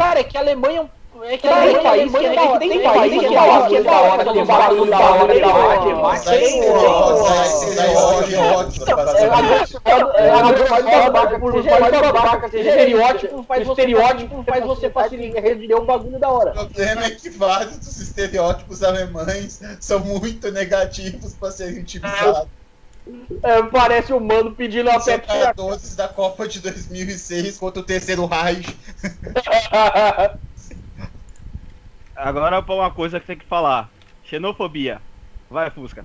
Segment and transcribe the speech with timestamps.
[0.00, 0.88] Cara, é que a Alemanha é um
[1.22, 3.82] é que tem a país que é tem país que é da hora, que é
[3.82, 6.22] da hora, tem da hora, que é mais.
[6.22, 6.60] Sem
[12.54, 14.88] Estereótipo faz estereótipo faz você
[15.38, 16.52] render um bagulho da hora.
[16.52, 22.48] O problema é que vários dos estereótipos alemães são muito negativos para serem utilizados.
[23.42, 25.32] É, parece o mano pedindo a Pepsi.
[25.32, 28.76] Jogadores da Copa de 2006 contra o terceiro Reich.
[32.14, 33.90] Agora pra uma coisa que tem que falar.
[34.24, 35.00] Xenofobia.
[35.50, 36.04] Vai, Fusca.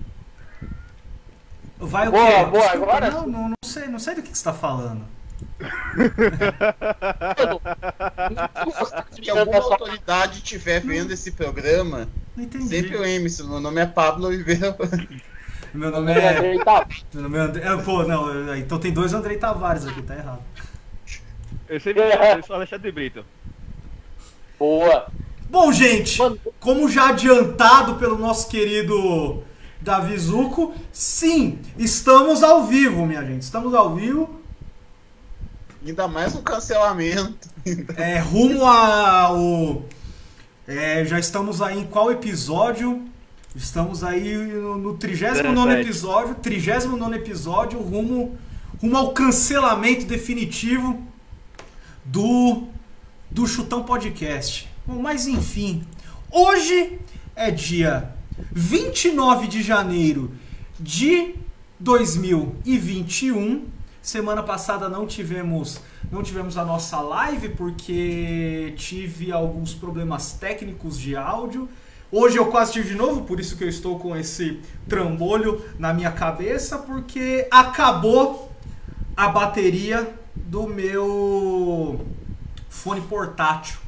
[1.78, 2.46] Vai o Boa, quê?
[2.46, 5.06] boa, Desculpa, agora- Não, não, não sei, não sei do que, que você tá falando.
[9.22, 12.68] Se alguma autoridade estiver vendo esse programa, Não entendi.
[12.70, 13.44] sempre o Emerson.
[13.48, 14.76] Meu nome é Pablo Oliveira.
[15.76, 16.46] Meu nome É, é.
[16.54, 17.64] ele tá- Meu nome é André.
[17.68, 20.42] é, Pô, não, eu- então tem dois Andrei Tavares aqui, tá errado.
[21.68, 23.26] Eu sempre eu sou Alexandre Brito.
[24.58, 25.08] Boa.
[25.50, 26.18] Bom, gente,
[26.60, 29.44] como já adiantado pelo nosso querido
[29.82, 33.42] Davi Zuco, sim, estamos ao vivo, minha gente.
[33.44, 34.42] Estamos ao vivo.
[35.86, 37.48] Ainda mais um cancelamento.
[37.96, 39.84] É, rumo ao.
[40.68, 43.04] É, já estamos aí em qual episódio?
[43.56, 45.82] Estamos aí no, no 39 17.
[45.82, 48.38] episódio, 39 episódio, rumo,
[48.82, 51.02] rumo ao cancelamento definitivo
[52.04, 52.68] do,
[53.32, 54.70] do Chutão Podcast.
[54.86, 55.86] Bom, mas enfim,
[56.30, 57.00] hoje
[57.34, 58.14] é dia
[58.52, 60.34] 29 de janeiro
[60.78, 61.36] de
[61.80, 63.68] 2021.
[64.02, 65.80] Semana passada não tivemos
[66.12, 71.70] não tivemos a nossa live porque tive alguns problemas técnicos de áudio.
[72.18, 75.94] Hoje eu quase tive de novo, por isso que eu estou com esse trambolho na
[75.94, 78.50] minha cabeça, porque acabou
[79.18, 82.06] a bateria do meu
[82.70, 83.80] fone portátil,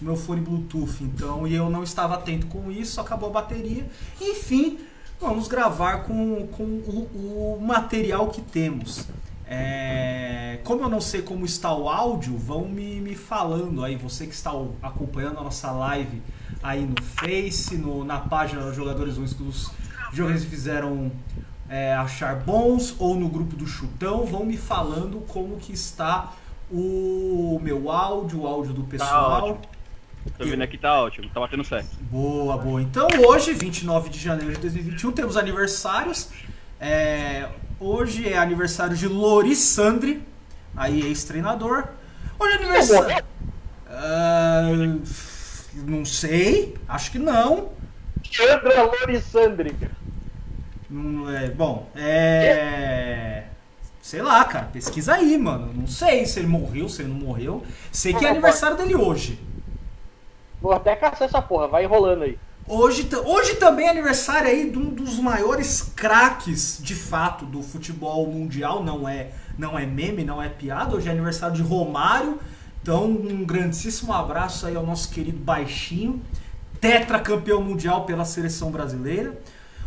[0.00, 0.96] do meu fone Bluetooth.
[1.00, 3.88] Então, e eu não estava atento com isso, acabou a bateria.
[4.20, 4.80] Enfim,
[5.20, 9.06] vamos gravar com, com o, o material que temos.
[9.48, 14.26] É, como eu não sei como está o áudio, vão me, me falando aí, você
[14.26, 14.50] que está
[14.82, 16.20] acompanhando a nossa live
[16.62, 19.70] aí no Face, no, na página dos Jogadores Únicos que os
[20.12, 21.12] jogadores fizeram
[21.68, 26.32] é, achar bons, ou no grupo do Chutão, vão me falando como que está
[26.70, 29.44] o meu áudio, o áudio do pessoal.
[29.44, 29.76] ótimo.
[30.36, 31.96] Tô vendo aqui, tá ótimo, tá batendo certo.
[32.10, 32.82] Boa, boa.
[32.82, 36.30] Então hoje, 29 de janeiro de 2021, temos aniversários.
[36.80, 37.48] É,
[37.80, 40.22] hoje é aniversário de Lorissandre,
[40.76, 41.84] aí ex-treinador.
[42.38, 43.24] Hoje é aniversário.
[43.88, 44.62] Ah,
[45.74, 47.70] não sei, acho que não.
[48.40, 49.74] Andra Lorissandre.
[50.88, 53.44] Não é, bom, é.
[54.00, 55.72] Sei lá, cara, pesquisa aí, mano.
[55.74, 57.64] Não sei se ele morreu, se ele não morreu.
[57.90, 59.40] Sei que é aniversário dele hoje.
[60.60, 62.38] Vou até caçar essa porra, vai enrolando aí.
[62.68, 68.26] Hoje, hoje também é aniversário aí de um dos maiores craques de fato do futebol
[68.26, 70.96] mundial, não é, não é meme, não é piada.
[70.96, 72.40] Hoje é aniversário de Romário.
[72.82, 76.20] Então, um grandíssimo abraço aí ao nosso querido baixinho,
[76.80, 79.40] tetracampeão mundial pela seleção brasileira.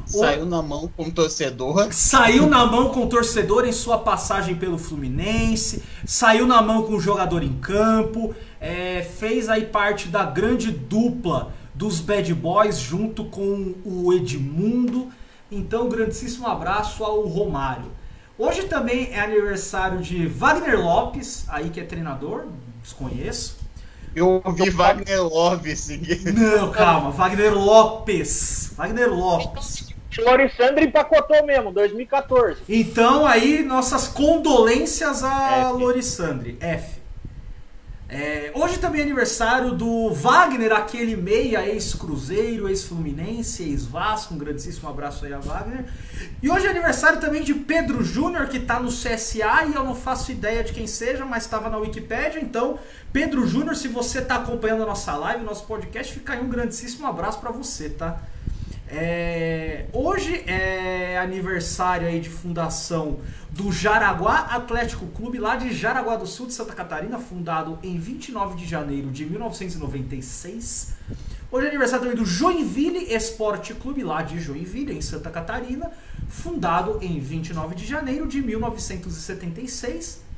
[0.06, 1.92] Saiu na mão com o torcedor.
[1.92, 6.96] Saiu na mão com o torcedor em sua passagem pelo Fluminense, saiu na mão com
[6.96, 13.24] o jogador em campo, é, fez aí parte da grande dupla dos Bad Boys junto
[13.24, 15.08] com o Edmundo.
[15.50, 17.90] Então, um grandíssimo abraço ao Romário.
[18.38, 22.48] Hoje também é aniversário de Wagner Lopes, aí que é treinador,
[22.84, 23.60] desconheço.
[24.14, 25.22] Eu ouvi Wagner
[25.78, 26.34] seguir.
[26.34, 28.74] Não, calma, Wagner Lopes.
[28.76, 29.88] Wagner Lopes.
[30.18, 32.62] Lorissandre empacotou mesmo, 2014.
[32.68, 35.70] Então aí nossas condolências a.
[35.70, 36.58] Lorissandre.
[36.60, 36.99] F.
[38.12, 44.34] É, hoje também é aniversário do Wagner, aquele meia ex-Cruzeiro, ex-Fluminense, ex-Vasco.
[44.34, 45.86] Um grandíssimo abraço aí a Wagner.
[46.42, 49.94] E hoje é aniversário também de Pedro Júnior, que tá no CSA e eu não
[49.94, 52.40] faço ideia de quem seja, mas estava na Wikipédia.
[52.42, 52.80] Então,
[53.14, 57.06] Pedro Júnior, se você tá acompanhando a nossa live, nosso podcast, fica aí um grandíssimo
[57.06, 58.24] abraço para você, tá?
[58.92, 63.20] É, hoje é aniversário aí de fundação
[63.52, 68.56] do Jaraguá Atlético Clube, lá de Jaraguá do Sul, de Santa Catarina, fundado em 29
[68.56, 70.96] de janeiro de 1996.
[71.52, 75.92] Hoje é aniversário também do Joinville Esporte Clube, lá de Joinville, em Santa Catarina,
[76.28, 80.29] fundado em 29 de janeiro de 1976.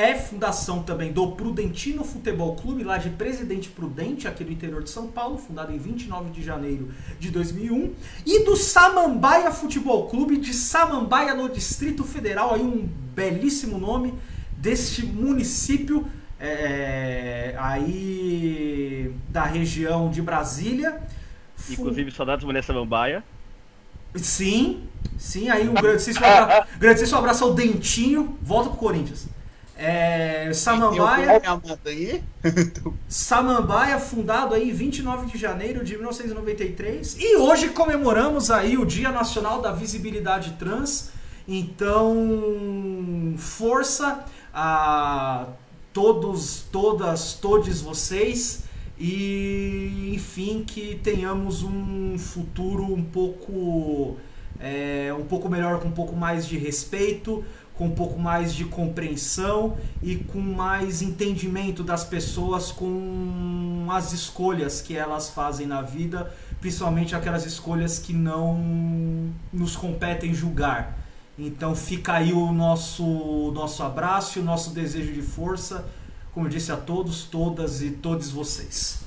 [0.00, 4.88] É fundação também do Prudentino Futebol Clube, lá de Presidente Prudente, aqui do interior de
[4.88, 6.88] São Paulo, fundado em 29 de janeiro
[7.18, 7.92] de 2001.
[8.24, 14.14] E do Samambaia Futebol Clube, de Samambaia, no Distrito Federal, aí um belíssimo nome
[14.56, 16.06] deste município
[16.40, 20.98] é, aí da região de Brasília.
[21.68, 23.22] Inclusive, saudades mulher samambaia.
[24.14, 24.84] Sim,
[25.18, 29.28] sim, aí um grandíssimo abraço, grandíssimo abraço ao Dentinho, volta pro Corinthians.
[29.82, 31.40] É, Samambaia,
[31.86, 32.22] aí.
[33.08, 37.16] Samambaia, fundado aí 29 de janeiro de 1993.
[37.18, 41.12] E hoje comemoramos aí o Dia Nacional da Visibilidade Trans.
[41.48, 42.14] Então,
[43.38, 44.22] força
[44.52, 45.46] a
[45.94, 48.64] todos, todas, todos vocês.
[48.98, 54.18] E, enfim, que tenhamos um futuro um pouco,
[54.60, 57.42] é, um pouco melhor, com um pouco mais de respeito,
[57.80, 64.82] com um pouco mais de compreensão e com mais entendimento das pessoas com as escolhas
[64.82, 66.30] que elas fazem na vida,
[66.60, 70.98] principalmente aquelas escolhas que não nos competem julgar.
[71.38, 75.86] Então fica aí o nosso nosso abraço e o nosso desejo de força,
[76.34, 79.00] como eu disse a todos, todas e todos vocês.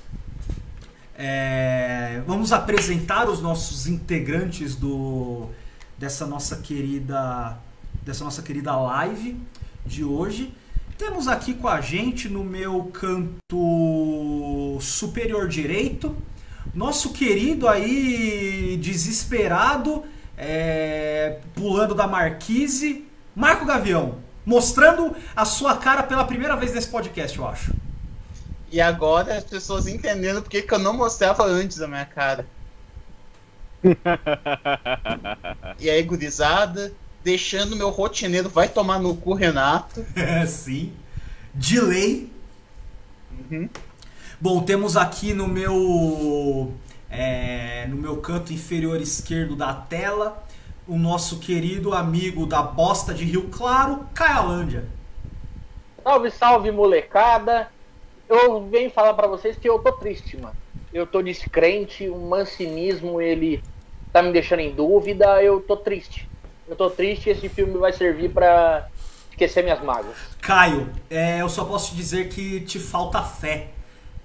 [1.15, 5.47] É, vamos apresentar os nossos integrantes do
[5.95, 7.55] dessa nossa querida
[8.03, 9.37] dessa nossa querida live
[9.85, 10.53] de hoje.
[10.97, 16.15] Temos aqui com a gente no meu canto superior direito
[16.73, 20.03] nosso querido aí desesperado
[20.37, 23.05] é, pulando da marquise
[23.35, 27.73] Marco Gavião mostrando a sua cara pela primeira vez nesse podcast, eu acho.
[28.71, 32.45] E agora as pessoas entendendo porque que eu não mostrava antes a minha cara.
[35.79, 40.05] E aí, gurizada, deixando meu rotineiro vai tomar no cu, Renato.
[40.15, 40.91] É, sim.
[41.53, 42.29] Delay.
[43.51, 43.69] Uhum.
[44.39, 46.73] Bom, temos aqui no meu
[47.09, 50.43] é, no meu canto inferior esquerdo da tela
[50.87, 54.85] o nosso querido amigo da bosta de Rio Claro, Caialândia.
[56.03, 57.69] Salve, salve, molecada.
[58.27, 60.55] Eu venho falar pra vocês que eu tô triste, mano.
[60.93, 63.63] Eu tô descrente, o mancinismo, ele
[64.11, 66.27] tá me deixando em dúvida, eu tô triste.
[66.73, 68.87] Eu tô triste esse filme vai servir pra
[69.29, 70.17] esquecer minhas mágoas.
[70.41, 73.67] Caio, é, eu só posso te dizer que te falta fé.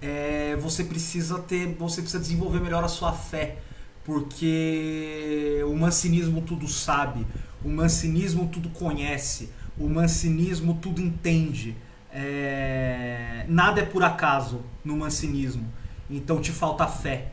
[0.01, 3.57] É, você precisa ter, você precisa desenvolver melhor a sua fé,
[4.03, 7.27] porque o mancinismo tudo sabe,
[7.63, 11.77] o mancinismo tudo conhece, o mancinismo tudo entende.
[12.11, 15.71] É, nada é por acaso no mancinismo.
[16.09, 17.27] Então te falta fé,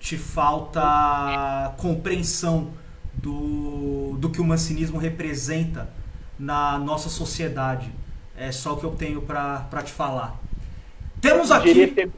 [0.00, 2.80] te falta compreensão
[3.22, 5.88] do, do que o mancinismo representa
[6.38, 7.90] na nossa sociedade.
[8.36, 10.38] É só o que eu tenho pra te falar.
[11.20, 12.10] Temos aqui.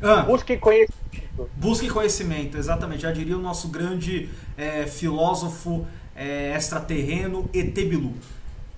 [0.00, 1.50] Ah, busque conhecimento.
[1.56, 3.02] busque conhecimento, exatamente.
[3.02, 8.14] Já diria o nosso grande é, filósofo é, extraterreno Etebilu.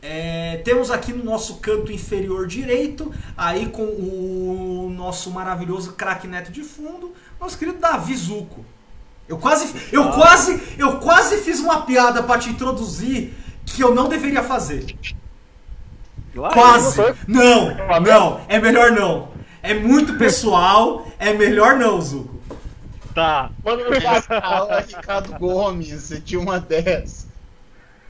[0.01, 6.53] É, temos aqui no nosso canto inferior direito, aí com o nosso maravilhoso craque neto
[6.53, 8.65] de fundo, nosso querido Davi Zuco.
[9.29, 13.35] Eu quase, eu quase, eu quase fiz uma piada pra te introduzir
[13.65, 14.97] que eu não deveria fazer.
[16.35, 17.01] Lá Quase.
[17.01, 19.29] eu Não, não, é melhor não.
[19.63, 22.37] É muito pessoal, é melhor não, Zuco.
[23.15, 23.51] Tá.
[23.65, 24.23] Um mensagem.
[24.23, 27.27] Fala, Ricardo Gomes, você tinha uma dessa.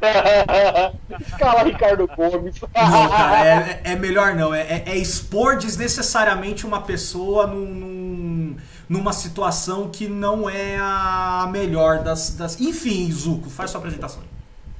[1.26, 2.60] Escala Ricardo Gomes.
[2.60, 4.52] Não, cara, é, é melhor não.
[4.52, 8.56] É, é- é expor desnecessariamente uma pessoa num, num-
[8.88, 12.36] numa situação que não é a melhor das.
[12.36, 12.60] das...
[12.60, 14.22] Enfim, Zuco, faz sua apresentação.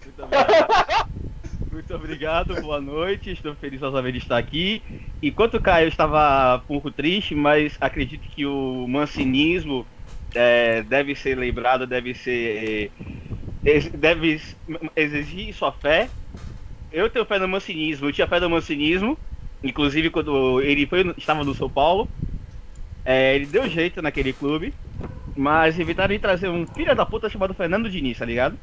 [0.02, 1.06] Muito obrigado.
[1.76, 3.30] Muito obrigado, boa noite.
[3.30, 4.82] Estou feliz novamente de estar aqui.
[5.22, 9.86] Enquanto o Caio estava um pouco triste, mas acredito que o mancinismo
[10.34, 12.90] é, deve ser lembrado, deve ser.
[13.62, 14.40] é, deve
[14.96, 16.08] exigir sua fé.
[16.90, 19.18] Eu tenho fé no mancinismo, eu tinha fé no mancinismo,
[19.62, 22.08] inclusive quando ele foi, estava no São Paulo.
[23.06, 24.76] É, ele deu jeito naquele clube,
[25.36, 28.58] mas evitaram de trazer um filho da puta chamado Fernando Diniz, tá ligado?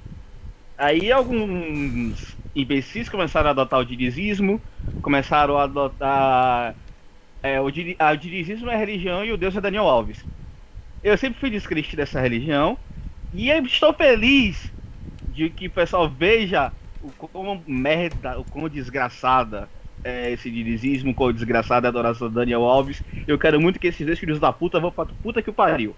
[0.77, 4.63] Aí alguns imbecis começaram a adotar o dinizismo,
[5.01, 6.77] começaram a adotar.
[7.43, 10.25] É, o, dini- ah, o dinizismo é a religião e o Deus é Daniel Alves.
[11.03, 12.79] Eu sempre fui descrente dessa religião
[13.31, 14.73] e estou feliz
[15.27, 19.71] de que o pessoal veja o como merda, o como desgraçada
[20.03, 23.01] é esse dinizismo, o quão desgraçada é a adoração do Daniel Alves.
[23.27, 25.95] Eu quero muito que esses dois filhos da puta vão pra puta que o pariu.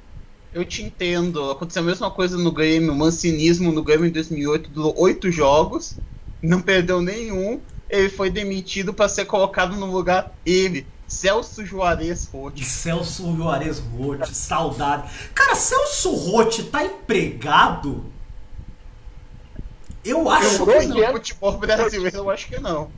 [0.53, 1.51] Eu te entendo.
[1.51, 2.93] Aconteceu a mesma coisa no Grêmio.
[2.93, 5.99] O mancinismo no Grêmio em 2008 durou oito jogos,
[6.41, 7.59] não perdeu nenhum.
[7.89, 12.63] Ele foi demitido para ser colocado no lugar ele, Celso Juarez Rotti.
[12.63, 15.09] Celso Juarez Rotti, saudade.
[15.33, 18.05] Cara, Celso Rotti tá empregado?
[20.03, 20.97] Eu acho Eu que não.
[20.97, 22.89] no futebol brasileiro, eu acho que não.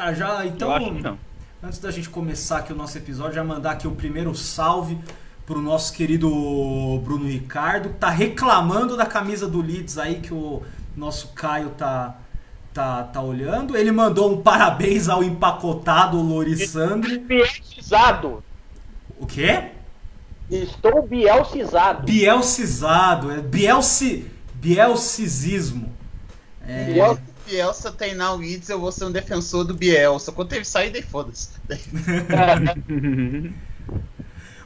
[0.00, 0.70] Cara, já então.
[0.70, 1.18] Eu acho que não.
[1.62, 4.98] Antes da gente começar aqui o nosso episódio, já mandar aqui o primeiro salve
[5.44, 6.26] pro nosso querido
[7.04, 10.62] Bruno Ricardo, que tá reclamando da camisa do Leeds aí que o
[10.96, 12.16] nosso Caio tá
[12.72, 13.76] tá, tá olhando.
[13.76, 17.18] Ele mandou um parabéns ao empacotado Lorissandre.
[17.18, 18.42] Bielcizado.
[19.18, 19.64] O quê?
[20.50, 22.04] Estou bielcizado.
[22.06, 25.92] Bielcizado, é Bielci, Bielcisismo.
[26.66, 27.18] É, Biel-
[27.50, 30.30] Bielsa treinar o Leeds, eu vou ser um defensor do Bielsa.
[30.30, 31.48] Quando ele sair, daí foda-se.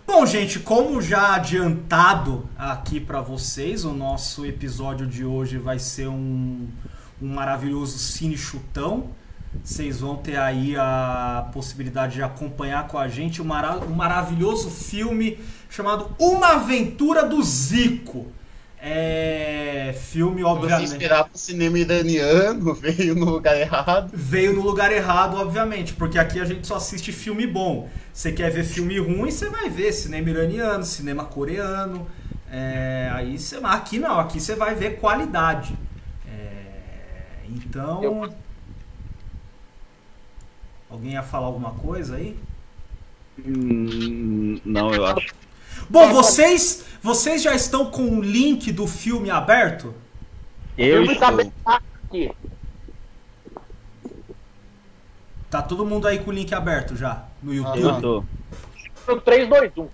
[0.07, 6.09] Bom, gente, como já adiantado aqui pra vocês, o nosso episódio de hoje vai ser
[6.09, 6.69] um,
[7.23, 9.09] um maravilhoso cine chutão.
[9.62, 14.69] Vocês vão ter aí a possibilidade de acompanhar com a gente um, mara- um maravilhoso
[14.69, 15.38] filme
[15.71, 18.26] chamado Uma Aventura do Zico.
[18.87, 20.85] É filme, Você obviamente.
[20.93, 24.11] esperava o cinema iraniano, veio no lugar errado.
[24.12, 27.88] Veio no lugar errado, obviamente, porque aqui a gente só assiste filme bom.
[28.12, 32.07] Você quer ver filme ruim, você vai ver cinema iraniano, cinema coreano.
[32.50, 35.76] É, aí você, aqui não, aqui você vai ver qualidade.
[36.29, 38.03] É, então.
[38.05, 38.35] Eu-
[40.88, 42.38] Alguém ia falar alguma coisa aí?
[43.38, 45.35] Hum, não, eu acho.
[45.88, 49.95] Bom, vocês, vocês já estão com o link do filme aberto?
[50.76, 51.53] Eu tá estou.
[51.64, 52.33] aqui.
[55.50, 57.81] Tá todo mundo aí com o link aberto já no YouTube?
[57.81, 58.25] Eu tô.
[59.07, 59.88] No 3, 2, 1.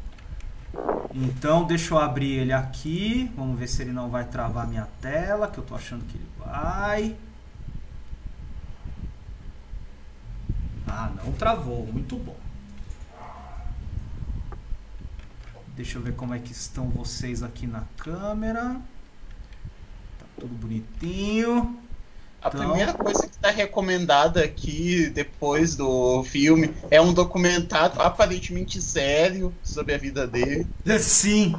[1.13, 3.31] Então, deixa eu abrir ele aqui.
[3.37, 6.29] Vamos ver se ele não vai travar minha tela, que eu tô achando que ele
[6.39, 7.17] vai.
[10.87, 11.87] Ah, não travou.
[11.87, 12.37] Muito bom.
[15.81, 18.77] Deixa eu ver como é que estão vocês aqui na câmera.
[20.19, 21.75] Tá tudo bonitinho.
[22.43, 28.81] A Então- primeira coisa que está recomendada aqui, depois do filme, é um documentário aparentemente
[28.83, 30.67] sério sobre a vida dele.
[31.01, 31.55] Sim,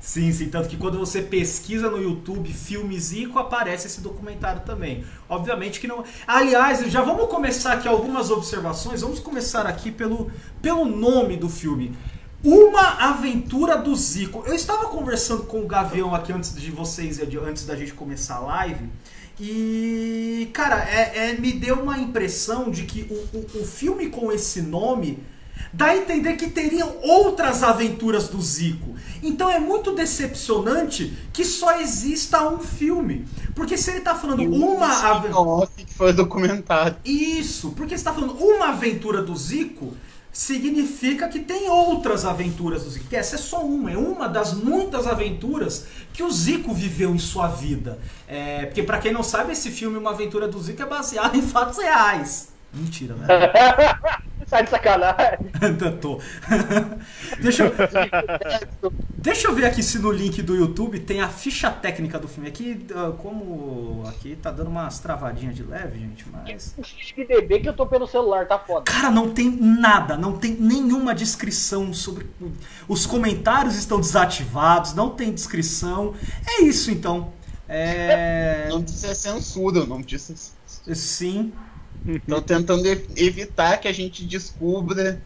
[0.00, 0.48] sim, sim.
[0.50, 5.04] Tanto que quando você pesquisa no YouTube filme Zico, aparece esse documentário também.
[5.28, 6.04] Obviamente que não.
[6.28, 9.00] Aliás, já vamos começar aqui algumas observações.
[9.00, 10.30] Vamos começar aqui pelo,
[10.62, 11.92] pelo nome do filme.
[12.44, 14.44] Uma Aventura do Zico.
[14.46, 18.40] Eu estava conversando com o Gavião aqui antes de vocês, antes da gente começar a
[18.40, 18.84] live.
[19.40, 24.30] E, cara, é, é- me deu uma impressão de que o, o, o filme com
[24.30, 25.20] esse nome
[25.72, 28.94] dá a entender que teriam outras aventuras do Zico.
[29.22, 33.26] Então é muito decepcionante que só exista um filme.
[33.54, 35.66] Porque se ele tá falando uma aventura.
[35.74, 36.96] Que foi o documentário.
[37.04, 39.94] Isso, porque você tá falando uma aventura do Zico,
[40.34, 43.06] significa que tem outras aventuras do Zico.
[43.14, 47.46] Essa é só uma, é uma das muitas aventuras que o Zico viveu em sua
[47.46, 48.00] vida.
[48.26, 51.42] É, porque pra quem não sabe, esse filme Uma Aventura do Zico é baseado em
[51.42, 52.48] fatos reais.
[52.72, 53.28] Mentira, né?
[54.48, 55.38] Sai de sacanagem.
[56.00, 56.20] Tô.
[57.40, 57.72] deixa, eu,
[59.16, 62.48] deixa eu ver aqui se no link do YouTube tem a ficha técnica do filme.
[62.48, 66.74] Aqui, ah, como aqui tá dando umas travadinhas de leve, gente, mas.
[66.82, 68.84] XDB que eu tô pelo celular, tá foda.
[68.84, 72.26] Cara, não tem nada, não tem nenhuma descrição sobre.
[72.86, 76.14] Os comentários estão desativados, não tem descrição.
[76.46, 77.32] É isso então.
[77.68, 78.68] É.
[78.68, 80.34] Não disse é censura, o nome disso.
[80.92, 81.52] Sim.
[82.06, 85.20] Estão tentando evitar que a gente descubra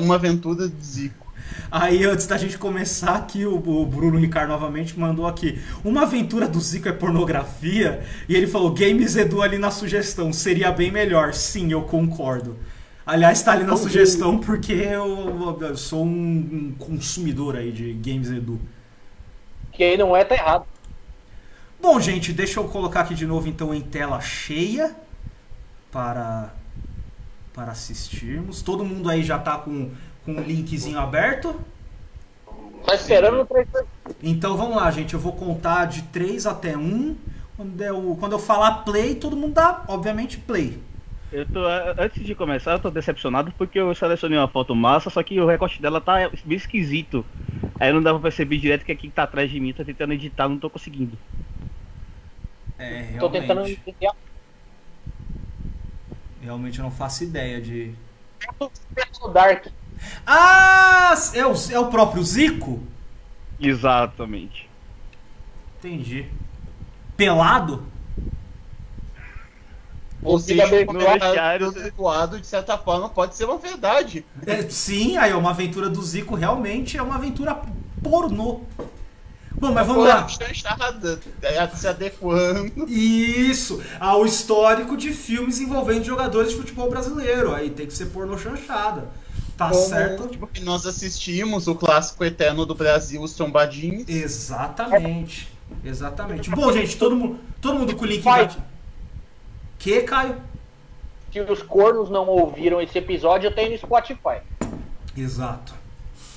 [0.00, 1.30] uma aventura do Zico.
[1.70, 5.60] Aí, antes da gente começar aqui, o, o Bruno Ricardo novamente mandou aqui.
[5.84, 8.04] Uma aventura do Zico é pornografia?
[8.28, 11.34] E ele falou, Games Edu ali na sugestão, seria bem melhor.
[11.34, 12.56] Sim, eu concordo.
[13.04, 18.30] Aliás, tá ali na sugestão porque eu, eu sou um, um consumidor aí de Games
[18.30, 18.60] Edu.
[19.72, 20.64] Quem não é, tá errado.
[21.80, 24.94] Bom, gente, deixa eu colocar aqui de novo então em tela cheia
[25.92, 26.50] para
[27.54, 28.62] para assistirmos.
[28.62, 29.90] Todo mundo aí já tá com
[30.24, 31.58] com o linkzinho aberto.
[32.86, 33.86] Tá esperando no 3, 2,
[34.22, 35.14] Então vamos lá, gente.
[35.14, 37.16] Eu vou contar de 3 até 1.
[37.56, 40.78] Quando eu, quando eu falar play, todo mundo dá, obviamente, play.
[41.30, 45.10] Eu tô, a- antes de começar, eu tô decepcionado porque eu selecionei uma foto massa,
[45.10, 47.24] só que o recorte dela tá bem esquisito.
[47.78, 50.48] Aí não dá pra perceber direto que quem tá atrás de mim tá tentando editar,
[50.48, 51.16] não tô conseguindo.
[52.78, 53.80] É, Tô tentando realmente.
[53.86, 54.06] entender
[56.40, 57.94] Realmente eu não faço ideia de.
[59.22, 59.66] o Dark.
[60.26, 61.14] Ah!
[61.34, 62.80] É o, é o próprio Zico?
[63.60, 64.68] Exatamente.
[65.78, 66.26] Entendi.
[67.16, 67.84] Pelado?
[70.22, 74.24] Ou seja, o no vestiário- zoado, de certa forma, pode ser uma verdade.
[74.46, 77.58] É, sim, aí uma aventura do Zico realmente é uma aventura
[78.02, 78.60] pornô.
[79.60, 80.26] Bom, mas vamos lá.
[80.26, 82.88] Chanchada, é, se adequando.
[82.88, 87.54] Isso, ao histórico de filmes envolvendo jogadores de futebol brasileiro.
[87.54, 89.08] Aí tem que ser pornô chanchada.
[89.58, 90.28] Tá Como certo?
[90.28, 94.08] tipo, que nós assistimos o clássico eterno do Brasil, os trombadinhos.
[94.08, 95.52] Exatamente.
[95.84, 96.48] Exatamente.
[96.48, 98.44] Bom, gente, todo mundo, todo mundo com o link Vai.
[98.44, 98.56] aqui.
[99.78, 100.36] Que, Caio?
[101.30, 104.40] Se os cornos não ouviram esse episódio, eu tenho no Spotify.
[105.14, 105.74] Exato.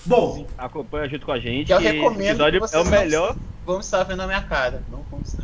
[0.05, 1.71] Bom, Acompanha junto com a gente.
[1.71, 2.37] Eu recomendo
[2.69, 3.35] que é o melhor.
[3.65, 4.83] Vão estar vendo a minha cara.
[4.91, 5.41] Não vão estar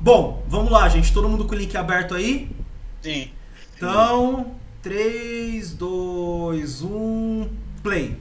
[0.00, 1.12] bom, vamos lá, gente.
[1.12, 2.54] Todo mundo com o link aberto aí?
[3.00, 3.30] Sim.
[3.76, 7.48] Então, 3, 2, 1,
[7.82, 8.18] play.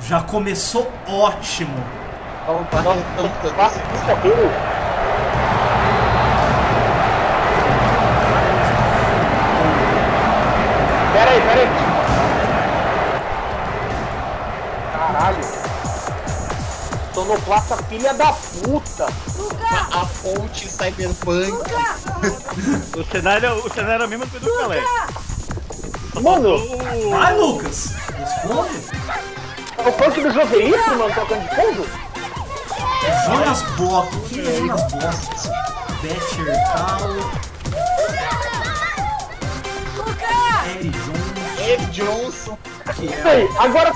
[0.00, 1.76] Já começou ótimo.
[2.46, 3.00] Vamos para Nossa,
[11.16, 11.68] Pera aí, pera aí.
[14.92, 15.44] Caralho.
[17.14, 19.06] Sonoplasta filha da puta.
[19.06, 21.52] a ponte cyberpunk.
[22.98, 24.82] O cenário, o cenário é o mesmo que o do Pelé.
[26.20, 26.58] Mano,
[27.10, 27.94] Vai, Lucas.
[28.18, 28.82] Responde.
[29.78, 31.88] é o funk do Joselito, mano, tocando de fundo?
[33.24, 34.14] Jonas Block.
[34.28, 35.16] Quem é Jonas Block?
[36.02, 37.46] Betcher Tal.
[40.78, 40.98] Eric
[41.66, 41.68] Jones.
[41.68, 42.58] Ed Johnson.
[42.94, 43.92] Que Isso é aí, agora.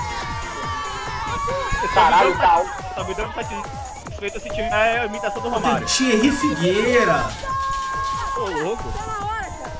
[1.93, 2.63] Caralho, tá.
[2.95, 4.67] Tá me dando satisfeito esse time.
[4.69, 5.87] É a imitação do Romário.
[5.87, 7.25] Thierry Figueira.
[8.37, 8.83] Ô, louco.
[8.83, 9.71] Tá na hora, cara.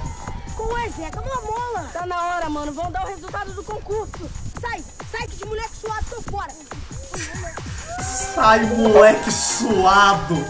[0.55, 1.89] Com o Zeca, uma mola.
[1.93, 2.71] Tá na hora, mano.
[2.71, 4.29] Vão dar o resultado do concurso.
[4.59, 6.51] Sai, sai que de moleque suado tô fora.
[8.01, 10.45] Sai, moleque suado.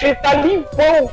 [0.00, 1.10] Ele tá limpão.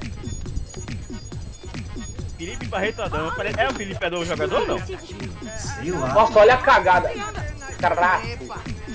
[2.44, 3.34] Felipe Barreto Adão.
[3.36, 4.86] Pare- É o Felipe Adão o jogador ou não?
[4.86, 6.14] Sei lá.
[6.14, 7.10] Nossa, olha a cagada.
[7.80, 8.22] Caraca.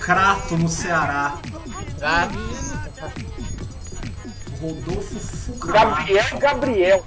[0.00, 1.38] Crato no Ceará.
[2.02, 2.28] Ah,
[4.61, 5.96] Rodolfo Fucarato.
[5.96, 7.04] Gabriel Gabriel.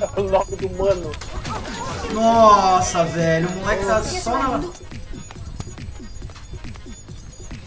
[0.00, 1.10] É o nome do mano.
[2.12, 3.48] Nossa, velho.
[3.48, 4.58] O moleque tá só na.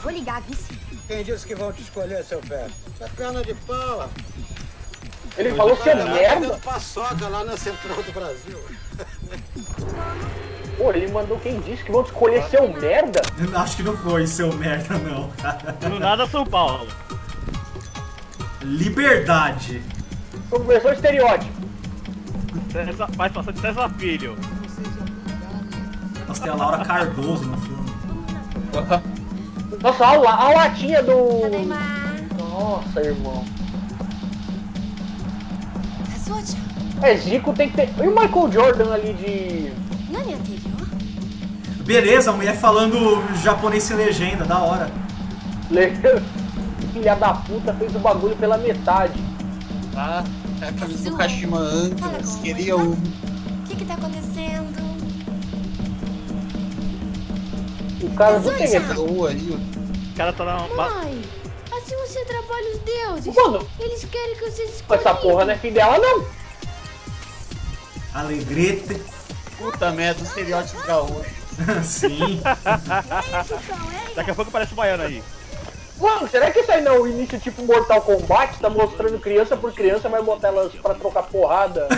[0.02, 0.80] Vou ligar, vice.
[1.08, 2.68] Quem disse que vão te escolher, seu pé?
[3.02, 4.10] É perna de pau.
[5.40, 6.60] Ele falou seu Tá merda.
[6.64, 8.60] paçoca lá na Central do Brasil.
[10.78, 13.22] Pô, ele mandou quem disse que vão escolher seu merda.
[13.56, 15.32] Acho que não foi seu merda, não.
[15.90, 16.88] No nada São Paulo.
[18.62, 19.82] Liberdade.
[20.50, 21.60] Começou o estereótipo.
[22.72, 24.38] César, faz passar de César Filho.
[26.28, 27.80] Nossa, tem a Laura Cardoso no filme.
[29.82, 30.10] Nossa, a,
[30.46, 31.48] a latinha do.
[31.50, 31.80] Neymar.
[32.38, 33.46] Nossa, irmão.
[37.02, 37.90] É, Zico tem que ter.
[37.98, 39.72] E o Michael Jordan ali de.
[40.18, 40.88] anterior?
[41.86, 42.98] Beleza, a mulher falando
[43.42, 44.90] japonês sem legenda, da hora.
[46.94, 49.20] Filha da puta fez o bagulho pela metade.
[49.96, 50.24] ah,
[50.62, 52.36] a camisa do Kashima Antlers.
[52.38, 52.92] Queria um.
[52.92, 52.98] O
[53.68, 54.90] que que tá acontecendo?
[58.02, 58.98] O cara não tem.
[58.98, 60.58] Ou ali, O cara tá na.
[60.76, 61.19] Mãe,
[61.96, 63.36] assim você atrapalha os deuses.
[63.36, 65.16] Mano, Eles querem que vocês essa escolham.
[65.18, 66.26] porra não é fim dela, não.
[68.14, 69.02] Alegrete.
[69.58, 71.40] puta merda, estereótipo gaúcho.
[71.84, 72.42] Sim.
[74.16, 75.24] Daqui a pouco parece o baiano aí.
[76.00, 78.58] Mano, será que isso aí não é o início tipo Mortal Kombat?
[78.60, 81.90] Tá mostrando criança por criança, vai botar elas pra trocar porrada?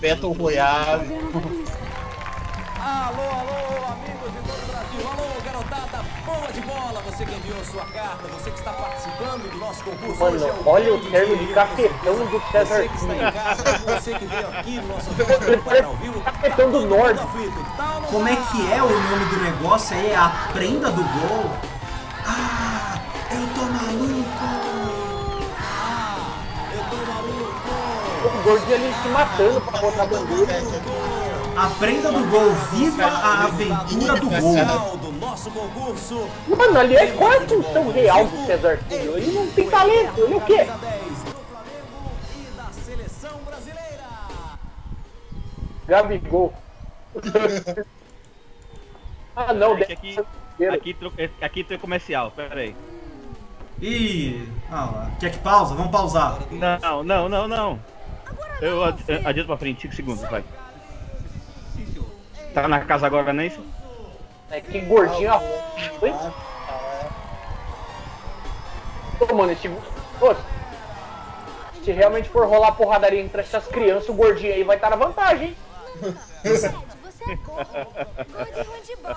[0.00, 1.06] Battle Royale.
[2.80, 4.15] Alô, alô, amigos
[6.26, 7.00] boa de bola.
[7.06, 10.18] Você que enviou sua carta, você que está participando do nosso concurso.
[10.20, 13.78] Mano, Hoje é olha o termo de cafetão do César Você que está em casa,
[13.78, 15.10] você que veio aqui no nosso
[15.64, 16.20] parece ao vivo.
[16.20, 17.20] cafetão do todo norte.
[17.76, 18.42] Tá Como é tá?
[18.50, 20.10] que é o nome do negócio aí?
[20.10, 21.50] É a prenda do gol?
[22.26, 22.98] Ah,
[23.30, 24.46] eu tô maluco!
[26.72, 27.46] Eu tô maluco.
[28.26, 30.52] O gordinho ali se matando pra botar a bandeira.
[31.56, 34.40] A prenda do gol, viva a aventura do gol!
[34.40, 36.28] Final do nosso concurso.
[36.48, 39.16] Mano, ali é qual é a função real do César Filho?
[39.16, 40.64] Ele não tem talento, ele é o quê?
[40.66, 44.04] Camisa 10 do Flamengo da seleção brasileira.
[45.88, 46.52] Gabigol.
[49.34, 50.18] ah não, Aqui,
[50.58, 52.76] deve aqui, aqui, aqui tem comercial, pera aí.
[53.80, 55.10] Ih, ah lá.
[55.18, 55.74] Quer que pausa?
[55.74, 56.38] Vamos pausar.
[56.50, 57.80] Não, não, não, não.
[58.60, 60.44] Eu ad- adianto pra frente, 5 segundos, vai.
[62.56, 63.62] Tá na casa agora, não é isso?
[64.50, 65.42] É que gordinho a
[66.00, 66.14] Oi?
[69.18, 69.68] Pô, mano, esse.
[70.18, 70.34] Pô,
[71.84, 75.48] se realmente for rolar porradaria entre essas crianças, o gordinho aí vai estar na vantagem,
[75.48, 75.56] hein?
[76.42, 76.66] Você
[77.28, 77.68] é gordo.
[78.16, 78.16] Gordo
[78.46, 79.14] e ruim de bola.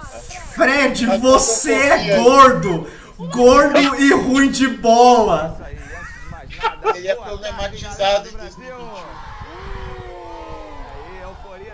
[0.51, 2.91] Fred, você é gordo!
[3.17, 5.61] Gordo e ruim de bola!
[6.93, 8.33] Ele é problematizado em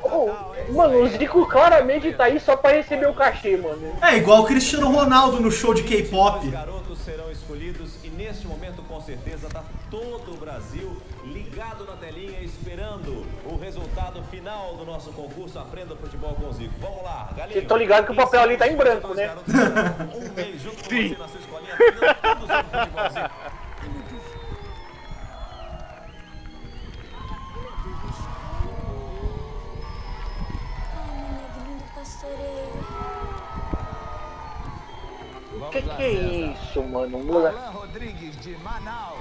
[0.10, 0.70] 2021.
[0.70, 3.94] Ô, mano, o Zico claramente tá aí só pra receber o cachê, mano.
[4.02, 6.46] É igual o Cristiano Ronaldo no show de K-pop.
[6.46, 11.94] Os garotos serão escolhidos e neste momento, com certeza, tá todo o Brasil ligado na
[11.94, 16.74] telinha esperando o resultado final do nosso concurso Aprenda Futebol com o Zico.
[16.80, 17.54] Vamos lá, galinho.
[17.54, 19.36] Vocês estão ligados que o papel ali tá em branco, né?
[20.16, 23.65] Um mês junto com você na sua escolinha, aprendendo tudo sobre futebol, Zico.
[35.60, 35.72] Pastoreio.
[35.72, 36.12] Que que é
[36.52, 37.20] isso, mano?
[37.20, 39.18] Mula- Alan Rodrigues de Manaus.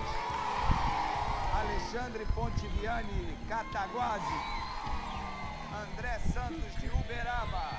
[1.61, 4.43] Alexandre Pontiviani, Cataguases.
[5.83, 7.71] André Santos de Uberaba.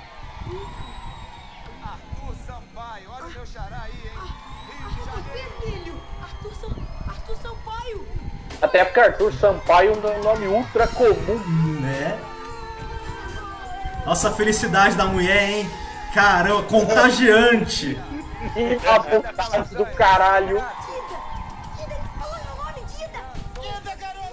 [1.82, 4.12] Arthur Sampaio, olha o meu xará aí, hein?
[4.68, 5.52] Rio de Janeiro.
[5.62, 6.76] Filho, Arthur, Sam...
[7.08, 8.06] Arthur Sampaio.
[8.60, 11.80] Até porque Arthur Sampaio é um nome ultra comum.
[11.80, 12.18] Né?
[14.06, 15.70] Nossa, a felicidade da mulher, hein?
[16.14, 18.00] Caramba, contagiante!
[18.56, 20.64] E a vontade do caralho.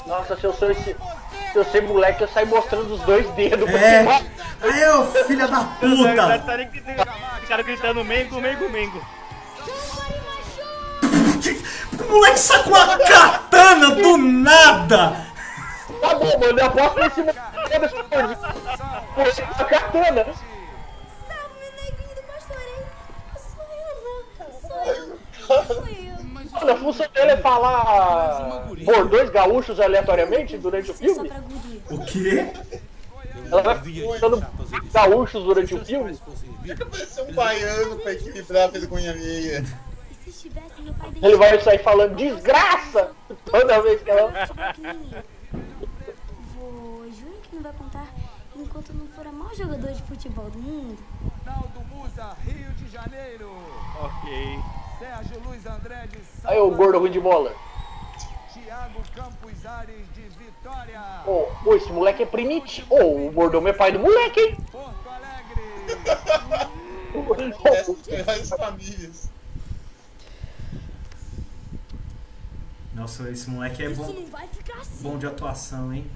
[0.06, 0.96] Nossa, se eu sou esse.
[1.52, 3.70] Se eu ser moleque, eu saio mostrando os dois dedos.
[3.70, 4.00] pra É!
[4.00, 4.22] cima.
[4.62, 6.44] Aí, ô filha da puta!
[7.42, 9.02] Ficaram gritando Mengo, Mengo, Mengo.
[12.00, 15.33] O moleque sacou uma katana do nada!
[16.04, 17.39] Tá bom, mano, eu aposto nesse moleque.
[19.16, 20.26] Poxa, a katana.
[20.26, 22.22] Salve, meu negrinho do.
[23.39, 24.20] Sou eu, não.
[24.68, 25.66] Sou eu.
[25.66, 26.24] Sou eu.
[26.26, 31.32] Mano, a função dele é falar bordões gaúchos aleatoriamente durante o Só filme?
[31.89, 32.52] O quê?
[33.50, 33.76] Ela vai
[34.20, 34.46] falando
[34.92, 36.20] gaúchos durante o filme?
[36.82, 39.16] Aparecer um baiano pra equilibrar a vergonha.
[39.16, 39.63] E
[40.54, 43.12] pai Ele vai sair falando desgraça
[43.46, 44.34] toda vez que ela.
[47.54, 48.08] Que não vai contar
[48.56, 50.98] enquanto não for a maior jogador de futebol do mundo.
[51.46, 53.52] Naldo Musa, Rio de Janeiro.
[54.00, 54.60] Ok.
[54.98, 57.56] Sérgio Luiz André de São Aí o gordo ruim de bola.
[58.52, 61.00] Tiago Campos Ares de Vitória.
[61.28, 62.88] Ô, ô, esse moleque é primitivo.
[62.89, 64.58] Ô, o mordomo é pai do moleque, hein?
[64.72, 65.62] Porto Alegre.
[67.78, 69.30] Essas melhores famílias.
[72.96, 75.04] Nossa, esse moleque é Isso bom, não vai ficar assim.
[75.04, 76.10] bom de atuação, hein?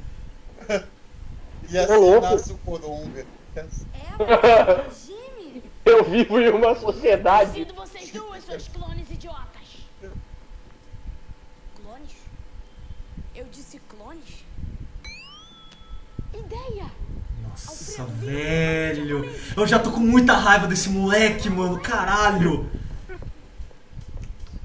[1.69, 3.25] E assim nasce o Coronga.
[3.55, 3.65] É,
[5.05, 5.63] Jimmy.
[5.85, 7.53] Eu vivo em uma sociedade.
[7.53, 9.87] Sinto vocês duas, seus clones idiotas.
[11.75, 12.15] Clones?
[13.35, 14.45] Eu disse clones?
[16.33, 16.91] Ideia!
[17.49, 19.33] Nossa, velho!
[19.55, 22.69] Eu já tô com muita raiva desse moleque, mano, caralho!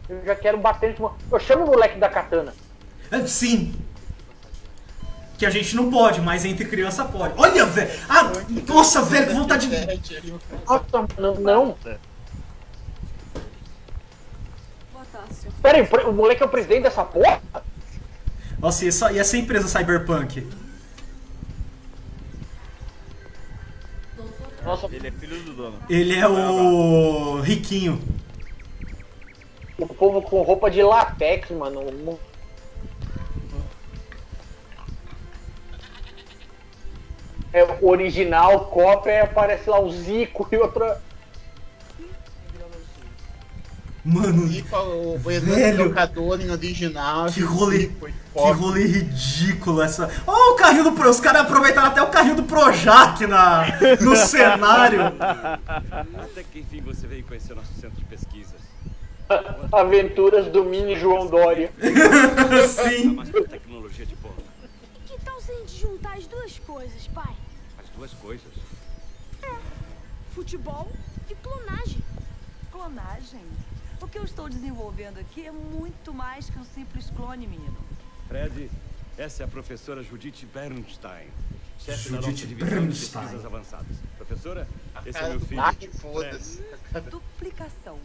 [0.08, 1.14] Eu já quero bater de uma.
[1.30, 2.52] Eu chamo o moleque da katana.
[3.10, 3.74] É, Sim!
[5.42, 7.34] Que a gente não pode, mas entre criança pode.
[7.36, 7.90] Olha, velho!
[8.08, 8.30] Ah,
[8.68, 10.24] nossa, velho, que vontade de.
[10.64, 11.76] Nossa, mano, não.
[15.60, 17.42] Pera aí, o moleque é o presidente dessa porra?
[18.60, 20.46] Nossa, e essa, e essa empresa Cyberpunk?
[24.64, 25.78] Nossa, Ele é filho do dono.
[25.90, 28.00] Ele é o riquinho.
[29.76, 32.16] o povo com roupa de latex, mano.
[37.52, 41.00] É o original, cópia, aparece lá o Zico e outra.
[44.04, 45.94] Mano, o Velho.
[46.40, 47.26] em original.
[47.26, 50.10] que rolê, foi que rolê ridículo essa.
[50.26, 51.08] Ó, o carrinho do Pro.
[51.08, 53.64] Os caras aproveitaram até o carrinho do Projac na,
[54.00, 55.02] no cenário.
[55.20, 58.60] Até que enfim você veio conhecer nosso centro de pesquisas.
[59.70, 61.70] Aventuras do mini João Dória.
[62.68, 63.16] Sim.
[65.06, 67.01] Que tal se a gente juntar as duas coisas,
[68.02, 68.52] duas coisas.
[70.34, 70.90] Futebol
[71.30, 72.02] e clonagem.
[72.72, 73.44] Clonagem?
[74.00, 77.76] O que eu estou desenvolvendo aqui é muito mais que um simples clone, menino.
[78.26, 78.68] Fred,
[79.16, 81.28] essa é a professora Judith Bernstein.
[81.78, 83.22] Chefe da nossa Judith divisão de Bernstein.
[83.22, 83.96] pesquisas avançadas.
[84.16, 84.68] Professora,
[85.06, 85.56] esse é Cara meu filho.
[85.60, 86.64] Mark, foda-se.
[87.08, 87.98] Duplicação.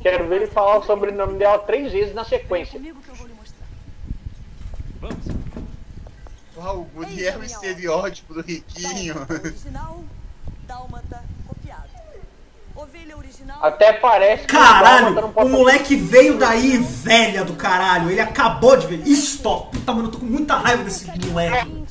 [0.00, 2.78] Quero ver ele falar o sobrenome dela três vezes na sequência.
[2.78, 3.66] comigo que eu vou lhe mostrar.
[5.00, 5.43] Vamos.
[6.56, 9.14] Uau, o Guri é o estereótipo do riquinho.
[9.14, 10.04] Dálmata original,
[10.66, 11.88] dálmata copiado.
[12.76, 13.64] Ovelha original.
[13.64, 18.10] Até parece que o Caralho, pode o moleque veio daí velha do caralho.
[18.10, 19.06] Ele acabou de ver.
[19.08, 19.76] Stop.
[19.76, 21.84] Puta, mano, eu tô com muita raiva desse moleque.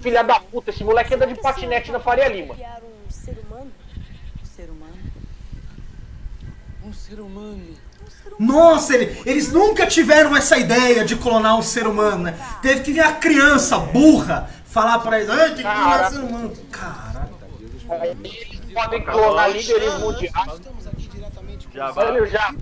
[0.00, 2.54] Filha da puta, esse moleque anda de patinete na Faria Lima.
[2.54, 3.72] Um ser humano?
[4.40, 4.98] Um ser humano?
[6.84, 7.91] Um ser humano.
[8.46, 12.38] Nossa, ele- eles nunca tiveram essa ideia de clonar um ser humano, né?
[12.60, 16.10] Teve que vir a criança burra falar pra eles, "Ai, tem que clonar Cara.
[16.10, 16.52] ser humano.
[16.70, 17.22] Caralho.
[18.22, 20.60] Eles podem clonar líderes mundiais.
[21.74, 21.92] Já.
[21.96, 22.54] Olha já.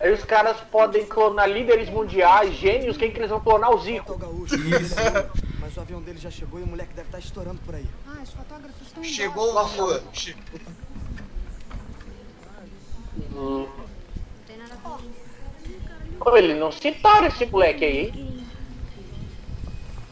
[0.00, 3.70] Aí os caras podem clonar líderes mundiais, gênios, quem que eles vão clonar?
[3.70, 4.18] O Zico.
[4.80, 4.94] Isso.
[5.60, 7.86] Mas o avião dele já chegou e o moleque deve estar estourando por aí.
[8.08, 10.02] Ah, os fotógrafos estão Chegou o.
[10.12, 10.36] Che-
[16.20, 18.46] Ô, Ele não citaram esse moleque aí, hein?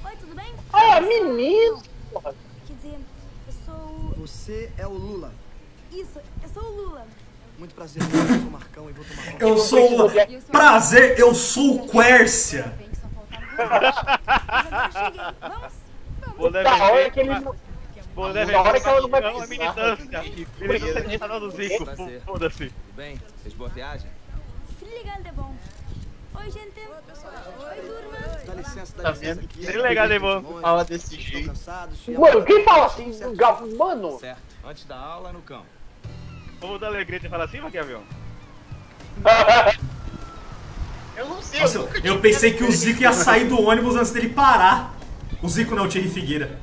[0.05, 0.55] Oi, tudo bem?
[0.73, 1.83] Ah, menino!
[2.13, 2.35] porra.
[2.67, 2.99] Quer dizer,
[3.47, 4.15] eu sou.
[4.19, 5.33] Você é o Lula.
[5.93, 7.07] Isso, eu sou o Lula.
[7.59, 9.45] Muito prazer, eu sou o Marcão e vou tomar conta.
[9.45, 10.11] Eu sou o...
[10.53, 12.73] Prazer, eu sou o Quércia.
[16.37, 17.31] Boné Da hora que ele.
[17.31, 19.49] hora vermelho, que ela não vai é precisar.
[19.49, 20.23] militância.
[20.61, 21.85] Militância Estado do Zico,
[22.25, 22.67] foda-se.
[22.67, 23.21] Tudo bem?
[23.43, 24.09] Fez boa viagem?
[25.09, 25.55] Legal, de bom.
[26.35, 26.81] Oi, gente.
[26.81, 28.39] Oi, turma.
[28.47, 29.35] Dá licença, dá Tá licença.
[29.35, 29.45] vendo?
[29.45, 29.67] aqui.
[29.67, 30.61] Que legal, Devon.
[30.61, 31.53] Fala desse jeito.
[32.19, 33.13] Mano, quem fala assim?
[33.35, 34.41] Gal- Mano, Certo.
[34.65, 35.67] Antes da aula, no campo.
[36.61, 38.03] Vamos dar alegria e falar assim, Maquiavel?
[41.17, 41.61] Eu não sei.
[41.61, 44.95] Nossa, eu, nunca eu pensei que o Zico ia sair do ônibus antes dele parar.
[45.43, 46.61] O Zico não, o Thierry Figueira.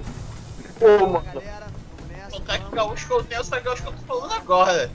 [0.79, 1.25] ô, mano.
[1.25, 2.29] Galera, começa.
[2.31, 4.89] Contar que o gaúcho que eu tenho, essa gaúcho que eu tô falando agora.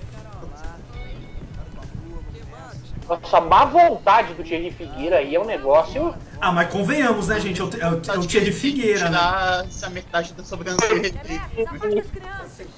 [3.11, 6.15] Nossa, má vontade do Thierry Figueira aí é um negócio.
[6.41, 7.61] Ah, mas convenhamos, né, gente?
[7.61, 9.19] É o, é o, Thierry Figueira, né?
[9.67, 11.13] Essa metade da sobrancelha.
[11.27, 12.71] Essa.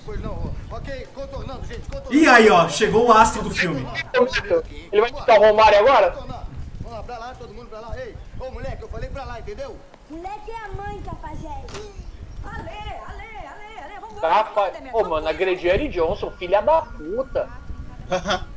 [2.11, 3.87] E aí, ó, chegou o astro do filme.
[4.91, 6.11] Ele vai citar o Romário agora?
[6.13, 7.99] Vamos lá, pra lá, todo mundo pra lá.
[7.99, 9.77] Ei, ô moleque, eu falei pra lá, entendeu?
[10.09, 11.93] Moleque é a mãe, cafajeste.
[12.43, 12.71] Ale,
[13.07, 14.71] ale, ale, ale, fa...
[14.71, 17.51] Demetrio, Ô, mano, agrediu Eric Johnson, filha da puta.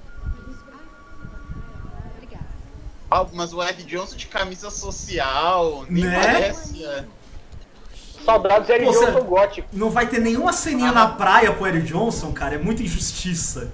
[3.22, 6.20] Ah, mas o Eric Johnson de camisa social, nem Né?
[6.22, 6.84] parece.
[6.86, 7.06] é.
[8.26, 9.68] Saudades Eric você- Johnson gótico.
[9.72, 12.56] Não vai ter nenhuma ceninha na praia pro Eric Johnson, cara.
[12.56, 13.72] É muita injustiça.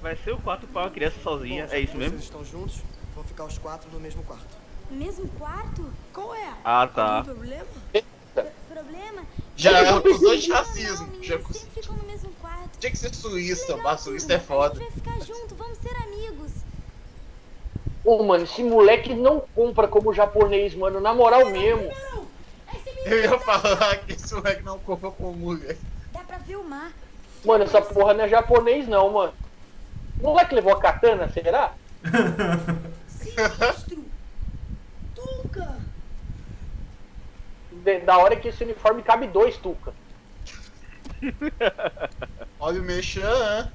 [0.00, 2.12] Vai ser o quarto pra uma criança sozinha, Bom, é isso mesmo?
[2.18, 2.76] Vocês estão juntos,
[3.14, 4.46] vão ficar os quatro no mesmo quarto.
[4.90, 5.84] Mesmo quarto?
[6.14, 6.54] Qual é?
[6.64, 7.18] Ah, tá.
[7.18, 7.66] Algum problema?
[8.72, 9.22] Problema?
[9.56, 11.06] Já Eu acusou de Não, não, racismo.
[11.08, 11.38] meninos Já.
[12.78, 14.78] Tinha que ser suíça, Legal, a suíça é foda.
[14.80, 16.37] A gente vai ficar junto, vamos ser amigos.
[18.08, 20.98] Ô, mano, esse moleque não compra como japonês, mano.
[20.98, 21.92] Na moral mesmo.
[23.04, 25.76] Eu ia falar que esse moleque não compra com mulher.
[26.10, 26.90] Dá pra filmar.
[27.44, 29.34] Mano, essa porra não é japonês, não, mano.
[30.20, 31.74] O moleque levou a katana, será?
[33.08, 34.02] Sinistro.
[35.14, 35.76] Tuca.
[37.70, 39.92] De- da hora que esse uniforme cabe dois, Tuca.
[42.58, 43.70] Olha o Mechan.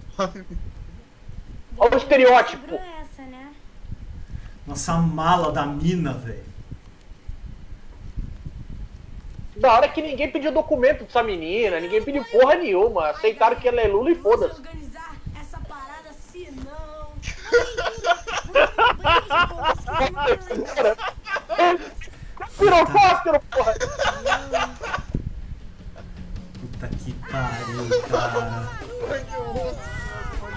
[1.78, 2.80] Olha o estereótipo.
[4.66, 6.54] Nossa, mala da mina, velho.
[9.58, 13.10] Da hora que ninguém pediu documento dessa menina, ninguém pediu porra nenhuma.
[13.10, 14.60] Aceitaram que ela é Lula e foda-se.
[14.60, 16.10] organizar essa parada
[16.66, 17.14] não.
[22.58, 23.74] Pirocóptero, porra!
[26.60, 28.70] Puta que pariu, cara.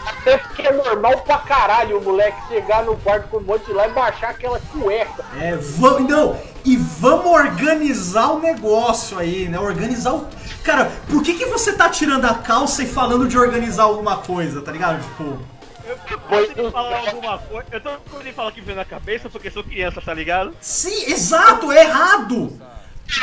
[0.07, 3.89] Até porque é normal pra caralho o moleque chegar no quarto com um monte lá
[3.89, 5.25] e baixar aquela cueca.
[5.41, 6.09] É, vamos.
[6.09, 9.59] Não, e vamos organizar o negócio aí, né?
[9.59, 10.27] Organizar o.
[10.63, 14.61] Cara, por que, que você tá tirando a calça e falando de organizar alguma coisa,
[14.63, 15.03] tá ligado?
[15.03, 15.39] Tipo.
[15.85, 17.67] Eu tô quando falar alguma coisa.
[17.71, 20.57] Eu tô quando ele fala que veio na cabeça porque sou criança, tá ligado?
[20.61, 22.61] Sim, exato, é errado!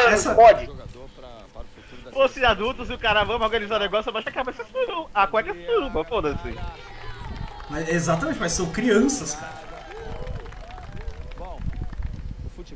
[0.08, 0.34] Essa.
[0.34, 0.66] Pode.
[0.66, 4.10] Jogador pra, para o futuro da Fosse adultos e o cara, vamos organizar o negócio,
[4.10, 5.10] abaixa a cabeça suruba.
[5.14, 6.56] A cueca é suruba, foda-se.
[7.70, 9.64] Mas, exatamente, mas são crianças, cara.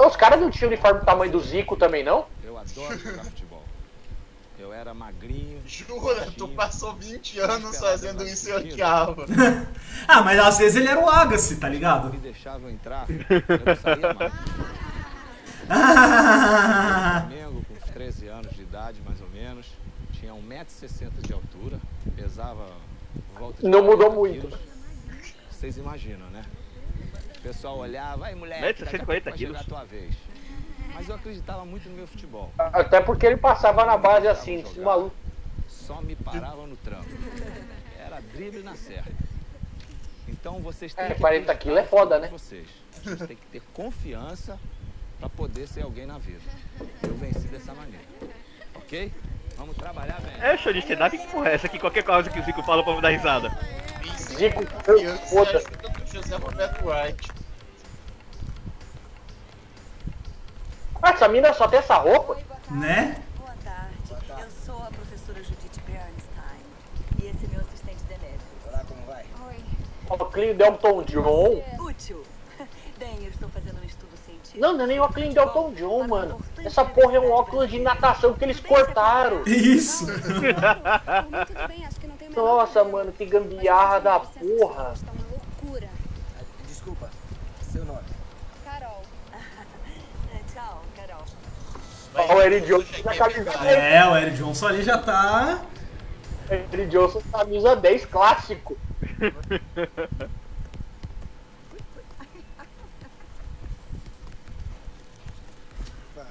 [0.06, 2.26] Os caras não tinham uniforme do tamanho do Zico também, não?
[2.44, 3.64] Eu adoro jogar futebol.
[4.60, 5.62] Eu era magrinho.
[5.66, 9.26] Jura, tu passou 20 anos fazendo isso e eu odiava.
[10.08, 12.10] Ah, mas às vezes ele era o Agassi, tá ligado?
[12.12, 14.34] Me deixavam entrar, eu não saía mais.
[15.70, 19.66] Ah, Flamengo com uns 13 anos de idade, mais ou menos.
[20.14, 21.80] Tinha 1,60m de altura,
[22.16, 22.68] pesava
[23.38, 24.48] volta de Não mudou 40 muito.
[24.48, 24.60] quilos.
[25.52, 26.44] Vocês imaginam, né?
[27.38, 29.66] O pessoal olhava, vai moleque, 1,60m, daqui a pouco 40 vai chegar a quilos.
[29.68, 30.16] tua vez.
[30.94, 32.52] Mas eu acreditava muito no meu futebol.
[32.58, 35.16] Até porque ele passava na base assim, esse maluco.
[35.68, 37.08] Só me parava no trampo.
[38.00, 39.12] Era drible na certa.
[40.28, 42.28] Então vocês têm É, que 40 acreditar quilos é foda, né?
[42.30, 42.68] Vocês.
[42.92, 44.60] vocês têm que ter confiança
[45.20, 46.42] para poder ser alguém na vida.
[47.04, 48.04] Eu venci dessa maneira.
[48.76, 49.12] Ok?
[49.58, 50.34] Vamos trabalhar bem.
[50.40, 51.18] É show de stand-up?
[51.18, 51.80] Que porra é essa aqui?
[51.80, 53.50] Qualquer coisa que o Zico fala pra me dar risada.
[54.18, 54.64] Zico,
[55.30, 55.64] foda
[56.06, 57.32] José Roberto White.
[61.02, 62.38] Ah, essa mina só tem essa roupa?
[62.70, 63.18] Né?
[63.38, 64.42] Boa tarde.
[64.42, 66.62] Eu sou a professora Judith Bernstein.
[67.22, 68.40] E esse é meu assistente Demetrio.
[68.68, 69.26] Olá, como vai?
[69.48, 69.64] Oi.
[70.10, 71.64] Óculos Delton John.
[71.80, 72.24] Útil.
[73.00, 73.77] Bem, eu estou fazendo.
[74.58, 76.42] Não, não é nem óculos Delton John, mano.
[76.64, 79.44] Essa porra é um óculos de natação que eles cortaram.
[79.46, 80.08] Isso.
[82.36, 84.94] Nossa, mano, que gambiarra da porra.
[85.32, 85.90] Loucura.
[86.68, 87.10] Desculpa,
[87.72, 88.00] seu nome.
[88.66, 89.02] Carol.
[90.54, 91.26] Tchau, Carol.
[92.16, 93.64] Ó, o Eric Johnson na camisa 10.
[93.64, 95.62] É, o Eric Johnson ali já tá.
[96.50, 98.78] Eric Johnson camisa 10 clássico.
[106.18, 106.26] Ah,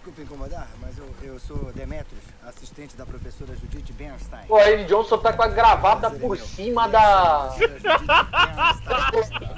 [0.00, 4.44] Zico, desculpa incomodar, mas eu, eu sou Demetrios, assistente da professora Judith Bernstein.
[4.48, 7.54] O Eric Johnson tá com a gravata por cima da.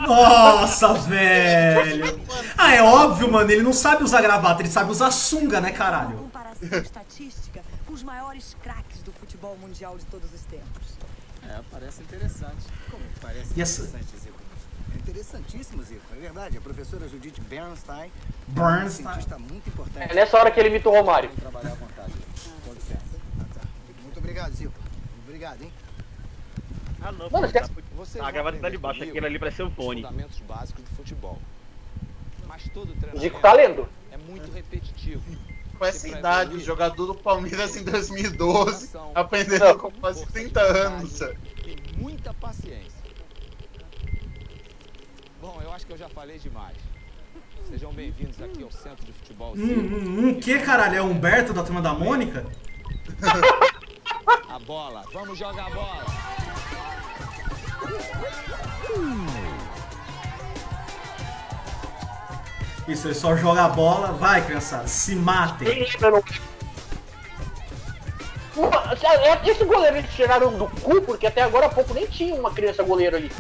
[0.07, 2.21] Nossa, velho.
[2.59, 3.51] Ah, é óbvio, mano.
[3.51, 6.17] Ele não sabe usar gravata, ele sabe usar sunga, né, caralho?
[6.17, 10.93] Comparação estatística com os maiores craques do futebol mundial de todos os tempos.
[11.49, 12.65] É, parece interessante.
[12.91, 14.15] Como parece essa- interessante,
[14.97, 16.03] interessantíssimo, Zico.
[16.15, 18.11] É verdade, a professora Judith Bernstein.
[18.49, 19.25] Bernstein.
[19.31, 20.11] É muito importante.
[20.11, 21.31] É nessa hora que ele imita o Romário.
[21.31, 22.13] Trabalhar à vontade.
[24.03, 24.73] Muito obrigado, Zico.
[25.27, 25.73] Obrigado, hein?
[27.01, 29.63] Ah, não, Mano, você- tá- Vocês a gravata tá de baixo, aquele ali parece ser
[29.65, 30.03] um fone.
[30.03, 31.39] fundamentos básicos do futebol.
[32.47, 33.89] Mas todo Zico tá lendo.
[34.11, 35.23] é muito repetitivo.
[35.79, 39.11] Com essa idade, jogador do Palmeiras em 2012, Não.
[39.17, 41.19] aprendendo com quase 30 anos
[41.99, 43.03] muita paciência.
[45.41, 46.77] Bom, eu acho que eu já falei demais.
[47.69, 50.97] Sejam bem-vindos aqui ao Centro de Futebol Hum, hum, hum, que caralho?
[50.97, 52.47] É o Humberto da turma da Mônica?
[54.49, 56.05] A bola, vamos jogar a bola.
[62.87, 64.13] Isso, ele só joga a bola.
[64.13, 65.67] Vai, criançada, se matem.
[68.55, 72.37] Uma- é- Esse goleiro eles tiraram do cu, porque até agora há pouco nem tinha
[72.37, 73.33] uma criança goleiro ali.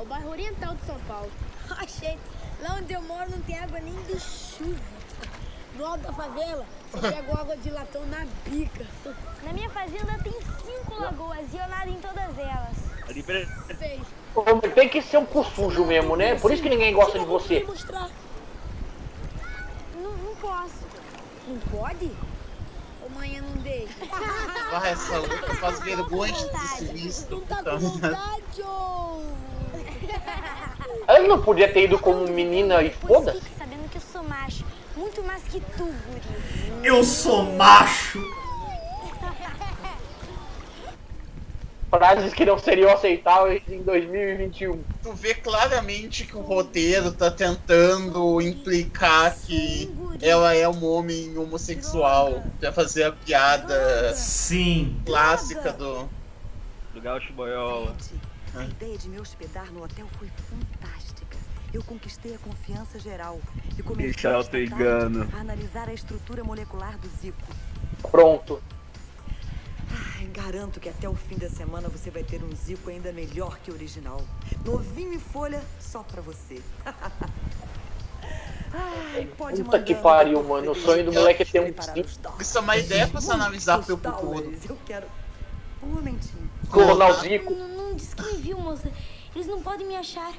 [0.00, 1.30] É o bairro oriental de São Paulo.
[1.76, 2.18] Achei.
[2.62, 5.00] Lá onde eu moro não tem água nem de chuva.
[5.76, 8.86] No alto da favela, você pega água de latão na bica.
[9.44, 12.76] Na minha fazenda tem cinco lagoas e eu nado em todas elas.
[14.74, 16.38] Tem que ser um cu sujo mesmo, né?
[16.38, 17.64] Por isso que ninguém gosta de você.
[17.64, 18.10] mostrar.
[19.96, 20.86] Não, não posso.
[21.48, 22.10] Não pode?
[23.02, 23.94] Ou manhã não deixa?
[24.70, 27.36] Vai, essa luta faz vergonha de ser visto.
[27.36, 29.49] Não tá com vontade, ô!
[31.08, 33.40] Ele não podia ter ido como menina e foda-se.
[33.40, 34.64] fique sabendo que eu sou macho.
[34.96, 36.84] Muito mais que tu, guri.
[36.84, 38.22] Eu sou macho.
[41.90, 44.80] Frases que não seriam aceitáveis em 2021.
[45.02, 49.92] Tu vê claramente que o roteiro tá tentando implicar que
[50.22, 55.00] ela é um homem homossexual pra fazer a piada Sim.
[55.04, 56.08] clássica do.
[56.94, 57.96] do Gaúcho Boiola.
[58.54, 61.36] A ideia de me hospedar no hotel foi fantástica.
[61.72, 63.40] Eu conquistei a confiança geral
[63.78, 64.68] e comecei tarde
[65.32, 67.40] a analisar a estrutura molecular do Zico.
[68.10, 68.60] Pronto.
[70.18, 73.58] Ai, garanto que até o fim da semana você vai ter um Zico ainda melhor
[73.60, 74.20] que o original.
[74.64, 76.60] Novinho em folha, só pra você.
[78.72, 80.72] Ai, pode Puta que mandar, pariu, mano.
[80.72, 82.18] O sonho do moleque é ter um dólares.
[82.40, 84.54] Isso é uma ideia pra se analisar pro Muitos futuro.
[84.68, 85.06] Eu quero
[85.82, 86.50] um momentinho.
[86.70, 87.54] Clonar o Zico.
[87.90, 88.88] Não, diz que me viu, moça.
[89.34, 90.32] Eles não podem me achar.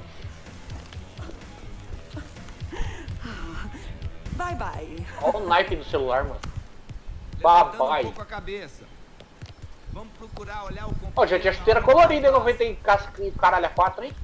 [4.32, 5.06] Bye, bye.
[5.20, 6.40] Olha o naipe do celular, mano.
[7.36, 8.04] Um Babai.
[8.04, 8.86] pouco a cabeça.
[9.92, 13.66] Vamos procurar olhar o Ó, já tinha chuteira colorida em 90 e cas- e caralho
[13.66, 14.14] a 4, hein?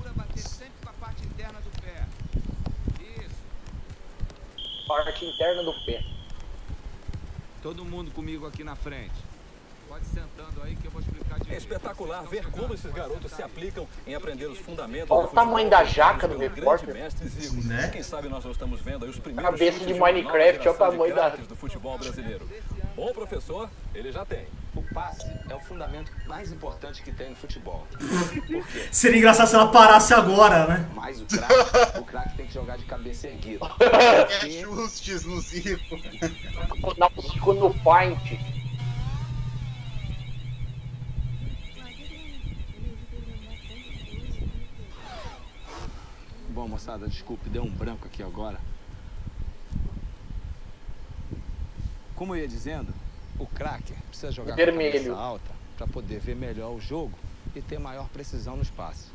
[4.86, 6.02] Parte interna do pé.
[7.62, 9.12] Todo mundo comigo aqui na frente.
[9.86, 11.17] Pode sentando aí que eu vou explicar.
[11.50, 15.68] É espetacular ver como esses garotos se aplicam em aprender os fundamentos Olha o tamanho
[15.70, 17.10] da jaca do repórter.
[17.26, 17.66] Zico.
[17.66, 17.88] Né?
[17.92, 21.14] Quem sabe nós não estamos vendo aí os primeiros Cabeça de Minecraft, olha o tamanho
[21.14, 22.48] da- do futebol brasileiro.
[22.94, 24.46] bom professor, ele já tem.
[24.74, 27.86] O passe é o fundamento mais importante que tem no futebol.
[28.92, 30.88] Seria engraçado se ela parasse agora, né?
[30.94, 33.66] Mas o craque, o craque tem que jogar de cabeça erguida.
[33.80, 35.96] É ajustes no Zico.
[36.96, 38.38] Não, ficou no Paint.
[46.68, 48.58] Moçada, desculpe, deu um branco aqui agora.
[52.14, 52.92] Como eu ia dizendo,
[53.38, 54.92] o craque precisa jogar com a Vermelho.
[54.92, 57.16] cabeça alta para poder ver melhor o jogo
[57.54, 59.06] e ter maior precisão no espaço.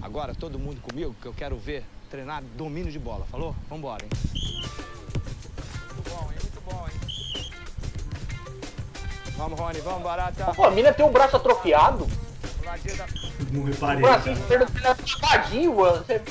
[0.00, 3.26] Agora, todo mundo comigo, que eu quero ver treinar domínio de bola.
[3.26, 3.54] Falou?
[3.68, 4.10] Vambora, hein?
[5.94, 6.38] Muito bom, hein?
[6.42, 6.94] Muito bom, hein?
[9.36, 10.54] Vamos, Rony, vamos, Barata.
[10.54, 12.06] Pô, a mina tem o braço atrofiado.
[13.52, 14.02] Não O reparei.
[14.02, 14.38] braço cara.
[14.38, 14.94] esquerdo dele é
[15.68, 16.04] mano.
[16.04, 16.22] Você-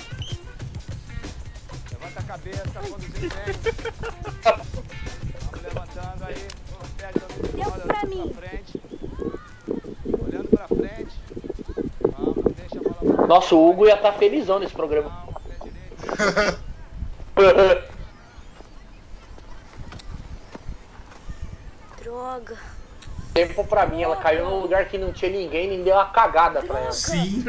[2.49, 3.55] cabeça, conduzindo bem.
[5.39, 6.47] Vamos levantando aí.
[7.53, 8.33] De pra mim.
[8.33, 8.81] frente.
[10.21, 11.19] Olhando pra frente.
[12.01, 13.27] Vamos, não deixa a bola bater.
[13.27, 15.29] Nossa, o Hugo ia estar felizão nesse programa.
[22.01, 22.57] Droga.
[23.33, 26.61] Tempo pra mim, ela caiu num lugar que não tinha ninguém e deu uma cagada
[26.63, 26.91] pra ela.
[26.91, 27.45] Sim.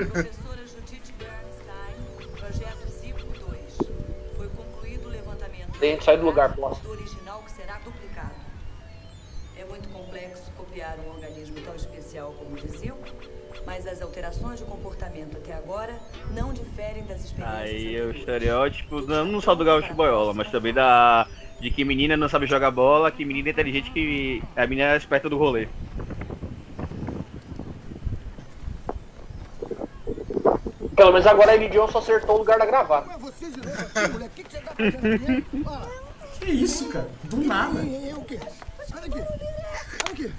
[5.81, 8.35] Tem que sair do lugar, do original que será duplicado.
[9.59, 12.59] É muito complexo copiar um organismo tão especial como o
[13.65, 15.99] mas as alterações de comportamento até agora
[16.35, 20.51] não diferem das experiências Aí é o estereótipo, não, não só do gaúcho boiola, mas
[20.51, 21.27] também da.
[21.59, 24.97] De que menina não sabe jogar bola, que menina é inteligente, que a menina é
[24.97, 25.69] esperta do rolê.
[31.01, 33.07] Pelo menos agora a Ellie Johnson acertou o lugar da gravata.
[33.07, 34.27] Mas você de novo aqui, moleque.
[34.27, 35.67] O que, que você tá fazendo?
[35.67, 35.89] Ah,
[36.39, 37.09] Que isso, cara?
[37.25, 37.81] Do nada.
[37.81, 38.39] é, é o quê?
[38.93, 39.19] Olha aqui.
[39.19, 40.35] Olha aqui.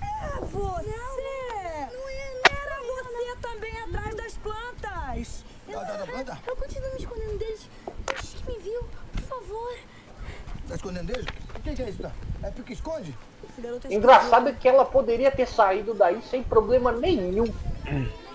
[0.00, 0.92] É você!
[2.52, 5.44] Era você também atrás das plantas!
[5.66, 6.38] Dá, dá, dá, dá.
[6.46, 7.68] Eu continuo me escondendo deles.
[8.08, 9.74] Antes que me viu, por favor.
[10.68, 11.26] Tá escondendo dele?
[11.52, 12.12] O que, que é isso, tá?
[12.44, 12.74] É pique
[13.88, 17.46] Engraçado é que ela poderia ter saído daí sem problema nenhum.
[17.86, 18.26] E?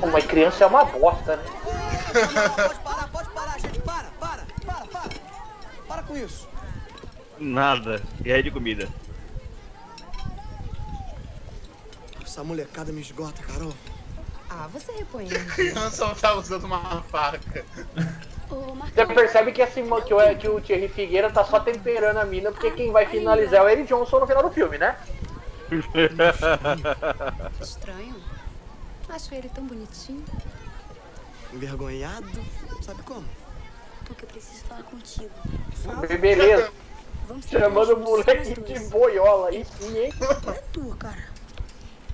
[0.00, 1.44] Pô, Mas criança é uma bosta, né?
[2.56, 3.80] Pode parar, pode parar, gente.
[3.80, 5.10] Para, para, para, para.
[5.86, 6.48] Para com isso.
[7.38, 8.00] Nada.
[8.24, 8.88] E aí de comida.
[12.22, 13.74] Essa molecada me esgota, Carol.
[14.48, 15.28] Ah, você repõe.
[15.28, 17.64] Criança não tá usando uma faca.
[18.50, 22.50] Você percebe que, assim, que, o, que o Thierry Figueira tá só temperando a mina,
[22.50, 24.96] porque quem vai finalizar é o Ellie Johnson no final do filme, né?
[27.60, 28.16] estranho.
[29.08, 30.24] Acho ele tão bonitinho.
[31.52, 32.28] Envergonhado?
[32.82, 33.26] Sabe como?
[34.04, 35.30] Porque eu preciso falar contigo.
[36.20, 36.72] Beleza.
[37.28, 40.12] Vamos ser Chamando o moleque de boiola aí sim, hein?
[40.48, 41.28] É tua, cara.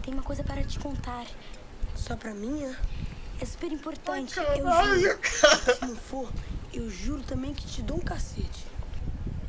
[0.03, 1.25] Tem uma coisa para te contar.
[1.95, 2.77] Só pra mim, é?
[3.41, 4.39] É super importante.
[4.41, 5.19] Ai, eu juro.
[5.19, 5.75] cara.
[5.75, 6.29] Se não for,
[6.73, 8.67] eu juro também que te dou um cacete.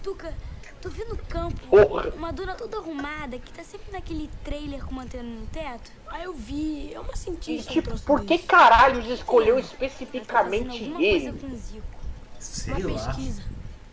[0.04, 0.34] Tuca,
[0.82, 2.10] tu viu no campo Porra.
[2.12, 5.92] uma dona toda arrumada que tá sempre naquele trailer com antena no teto?
[6.08, 6.94] Ah, eu vi.
[6.94, 7.70] É uma E cientista.
[7.72, 8.44] um tipo, por que desse.
[8.44, 11.40] caralho escolheu Ela tá especificamente alguma coisa ele?
[11.40, 11.98] com o Zico.
[12.40, 13.06] Sei Uma lá.
[13.08, 13.44] pesquisa.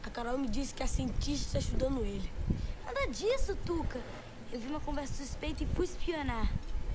[0.05, 2.31] A Carol me disse que a cientista está estudando ele.
[2.85, 3.99] Nada disso, Tuca.
[4.53, 6.49] Eu vi uma conversa suspeita e fui espionar.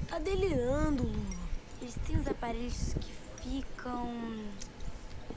[0.07, 1.38] Tá delirando, Lulu.
[1.81, 3.11] Eles têm uns aparelhos que
[3.43, 4.09] ficam.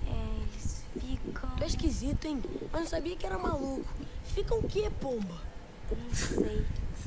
[0.06, 1.50] É, eles ficam.
[1.60, 2.42] É esquisito, hein?
[2.72, 3.86] Mas não sabia que era maluco.
[4.34, 5.34] Fica o quê, pomba?
[5.90, 6.64] Não sei.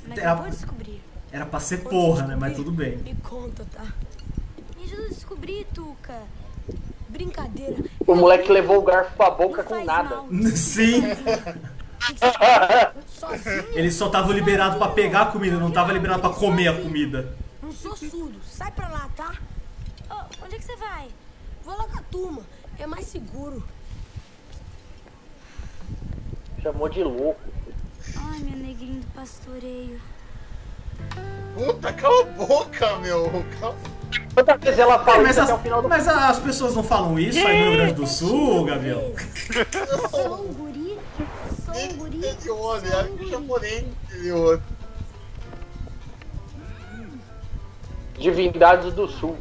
[0.07, 1.01] Mas É a- eu vou descobrir.
[1.31, 2.35] Era pra ser porra, né?
[2.35, 2.97] Mas tudo bem.
[2.97, 3.83] Me conta, tá?
[4.77, 6.21] Me ajuda a descobrir, Tuca.
[7.09, 7.83] Brincadeira.
[8.05, 10.15] O moleque levou o garfo pra boca Não com nada.
[10.17, 10.27] mal.
[10.55, 11.01] Sim.
[13.07, 13.65] Sozinho.
[13.73, 17.35] Ele só tava liberado pra pegar a comida, não tava liberado pra comer a comida.
[17.61, 18.39] Não sou surdo.
[18.45, 19.33] Sai pra lá, tá?
[20.87, 21.07] Vai?
[21.63, 22.41] Vou lá com a turma.
[22.77, 23.63] É mais seguro.
[26.61, 27.41] Chamou de louco.
[28.15, 29.99] Ai, meu negrinho do pastoreio.
[31.55, 33.31] Puta, cala a boca, meu.
[33.59, 33.75] Cala...
[34.33, 36.83] Quantas vezes ela fala mas, isso até as, o final do mas as pessoas não
[36.83, 39.13] falam isso aí no Rio Grande do Sul, Gavião?
[40.11, 40.99] Sou um guri.
[41.65, 42.35] Sou um guri.
[42.35, 44.61] De homem, é um japonês interior.
[48.19, 49.37] Divindades do Sul.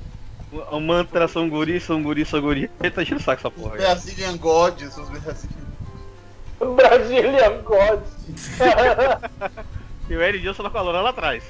[0.70, 2.70] O mantra são guri, são guri, são guri.
[2.80, 3.70] Ele tá enchendo o saco essa porra.
[3.76, 3.82] cara.
[3.94, 5.64] Brazilian Gods, os Brazilian
[6.76, 8.58] Brazilian Gods.
[10.06, 11.42] E o Eric Johnson na calora lá atrás.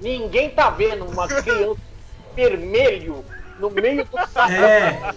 [0.00, 1.76] Ninguém tá vendo uma criança
[2.34, 3.24] vermelho
[3.58, 4.50] no meio do salão.
[4.54, 5.14] É.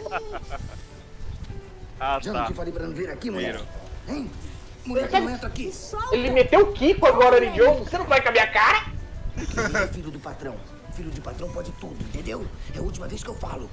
[2.00, 2.48] Ah, Já não tá.
[2.48, 3.62] te falei pra não vir aqui, mulher?
[4.08, 4.30] Hein?
[4.86, 5.72] Moleque, não entra aqui.
[6.12, 7.84] Ele meteu o Kiko agora, Eridion.
[7.84, 8.86] Você não vai com a minha cara?
[9.38, 10.56] Ele é filho do patrão.
[10.94, 12.46] Filho de patrão pode tudo, entendeu?
[12.76, 13.70] É a última vez que eu falo.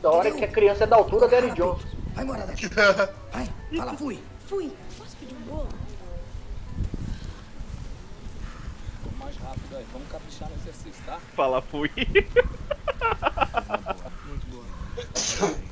[0.00, 1.76] Da hora que a criança é da altura da Eridion.
[2.14, 2.68] Vai embora daqui.
[3.32, 4.18] Vai, fala, fui.
[4.46, 4.72] Fui.
[4.98, 5.68] Posso pedir um bolo?
[9.18, 11.18] Mais rápido aí, vamos caprichar no exercício, tá?
[11.34, 11.90] Fala, fui.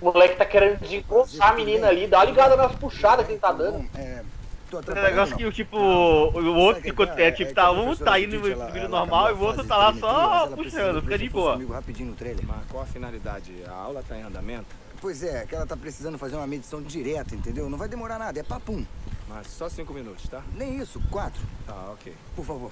[0.00, 2.06] O moleque tá querendo desencontrar a menina ali.
[2.06, 3.84] Dá uma ligada nas puxadas que ele tá dando.
[3.94, 4.22] É,
[4.70, 5.38] tô É um atrapalhando, negócio não.
[5.50, 7.30] que, tipo, o outro Sabe fica, que é, é?
[7.32, 8.42] tipo, É tá, que um tá indo no
[8.72, 11.58] vídeo normal e o outro tá lá só puxando, que fica de boa.
[11.74, 12.44] rapidinho no trailer.
[12.46, 13.52] Mas qual a finalidade?
[13.68, 14.66] A aula tá em andamento?
[15.02, 17.68] Pois é, que ela tá precisando fazer uma medição direta, entendeu?
[17.70, 18.84] Não vai demorar nada, é papum.
[19.28, 20.42] Mas só cinco minutos, tá?
[20.54, 21.40] Nem isso, quatro.
[21.66, 22.14] Tá, ok.
[22.36, 22.70] Por favor.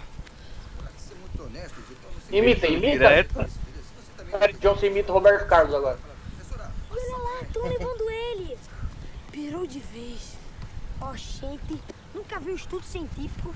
[2.30, 3.26] Imita, imita.
[4.42, 5.98] Eridion, você imita o Roberto Carlos agora.
[6.90, 8.58] Olha lá, estão levando ele.
[9.30, 10.20] Pirou de vez.
[11.00, 11.80] Ó, gente,
[12.14, 13.54] nunca vi um estudo científico.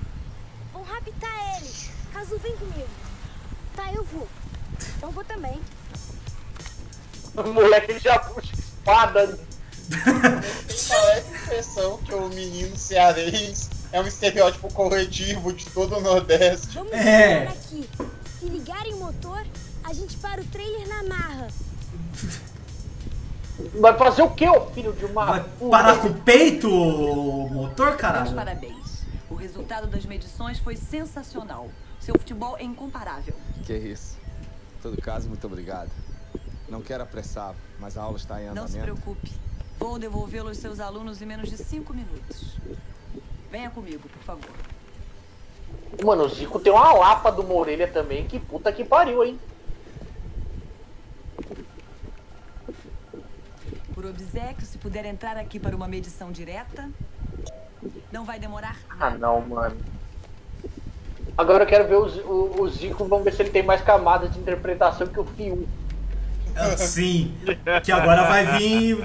[0.71, 1.69] Vão raptar ele.
[2.13, 2.87] Caso vem comigo.
[3.75, 4.27] Tá, eu vou.
[4.97, 5.59] Então vou também.
[7.35, 9.39] O moleque já puxa espada.
[10.03, 16.67] Parece a impressão que o menino cearense é um estereótipo coletivo de todo o Nordeste.
[16.75, 17.47] Vamos É.
[17.47, 17.89] aqui.
[18.39, 19.45] Se ligarem o motor,
[19.83, 21.47] a gente para o trailer na marra.
[23.79, 25.69] Vai fazer o que, ô filho de uma Vai puta?
[25.69, 28.33] parar com o peito motor, Meus caralho?
[28.35, 29.03] parabéns.
[29.29, 31.69] O resultado das medições foi sensacional.
[31.99, 33.33] Seu futebol é incomparável.
[33.65, 34.17] Que isso.
[34.77, 35.89] Em todo caso, muito obrigado.
[36.67, 39.01] Não quero apressar, mas a aula está em Não se andamento.
[39.01, 39.31] preocupe.
[39.79, 42.57] Vou devolvê-lo aos seus alunos em menos de cinco minutos.
[43.51, 44.49] Venha comigo, por favor.
[46.03, 48.25] Mano, o Zico tem uma lapa de uma orelha também.
[48.25, 49.39] Que puta que pariu, hein?
[53.93, 56.89] Por obsequio, se puder entrar aqui para uma medição direta,
[58.11, 59.75] não vai demorar Ah, não, mano.
[61.37, 63.05] Agora eu quero ver o, o, o Zico.
[63.05, 65.67] Vamos ver se ele tem mais camadas de interpretação que o Fiu.
[66.77, 67.35] Sim.
[67.83, 68.97] Que agora vai vir.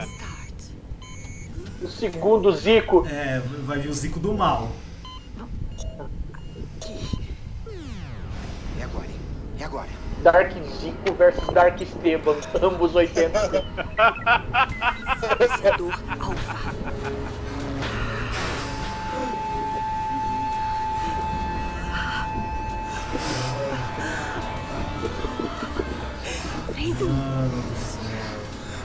[1.83, 3.07] O segundo Zico.
[3.07, 4.69] É, vai vir o Zico do mal.
[8.79, 9.21] É agora, hein?
[9.59, 9.89] É agora.
[10.23, 12.37] Dark Zico versus Dark Esteban.
[12.63, 13.65] Ambos 80.
[15.39, 16.73] Vencedor Alfa.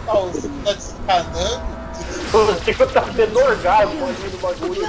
[0.07, 1.63] Ah, o Zico tá desencanando.
[2.33, 4.81] o Zico tá tendo orgasmo ali no bagulho.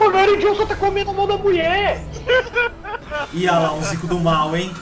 [0.00, 2.04] O Mary Johnson tá comendo a mão da mulher.
[3.32, 4.72] E olha lá, o Zico do mal, hein?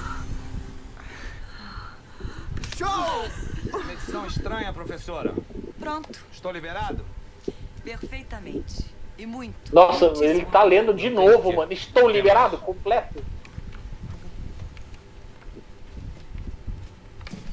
[2.76, 3.28] Show!
[3.86, 5.34] Medição estranha, professora.
[5.78, 7.04] Pronto, Estou liberado?
[7.82, 8.84] perfeitamente.
[9.16, 9.72] E muito.
[9.72, 11.72] Nossa, muitíssimo ele tá lendo de novo, mano.
[11.72, 13.22] Estou liberado completo.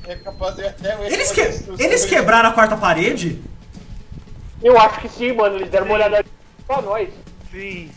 [0.06, 1.42] É capaz de até Eles, que...
[1.82, 3.42] Eles quebraram a quarta parede?
[4.62, 5.56] Eu acho que sim, mano.
[5.56, 6.26] Eles deram uma olhada
[6.68, 7.10] pra nós.
[7.52, 7.90] Sim.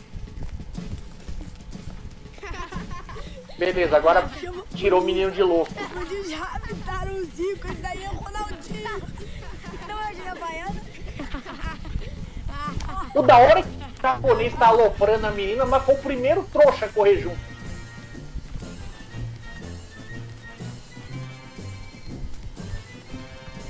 [3.59, 4.29] Beleza, agora
[4.75, 5.73] tirou o menino de louco.
[6.11, 9.03] Eles raptaram o Zico, esse daí é o Ronaldinho.
[9.89, 10.83] Não é o Gina Baiana?
[13.15, 16.85] O da hora que o japonês tá aloprando a menina, mas foi o primeiro trouxa
[16.85, 17.39] a correr junto.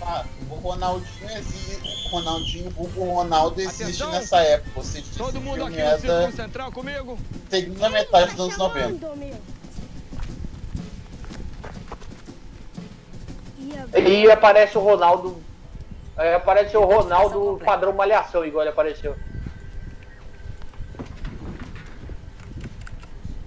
[0.03, 2.07] Ah, o Ronaldinho existe.
[2.07, 4.11] O Ronaldinho, vulgo Ronaldo existe Atenção!
[4.13, 4.81] nessa época.
[4.81, 7.19] Esse Todo mundo aqui no é da Central comigo?
[7.51, 8.81] segunda metade dos anos 90.
[9.01, 9.37] Chamando, meu.
[13.95, 15.43] E aparece o Ronaldo.
[16.17, 19.15] Aí aparece o Ronaldo padrão malhação, igual ele apareceu.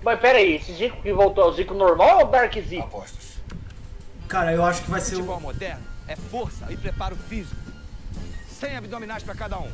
[0.04, 2.84] Mas pera aí, esse Zico que voltou é o Zico normal ou o Dark Zico?
[2.84, 3.38] Apostos.
[4.28, 5.42] Cara, eu acho que vai ser Futebol o.
[5.42, 7.56] moderno é força e preparo físico.
[8.48, 9.72] Sem abdominais para cada um.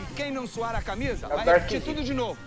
[0.00, 1.92] E quem não suar a camisa, vai Dark repetir Zico.
[1.92, 2.38] tudo de novo.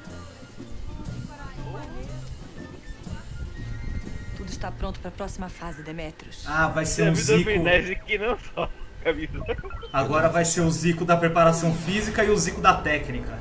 [4.48, 6.46] Tudo está pronto para a próxima fase, Demetrius.
[6.48, 7.50] Ah, vai ser um Zico.
[8.06, 8.70] que não só.
[9.92, 13.38] Agora vai ser o Zico da preparação física e o Zico da técnica.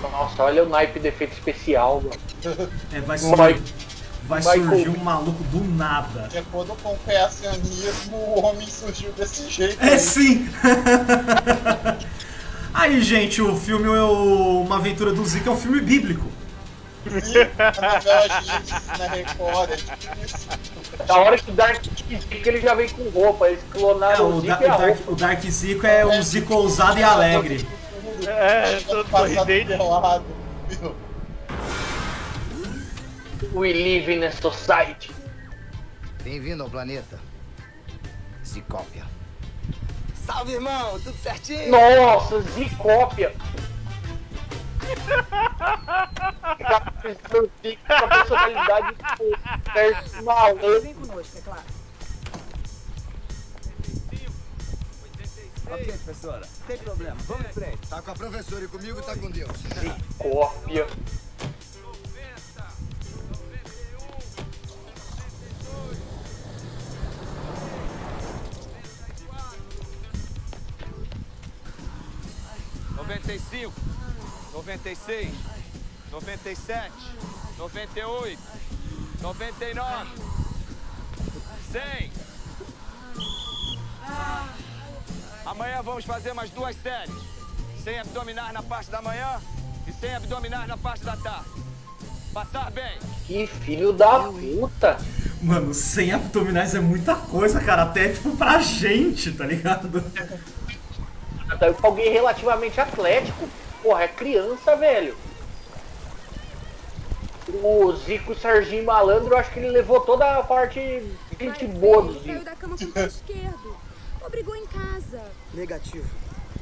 [0.00, 2.16] Nossa, olha o naipe de efeito especial, mano.
[2.94, 3.36] É, vai ser.
[4.24, 4.42] Vai.
[4.42, 6.28] surgir um maluco do nada.
[6.28, 9.82] De acordo com o criacionismo, o homem surgiu desse jeito.
[9.82, 9.98] É aí.
[9.98, 10.48] sim!
[12.80, 16.26] Aí, gente, o filme é o- Uma Aventura do Zico é um filme bíblico.
[17.06, 17.16] Na
[19.16, 19.26] é.
[21.06, 24.38] Da hora que o Dark Zico ele já vem com roupa, eles É, clonaram o,
[24.38, 25.12] o Da- Zico e a o Dark, roupa.
[25.12, 27.66] o Dark Zico é um Zico ousado e alegre.
[28.26, 29.72] É, todo sorridente.
[33.54, 35.10] We live in a society.
[36.22, 37.18] Bem-vindo ao planeta.
[38.44, 39.04] Zicópia.
[40.28, 41.00] Salve, irmão!
[41.00, 41.70] Tudo certinho?
[41.70, 43.34] Nossa, Zicópia.
[46.58, 48.96] Cara, o Zico com a personalidade
[49.72, 50.82] certo malandro.
[50.82, 51.62] Vem conosco, é claro.
[55.70, 56.48] Ok, professora.
[56.66, 57.16] Tem problema.
[57.26, 57.88] Vamos em frente.
[57.88, 59.56] Tá com a professora e comigo tá com Deus.
[59.80, 60.86] Zicópia.
[73.58, 73.72] 95,
[74.52, 75.32] 96,
[76.10, 76.92] 97,
[77.58, 78.38] 98,
[79.20, 80.08] 99,
[81.72, 82.12] 100.
[85.44, 87.14] Amanhã vamos fazer mais duas séries.
[87.82, 89.40] Sem abdominar na parte da manhã
[89.86, 91.48] e sem abdominar na parte da tarde.
[92.32, 92.98] Passar bem.
[93.26, 94.98] Que filho da puta!
[95.42, 97.82] Mano, sem abdominais é muita coisa, cara.
[97.82, 99.88] Até tipo pra gente, tá ligado?
[101.58, 103.48] Até pra alguém relativamente atlético.
[103.82, 105.16] Porra, é criança, velho.
[107.48, 110.80] O Zico Serginho Malandro, eu acho que ele levou toda a parte
[111.40, 112.44] gente boa do Zico.
[112.44, 113.76] da cama com o pé esquerdo.
[114.24, 115.22] Obrigou em casa.
[115.52, 116.08] Negativo.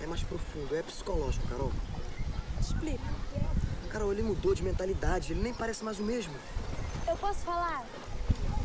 [0.02, 1.72] É mais profundo, é psicológico, Carol.
[2.60, 3.04] Explica.
[3.90, 6.32] Carol, ele mudou de mentalidade, ele nem parece mais o mesmo.
[7.06, 7.84] Eu posso falar?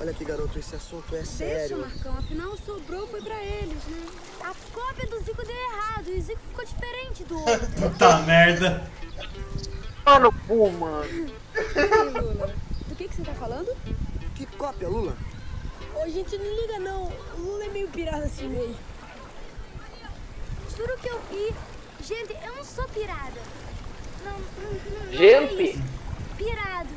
[0.02, 1.78] Olha aqui, garoto, esse assunto é Deixa, sério.
[1.78, 2.18] Marcão.
[2.18, 4.04] Afinal, sobrou foi pra eles, né?
[4.42, 7.68] A cópia do Zico deu errado e o Zico ficou diferente do outro.
[7.80, 8.92] Puta merda.
[10.04, 11.06] Mano, pô, mano.
[11.06, 12.56] Ei, Lula.
[12.88, 13.78] Do que, que você tá falando?
[14.34, 15.16] Que cópia, Lula?
[15.94, 17.04] Ô, gente, não liga não.
[17.38, 18.76] O Lula é meio pirado assim meio.
[20.76, 21.54] Juro que eu vi.
[22.04, 23.40] Gente, eu não sou pirada.
[24.26, 25.70] Não, não, não, não é Gente?
[25.74, 25.84] isso.
[26.38, 26.90] Pirado.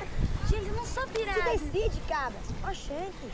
[0.54, 1.42] Gente, eu não sou pirada.
[1.42, 2.38] Você decide, cabra.
[2.68, 3.32] Oxente.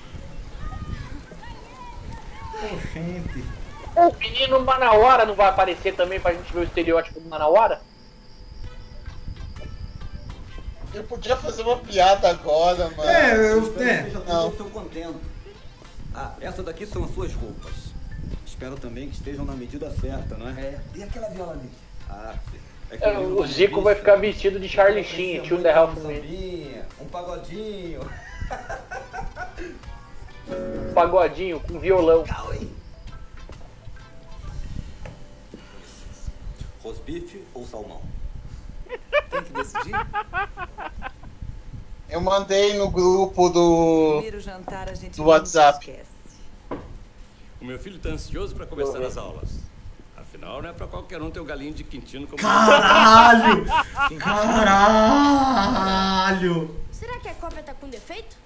[2.92, 3.44] Gente.
[3.96, 7.82] O menino Manauara não vai aparecer também pra gente ver o estereótipo do Manauara?
[10.94, 13.10] Eu podia fazer uma piada agora, mano.
[13.10, 13.80] É, eu.
[13.80, 14.02] É.
[14.26, 14.48] Não.
[14.48, 15.20] Estou contendo.
[16.14, 17.90] Ah, essa daqui são as suas roupas.
[18.46, 20.60] Espero também que estejam na medida certa, não é?
[20.60, 20.80] É.
[20.94, 21.70] E aquela viola ali?
[22.08, 25.92] Ah, é que É, o Zico vai ficar vestido de Charlie Sheen, Tio The Health
[25.92, 28.00] um sambinha, Um pagodinho.
[30.92, 32.24] Pagodinho com violão.
[36.82, 38.02] Rosbife ou salmão?
[39.30, 39.94] Tem que decidir?
[42.08, 44.14] Eu mandei no grupo do.
[44.14, 45.96] Primeiro jantar a gente do WhatsApp.
[47.60, 49.69] O meu filho tá ansioso para começar as aulas.
[50.40, 53.66] Afinal, não é para qualquer um ter o galinho de Quintino como Caralho!
[55.28, 55.60] Caralho!
[56.90, 58.38] Será que a cópia tá com defeito?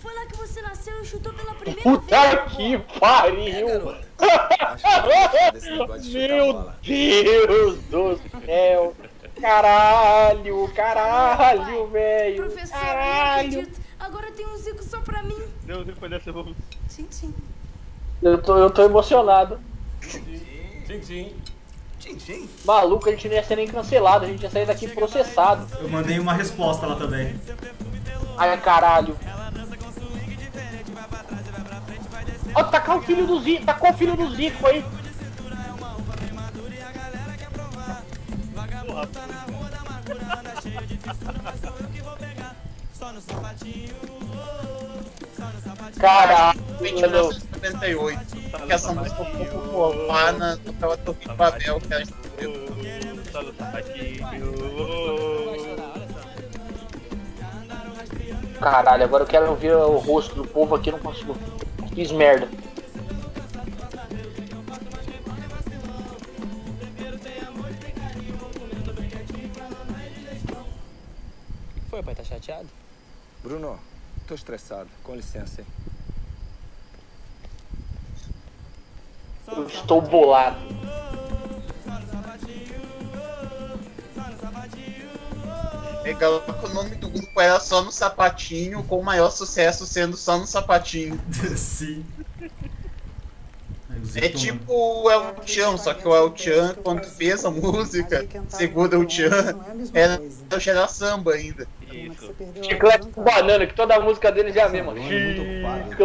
[0.00, 2.52] Foi lá que você nasceu e chutou pela primeira Puta vez.
[2.52, 3.66] que pariu!
[6.10, 6.56] Meu
[7.20, 8.96] Deus do céu!
[9.38, 12.44] Caralho, caralho, velho!
[12.44, 13.70] Professor, Caralho!
[14.00, 15.36] Agora tem um Zico só pra mim.
[15.64, 16.54] Deus, depois dessa eu vou.
[16.88, 17.34] Sim, sim.
[18.22, 19.60] Eu tô, eu tô emocionado.
[20.84, 21.32] Tchim, tchim.
[21.98, 22.48] Tchim, tchim.
[22.64, 25.66] Maluco, a gente não ia ser nem cancelado, a gente ia sair daqui processado.
[25.80, 27.34] Eu mandei uma resposta lá também.
[28.36, 29.16] Ai, caralho.
[32.54, 34.84] Ó, tacou o filho do Zico, tacou o filho do Zico aí.
[45.98, 48.36] Caralho, Foi em 1998.
[48.66, 53.30] Que essa música pouco popular na novela Torre de Babel, que.
[53.30, 54.54] Só no sapatinho.
[58.60, 61.36] Caralho, agora eu quero ver o rosto do povo aqui, não consigo.
[61.94, 62.48] Fiz merda.
[71.66, 72.14] O que foi, pai?
[72.14, 72.68] Tá chateado?
[73.42, 73.78] Bruno,
[74.26, 74.88] tô estressado.
[75.02, 75.66] Com licença, hein?
[79.48, 80.58] Eu estou bolado.
[86.02, 90.16] Legal que o nome do grupo era Só no Sapatinho, com o maior sucesso sendo
[90.16, 91.20] Só no Sapatinho.
[91.56, 92.04] Sim.
[94.16, 98.98] É tipo o El Chan, só que o El Chan, quando fez a música, segundo
[98.98, 99.56] o Chan,
[99.94, 100.20] era
[100.54, 101.66] o Gerar Samba ainda.
[102.40, 102.64] Isso.
[102.64, 104.94] Chiclete com banana, que toda a música deles é a mesma.
[104.96, 106.04] Chiclete.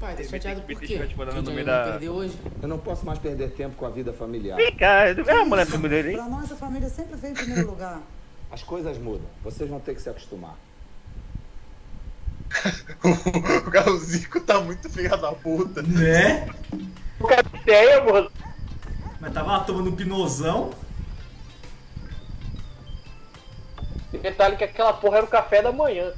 [0.00, 1.08] Pai, tá chateado por quê?
[1.34, 1.84] Não da.
[1.90, 2.38] perdeu hoje?
[2.62, 4.56] Eu não posso mais perder tempo com a vida familiar.
[4.78, 6.12] Cá, é a mulher dele?
[6.12, 8.00] Pra nós, a família sempre vem em primeiro lugar.
[8.50, 9.26] As coisas mudam.
[9.42, 10.54] Vocês vão ter que se acostumar.
[13.66, 15.82] o Galzico tá muito filha da puta.
[15.82, 16.48] Né?
[17.20, 18.30] O cara tem mano.
[19.20, 20.70] Mas tava lá tomando um pinozão.
[24.12, 26.12] Detalhe que aquela porra era o café da manhã.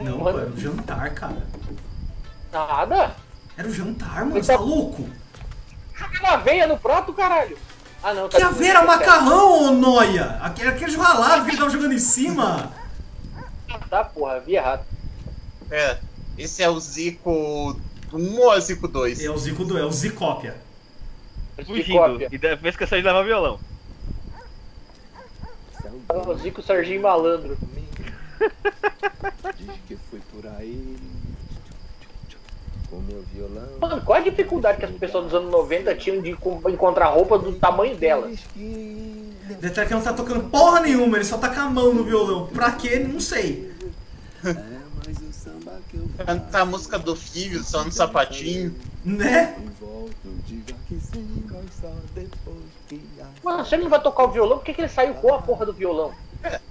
[0.00, 1.46] Não, pô, era o jantar, cara.
[2.52, 3.16] Nada.
[3.56, 4.42] Era o jantar, mano.
[4.42, 5.08] Você tá louco?
[5.94, 7.58] Joga aveia no prato, caralho.
[8.02, 8.28] Ah, não.
[8.28, 10.38] Que aveia era macarrão, ô noia!
[10.42, 12.70] Aquele, aquele ralado que ele tava jogando em cima.
[13.90, 14.84] Tá, porra, vi errado.
[15.70, 15.98] É,
[16.38, 17.30] esse é o Zico
[18.12, 19.24] 1 ou é o Zico 2?
[19.24, 20.56] É o Zico 2, é o Zicópia.
[21.64, 22.22] Fugindo.
[22.30, 23.58] E depois esqueceu de levar violão.
[26.08, 27.56] O Zico Serginho Malandro.
[29.58, 30.96] Diz que fui por aí
[32.90, 33.68] com meu violão.
[33.80, 37.52] Mano, qual a dificuldade que as pessoas dos anos 90 tinham de encontrar roupa do
[37.54, 38.38] tamanho delas?
[39.60, 42.46] Detalhe que não tá tocando porra nenhuma, ele só tá com a mão no violão.
[42.48, 42.98] Pra quê?
[42.98, 43.72] Não sei.
[46.24, 48.74] Canta a música do filho, só no sapatinho.
[49.04, 49.56] Né?
[53.46, 55.40] Mano, se ele não vai tocar o violão, por que, que ele saiu com a
[55.40, 56.12] porra do violão?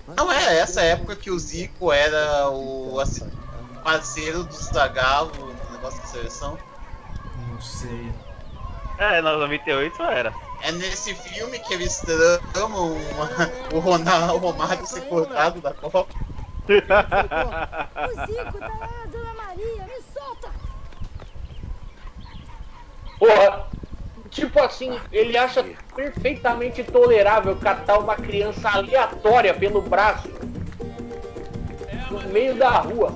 [0.06, 3.26] Não é essa época que o Zico era o assim,
[3.82, 6.58] parceiro do Zagallo no negócio de seleção?
[7.50, 8.12] Não sei.
[8.98, 10.34] É, na 98 era.
[10.64, 11.98] É nesse filme que eles
[12.52, 13.30] tramam uma-
[13.74, 16.06] o Ronaldo, o Romário ser cortado da Copa.
[16.68, 20.50] O Zico tá lá, Dona Maria, me solta!
[23.18, 23.66] Porra,
[24.36, 25.64] tipo assim, ele acha
[25.96, 30.28] perfeitamente tolerável catar uma criança aleatória pelo braço
[32.12, 33.14] no meio da rua.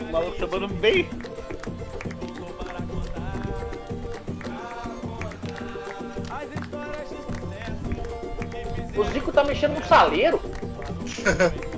[0.00, 1.08] O maluco sambando bem.
[8.96, 10.40] O Zico tá mexendo no saleiro.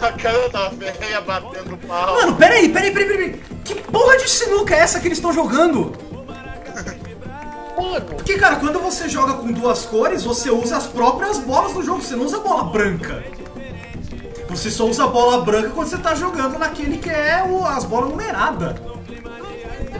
[0.00, 2.14] A cara da velha batendo pau.
[2.14, 3.42] Mano, peraí, peraí, peraí, peraí.
[3.64, 5.92] Que porra de sinuca é essa que eles estão jogando?
[8.08, 12.00] Porque, cara, quando você joga com duas cores, você usa as próprias bolas do jogo,
[12.02, 13.22] você não usa bola branca.
[14.48, 17.84] Você só usa a bola branca quando você tá jogando naquele que é o- as
[17.84, 18.74] bolas numeradas.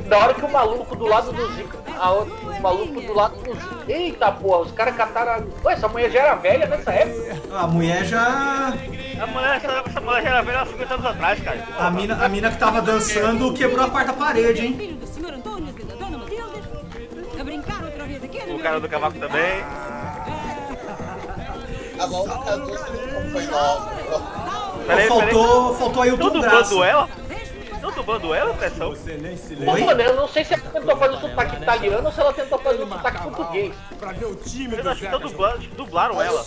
[0.09, 1.77] Da hora que o maluco do lado do Zico.
[1.99, 3.75] a o maluco do lado do Zico.
[3.89, 5.33] Eita porra, os caras cataram.
[5.33, 7.37] a- Ué, essa mulher já era velha nessa época.
[7.57, 8.75] A mulher já.
[9.23, 11.65] A mulher, essa, essa mulher já era velha há 50 anos atrás, cara.
[11.79, 14.77] A mina, a mina que tava dançando quebrou a quarta parede, hein?
[14.77, 16.61] Filho do senhor Antônio e da dona Matilde?
[17.39, 19.63] A brincar outra vez aqui O meu cara do cavaco também.
[22.01, 23.93] A mão do cara do foi nova.
[24.89, 26.75] Peraí, faltou, faltou aí o Tô Tom Graça.
[26.85, 27.09] ela?
[27.83, 28.95] Tô dublando ela, pressão?
[29.21, 32.13] Nem se Pô, mano, eu não sei se ela tentou fazer o sotaque italiano ou
[32.13, 33.75] se ela tentou fazer o sotaque português.
[33.99, 36.45] Pra ver o time Eu acho que acho dublaram ela.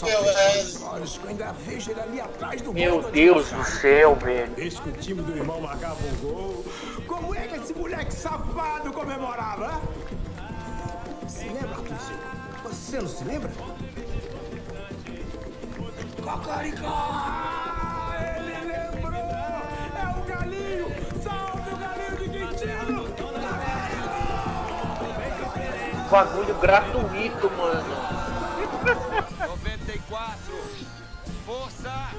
[2.73, 3.01] Meu.
[3.11, 4.49] Deus do céu, velho.
[4.55, 6.65] Desde que o time do irmão marcava um gol.
[7.05, 9.73] Como é que esse moleque safado comemorava?
[9.73, 11.27] hein?
[11.27, 12.19] Se lembra, Arthurzinho?
[12.63, 13.51] Você não se lembra?
[16.23, 17.74] Cocoricó!
[26.09, 27.95] Bagulho gratuito, mano.
[29.47, 30.35] 94.
[31.45, 32.11] Força!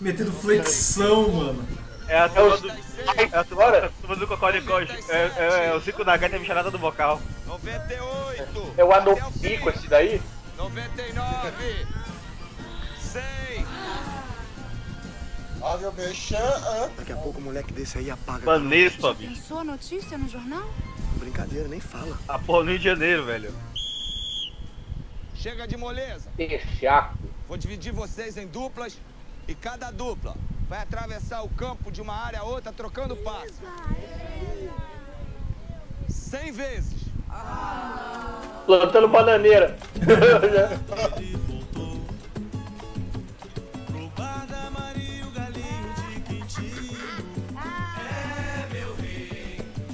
[0.00, 1.68] Metendo flexão, mano.
[2.08, 2.68] É a turma do.
[2.70, 4.80] É a turma, a turma do Cocoricó.
[4.80, 4.86] É,
[5.36, 7.20] é, é o Zico da Gata e a bicharada do vocal.
[7.46, 8.74] 98.
[8.76, 10.22] É o Adolfico esse daí?
[10.56, 11.86] 99.
[13.00, 13.66] 100.
[15.60, 16.90] Olha o meu chan.
[16.96, 18.46] Daqui a pouco o moleque desse aí apaga.
[18.46, 19.34] Banespa, bicho.
[19.34, 20.68] Pensou a notícia no jornal?
[21.28, 22.18] Brincadeira, nem fala.
[22.26, 23.54] A porra no Rio de Janeiro, velho.
[25.34, 26.30] Chega de moleza.
[26.34, 27.18] Texaco.
[27.46, 28.98] Vou dividir vocês em duplas
[29.46, 30.34] e cada dupla
[30.68, 33.60] vai atravessar o campo de uma área a outra trocando passe.
[36.08, 37.04] Cem vezes.
[38.64, 39.76] Plantando bananeira.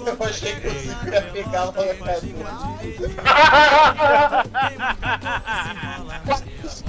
[0.06, 2.46] Eu achei que o Zico ia pegar a molecadinha.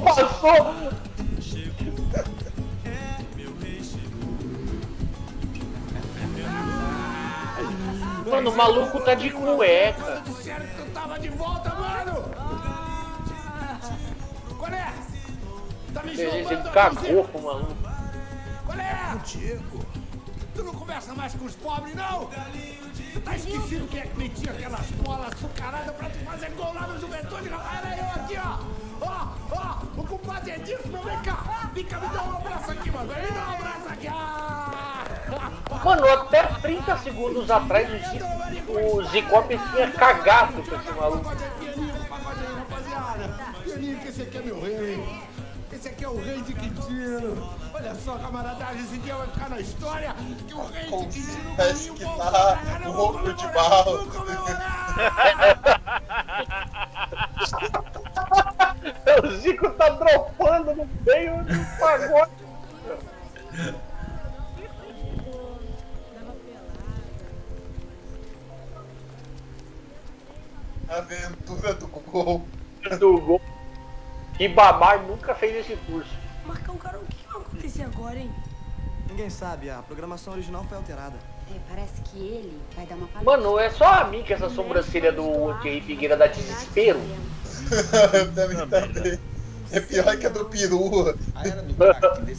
[0.04, 0.76] Passou!
[8.30, 10.24] Mano, o maluco tá de cueca.
[10.26, 12.24] Tu tava de volta, mano!
[14.58, 14.94] Qual é?
[15.94, 17.76] Tá me Ele jogando cagou pro maluco.
[18.66, 19.12] Qual é?
[19.14, 19.85] Contigo.
[20.56, 22.30] Tu não conversa mais com os pobres, não?
[23.14, 26.88] Tu tá esquecido quem é que metia aquelas bolas açucaradas pra tu fazer gol lá
[26.88, 27.50] no Juventude?
[27.50, 28.58] Era eu aqui, ó!
[29.02, 30.02] Ó, ó!
[30.02, 31.70] O compadre é disso, meu, vem cá!
[31.74, 33.08] Vem cá, me dá um abraço aqui, mano!
[33.08, 34.08] Me dá um abraço aqui!
[34.08, 35.06] Ah!
[35.84, 41.32] Mano, até 30 segundos atrás o Zico, o Zicop tinha cagado com esse maluco.
[43.64, 45.20] Pianinho, que esse aqui é meu rei!
[45.74, 47.65] Esse aqui é o rei de Quintino!
[47.76, 50.16] Olha só, camaradagem, esse dia vai ficar na história
[50.48, 53.98] que o rei de Quintino Parece que tá um roubo de barro.
[59.22, 62.32] o Zico tá dropando no meio do pagode.
[70.88, 72.48] Aventura do gol.
[72.98, 73.42] Do gol.
[74.40, 76.16] E Babar nunca fez esse curso.
[76.46, 76.78] Marcão,
[77.56, 78.32] o que vai acontecer agora, hein?
[79.10, 81.16] Ninguém sabe, a programação original foi alterada.
[81.50, 83.38] É, parece que ele vai dar uma palestra.
[83.38, 87.00] Mano, é só a mim que essa sobrancelha do Thierry Figueira dá desespero.
[89.72, 91.16] É pior que a do peru.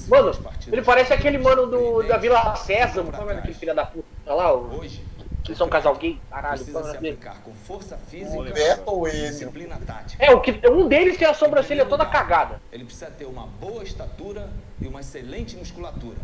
[0.09, 0.31] Mano,
[0.71, 2.55] ele parece aquele mano do, da Vila.
[2.95, 4.55] Como é aquele filho da puta lá?
[4.55, 4.81] O...
[5.47, 6.21] Eles são um casal gay?
[6.29, 10.25] Caralho, Precisa é se aplicar com força física, Beto ou disciplina tática.
[10.25, 12.61] É, o que, um deles tem a sobrancelha toda cagada.
[12.73, 16.19] Ele precisa ter uma boa estatura e uma excelente musculatura.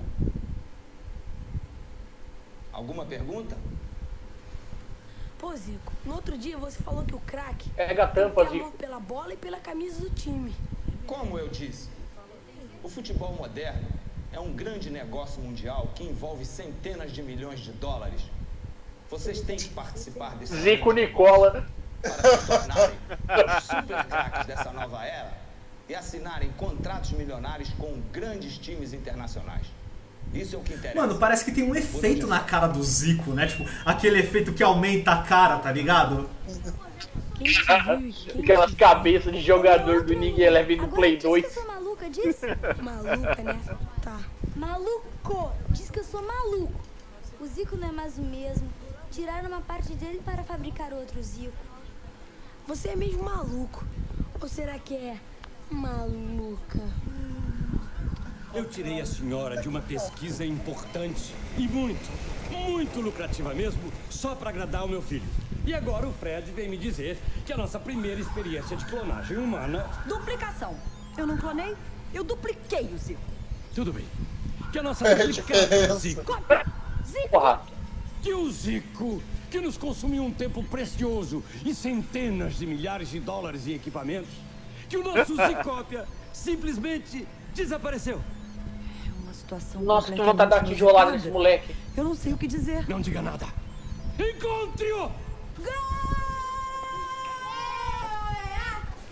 [2.72, 3.56] Alguma pergunta?
[5.38, 8.70] Pô, Zico, no outro dia você falou que o craque Pega a tampa, Zico.
[8.72, 10.54] pela bola e pela camisa do time.
[11.06, 11.88] Como eu disse,
[12.82, 13.88] o futebol moderno
[14.32, 18.22] é um grande negócio mundial que envolve centenas de milhões de dólares.
[19.12, 21.66] Vocês têm que participar desse Zico Nicola.
[22.00, 22.98] para se tornarem
[23.58, 25.32] os super craques dessa nova era
[25.86, 29.66] e assinarem contratos milionários com grandes times internacionais.
[30.32, 30.98] Isso é o que interessa.
[30.98, 33.46] Mano, parece que tem um efeito na cara do Zico, né?
[33.46, 36.30] Tipo, aquele efeito que aumenta a cara, tá ligado?
[38.38, 41.44] Aquelas cabeças de jogador do Ninguém Eleven do Play 2.
[41.44, 42.46] Eu sou maluca disso?
[42.80, 43.60] Maluca, né?
[44.00, 44.18] Tá.
[44.56, 45.52] Maluco!
[45.68, 46.80] Diz que eu sou maluco.
[47.38, 48.66] O Zico não é mais o mesmo.
[49.12, 51.52] Tiraram uma parte dele para fabricar outro Zico.
[52.66, 53.84] Você é mesmo maluco.
[54.40, 55.18] Ou será que é
[55.70, 56.80] maluca?
[58.54, 62.10] Eu tirei a senhora de uma pesquisa importante e muito,
[62.50, 65.28] muito lucrativa mesmo, só para agradar o meu filho.
[65.66, 69.90] E agora o Fred vem me dizer que a nossa primeira experiência de clonagem humana.
[70.06, 70.74] Duplicação.
[71.18, 71.76] Eu não clonei,
[72.14, 73.20] eu dupliquei o Zico.
[73.74, 74.06] Tudo bem.
[74.72, 75.96] Que a nossa É diferença.
[75.96, 76.32] Zico.
[77.04, 77.71] Zico!
[78.22, 79.20] Que o Zico,
[79.50, 84.30] que nos consumiu um tempo precioso e centenas de milhares de dólares em equipamentos,
[84.88, 88.20] que o nosso Zicópia simplesmente desapareceu.
[89.22, 91.74] Uma situação Nossa, que vontade de dar tijolada nesse moleque.
[91.96, 92.88] Eu não sei o que dizer.
[92.88, 93.46] Não diga nada.
[94.16, 95.10] Encontre-o!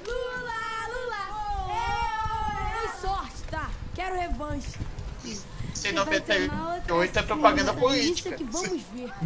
[0.07, 1.23] Lula, Lula!
[2.79, 3.71] Foi sorte, tá?
[3.95, 4.79] Quero revanche.
[5.85, 8.33] Em 98 é propaganda política.
[8.33, 9.11] que vamos ver.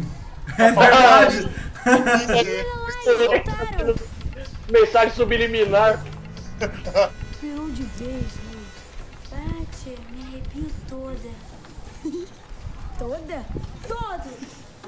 [0.59, 1.49] É verdade.
[4.71, 6.03] Mensagem subliminar.
[7.41, 8.25] Virou de vez?
[9.31, 11.29] Bate, me arrepio toda.
[12.99, 13.43] Toda?
[13.87, 14.29] Todo!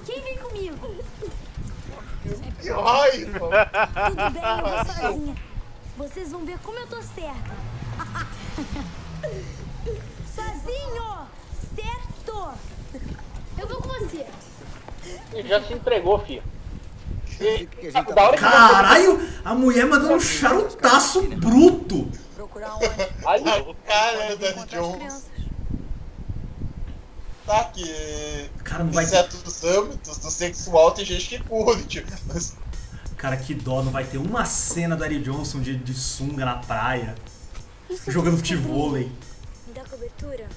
[0.06, 0.96] Quem vem comigo?
[2.62, 3.50] Que raiva!
[4.06, 5.36] Tudo bem, eu vou sozinha.
[5.98, 7.56] Vocês vão ver como eu tô certa.
[10.34, 11.17] Sozinho!
[12.92, 13.18] Certo!
[13.58, 14.26] Eu vou com você.
[15.34, 16.44] Ele já se entregou, filho.
[17.94, 22.10] tá Da hora que Caralho, a mulher mandando um charutaço bruto.
[22.40, 25.26] o cara da Jones.
[27.46, 32.06] Tá que Cara, não vai- em certos âmbitos do sexual tem gente que curte.
[32.28, 32.56] Mas
[33.16, 36.58] Cara, que dó, não vai ter uma cena do Ari Johnson de, de sunga na
[36.58, 37.16] praia,
[38.08, 39.12] jogando futevôlei.
[39.66, 40.48] Me dá cobertura?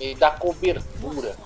[0.00, 1.36] Ele dá cobertura.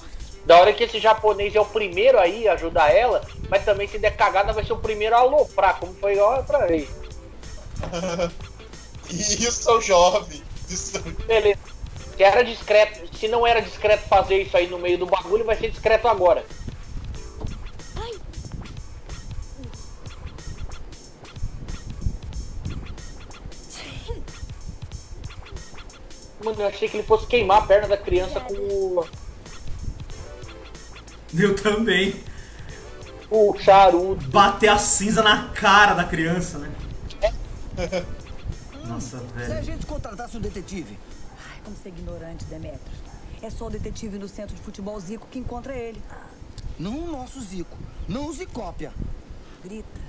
[0.47, 3.99] Da hora que esse japonês é o primeiro aí a ajudar ela, mas também se
[3.99, 6.89] der cagada vai ser o primeiro a aloprar, como foi a outra vez.
[9.11, 10.43] e isso é o jovem.
[10.69, 10.99] Isso...
[11.27, 11.59] Beleza.
[12.17, 15.57] Se era discreto, se não era discreto fazer isso aí no meio do bagulho, vai
[15.57, 16.45] ser discreto agora.
[26.45, 29.07] Mano, eu achei que ele fosse queimar a perna da criança com o,
[31.33, 32.15] Eu também.
[33.31, 34.29] o charuto.
[34.29, 36.71] Bater a cinza na cara da criança, né?
[38.87, 39.65] Nossa, Se a velho.
[39.65, 40.99] gente contratasse um detetive.
[41.51, 42.99] Ai, como você é ignorante, Demetrios.
[43.43, 46.01] É só o detetive no centro de futebol Zico que encontra ele.
[46.79, 47.77] Não o nosso Zico.
[48.09, 48.93] Não o Zicópia.
[49.63, 50.01] Grita.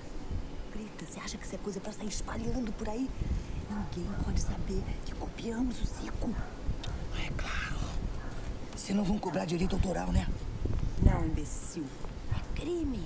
[0.74, 1.06] Grita.
[1.06, 3.10] Você acha que isso é coisa pra sair espalhando por aí?
[3.70, 6.30] Ninguém pode saber que copiamos o Zico.
[7.24, 7.76] É claro.
[8.76, 10.28] Senão vão cobrar direito autoral, né?
[11.02, 11.86] Não, imbecil.
[12.34, 13.02] É crime.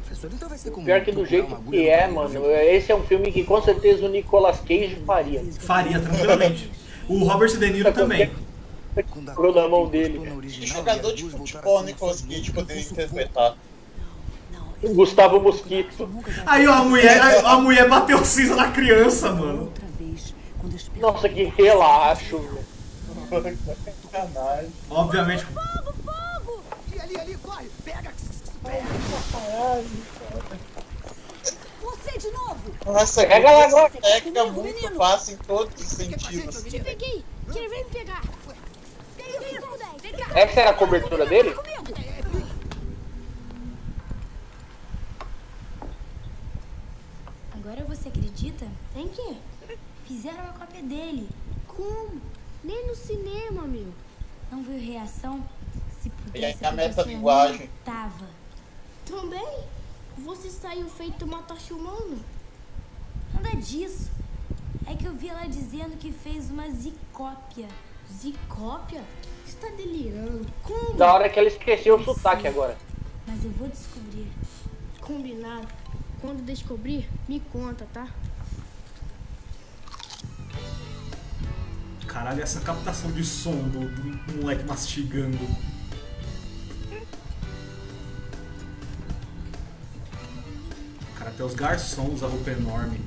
[0.00, 3.02] Professor, então vai ser como Pior que do jeito que é, mano, esse é um
[3.04, 5.42] filme que com certeza o Nicolas Cage faria.
[5.58, 6.70] Faria tranquilamente.
[7.08, 8.30] O Robert De Niro também.
[8.94, 10.20] Ficou na mão dele.
[10.48, 13.56] Que jogador de futebol o Nicolas Cage poderia interpretar?
[14.82, 16.08] Gustavo Mosquito.
[16.46, 19.72] Aí, ó, a mulher, a, a mulher bateu cinza na criança, mano.
[20.96, 22.40] Nossa, que relaxo.
[24.90, 25.46] Obviamente.
[26.92, 27.70] E ali, ali, corre!
[27.84, 28.12] Pega!
[31.82, 32.72] Você de novo!
[32.86, 33.90] Nossa, Pega lá agora.
[33.90, 36.62] técnica muito fácil em todos os sentidos.
[36.62, 37.24] Te peguei.
[37.52, 38.22] Quem vem me pegar?
[40.34, 41.54] Essa era a cobertura dele?
[47.64, 48.66] Agora você acredita?
[48.96, 49.36] Em quê?
[50.04, 51.28] Fizeram uma cópia dele.
[51.68, 52.20] Como?
[52.64, 53.86] Nem no cinema, meu.
[54.50, 55.44] Não viu reação?
[56.00, 57.68] Se pudesse, a a metalinguagem.
[57.68, 58.26] não Tava.
[59.06, 59.60] Também?
[60.18, 62.18] Você saiu feito uma tocha humana?
[63.32, 64.10] Nada disso.
[64.84, 67.68] É que eu vi ela dizendo que fez uma zicópia.
[68.12, 69.02] Zicópia?
[69.46, 70.44] Você tá delirando.
[70.64, 70.94] Como?
[70.94, 72.76] Da hora que ela esqueceu o sotaque agora.
[73.24, 74.26] Mas eu vou descobrir.
[75.00, 75.68] Combinado.
[76.22, 78.08] Quando descobrir, me conta, tá?
[82.06, 85.36] Caralho, essa captação de som do, do moleque mastigando.
[91.18, 93.00] Cara, até os garçons usam roupa enorme.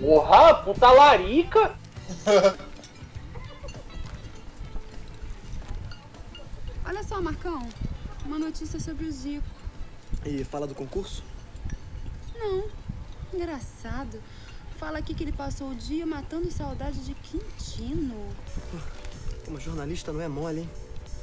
[0.00, 1.74] Porra, puta larica.
[6.84, 7.66] Olha só, Marcão.
[8.24, 9.44] Uma notícia sobre o Zico.
[10.24, 11.22] E fala do concurso?
[12.34, 12.64] Não.
[13.32, 14.20] Engraçado.
[14.78, 18.16] Fala aqui que ele passou o dia matando saudade de Quintino.
[19.46, 20.70] Uma jornalista não é mole, hein?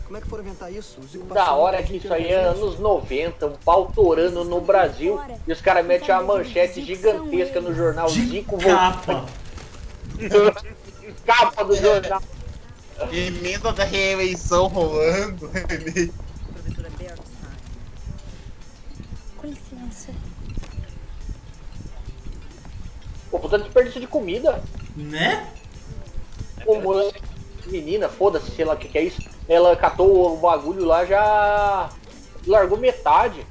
[0.04, 1.00] Como é que foram inventar isso?
[1.00, 5.20] O Zico Da hora que isso aí é anos 90, um pau torando no Brasil.
[5.48, 9.26] E os caras metem uma manchete gigantesca no jornal Zico Capa.
[11.26, 12.22] Capa do jornal.
[13.12, 15.50] Emenda da reeleição rolando.
[23.32, 24.62] Pô, puta desperdício de comida.
[24.96, 25.50] Né?
[26.66, 27.22] Pô, moleque,
[27.66, 29.22] menina, foda-se, sei lá o que, que é isso.
[29.48, 31.90] Ela catou o bagulho lá, já
[32.46, 33.48] largou metade.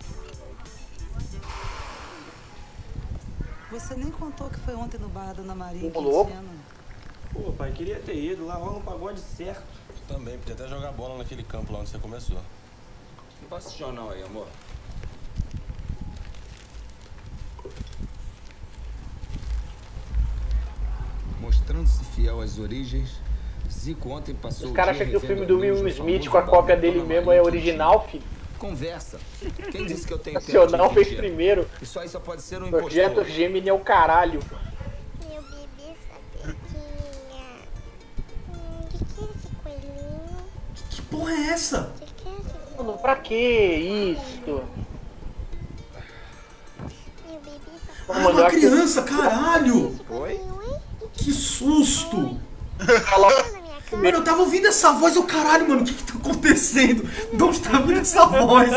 [3.70, 5.90] Você nem contou que foi ontem no bar da Dona Maria.
[5.94, 6.32] Ô, louco.
[7.32, 8.46] Pô, pai, queria ter ido.
[8.46, 9.62] Lá rola um pagode certo.
[10.08, 12.38] Também, podia até jogar bola naquele campo lá onde você começou.
[13.40, 14.48] Não passa esse jornal aí, amor.
[21.70, 23.10] Mostrando-se fiel às origens,
[23.70, 26.42] Zico ontem passou Os o caras acham que o filme do Will Smith com a
[26.42, 28.24] cópia dele mesmo é original, filho.
[28.58, 29.20] Conversa.
[29.70, 31.68] Quem disse que eu tenho Nacional fez primeiro.
[31.80, 33.32] Isso aí só pode ser um Projeto impostor.
[33.32, 34.40] Gemini é o caralho.
[35.28, 37.46] Meu bebê sapequinha.
[38.48, 40.36] Hum, que que é esse coelhinho?
[40.90, 41.92] Que porra é essa?
[42.00, 43.34] Que que é esse Mano, pra que
[44.18, 44.62] isso?
[47.28, 47.60] meu bebê
[48.08, 49.96] Ah, uma que- criança, caralho!
[50.10, 50.40] Oi?
[51.22, 52.40] Que susto!
[53.92, 57.02] Mano, eu tava ouvindo essa voz, eu caralho, mano, o que que tá acontecendo?
[57.36, 58.70] De onde tá vindo essa voz?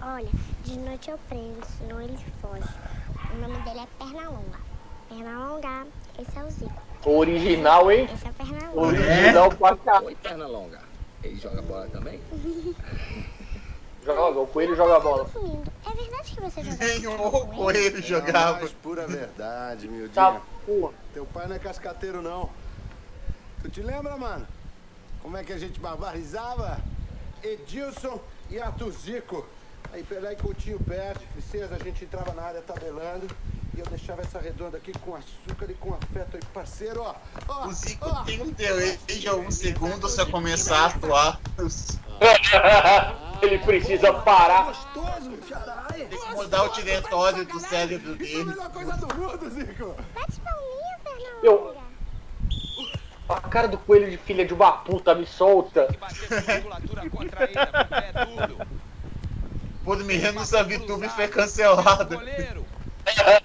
[0.00, 0.28] Olha,
[0.64, 2.68] de noite eu prendo, senão ele foge.
[3.32, 4.58] O nome dele é Pernalonga.
[5.08, 5.86] Pernalonga,
[6.18, 6.82] esse é o Zico.
[7.04, 8.08] Original, hein?
[8.14, 8.80] Esse é o Pernalonga.
[8.80, 10.00] Original pra cá.
[10.02, 10.80] Oi, perna longa.
[11.24, 12.20] Ele joga bola também?
[14.04, 15.30] Joga, o coelho joga bola.
[15.86, 17.90] É verdade que você joga futebol o com ele?
[17.90, 18.58] coelho É a jogava.
[18.58, 20.10] mais pura verdade, miudinho.
[20.10, 20.92] Tá, porra.
[21.14, 22.50] Teu pai não é cascateiro, não.
[23.62, 24.46] Tu te lembra, mano?
[25.20, 26.78] Como é que a gente barbarizava?
[27.42, 29.46] Edilson e Arthur Zico.
[29.92, 33.28] Aí Pelé e Coutinho perto, licença, a gente entrava na área tabelando.
[33.74, 37.14] E eu deixava essa redonda aqui com açúcar e com afeto aí, parceiro, ó.
[37.48, 38.22] ó O Zico ó.
[38.22, 41.40] tem um desejo um segundo se eu começar a atuar.
[43.40, 44.66] Ele precisa parar.
[44.66, 45.30] Gostoso.
[45.88, 48.44] Tem que mudar o diretório do cérebro Isso é a dele.
[48.44, 49.96] melhor coisa do mundo, Zico.
[51.42, 51.76] Eu.
[53.28, 55.88] A cara do coelho de filha de uma puta me solta.
[59.82, 62.20] Por menos a VTube foi cancelada.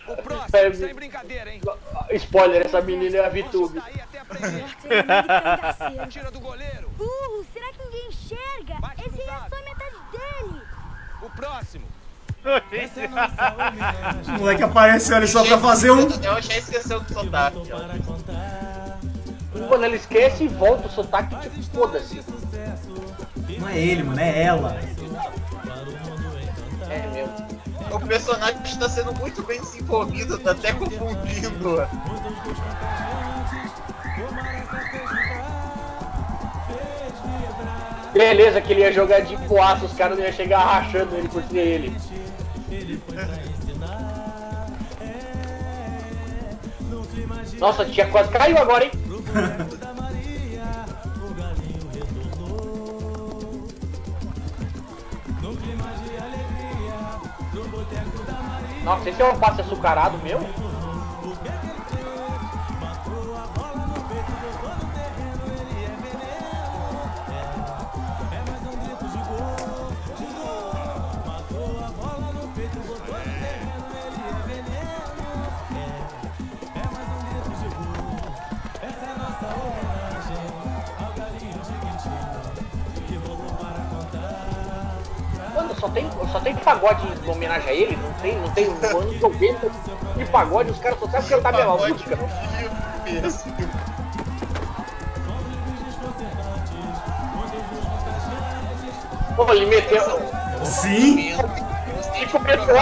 [0.07, 1.59] O próximo, É, sem brincadeira, hein?
[2.11, 3.81] Spoiler, essa menina é a VTube.
[6.09, 6.89] Tira do goleiro.
[6.97, 8.75] Burro, será que ninguém enxerga?
[9.05, 10.61] Esse é só metade dele.
[11.21, 11.85] O próximo.
[14.27, 15.99] O moleque apareceu ali só pra fazer um.
[16.01, 17.61] Eu já esqueceu do sotaque.
[17.71, 17.79] ó.
[19.67, 22.23] Quando ela esquece e volta o sotaque, tipo, foda-se.
[23.59, 24.77] Não é ele, mano, é ela.
[26.89, 27.46] É mesmo.
[27.97, 31.87] O personagem está sendo muito bem desenvolvido, tá até confundindo.
[38.13, 41.43] Beleza que ele ia jogar de poaço, os caras não iam chegar rachando ele por
[41.43, 41.97] ser ele.
[47.59, 48.91] Nossa, a tia quase caiu agora, hein?
[58.87, 60.39] Nossa, esse é um passe açucarado meu?
[86.31, 89.69] Só tem, pagode em homenagem a ele, não tem, não tem anos 90
[90.15, 92.17] de pagode, os caras só sabem cantar a mesma música.
[99.35, 100.03] Pô, ele meteu.
[100.65, 101.33] Sim!
[102.19, 102.75] E começou.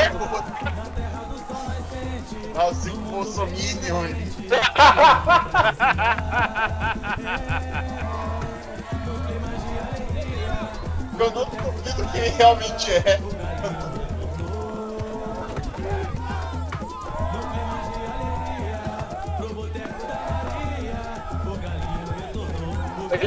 [2.70, 4.16] Assim como Bolsominion.
[11.18, 13.20] Eu não duvido que ele realmente é.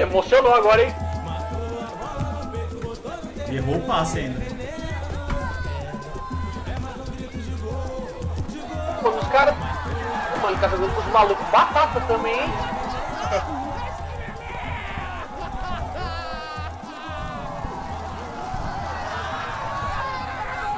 [0.01, 0.95] Emocionou agora, hein?
[3.49, 4.41] Errou o passe ainda.
[9.03, 9.57] Pô, os caras.
[10.41, 12.53] Mano, tá jogando com os malucos batata também, hein?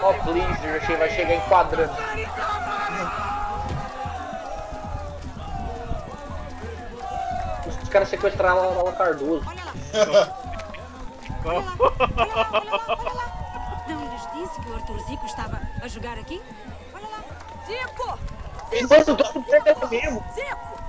[0.03, 1.93] Ó, oh, Blizzard, vai chegar enquadrando.
[7.91, 9.45] Caras sequestraram a Laura Cardoso.
[13.89, 16.41] Não lhes disse que o Arthur Zico estava a jogar aqui?
[16.95, 17.23] Olha lá.
[17.67, 18.19] Zico!
[18.73, 20.25] Enquanto todo mundo mesmo.
[20.35, 20.81] Zico!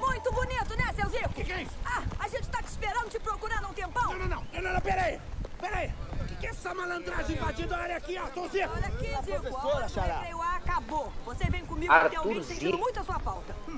[0.00, 1.26] Muito bonito, né, seu Zico?
[1.26, 1.72] O que, que é isso?
[1.84, 4.12] Ah, a gente tá te esperando, te procurando há um tempão.
[4.12, 5.20] Não, não, não, não, não, não peraí.
[5.60, 5.92] Peraí.
[6.20, 8.26] O que, que é essa malandragem invadindo a área aqui, ó?
[8.28, 8.70] Tô Zico.
[8.74, 9.40] Olha aqui, A Zico.
[9.40, 10.14] professora, A Xará.
[10.18, 11.12] recreio A acabou.
[11.26, 12.78] Você vem comigo Arthur porque alguém sentindo Zico.
[12.78, 13.54] muito a sua falta.
[13.68, 13.77] O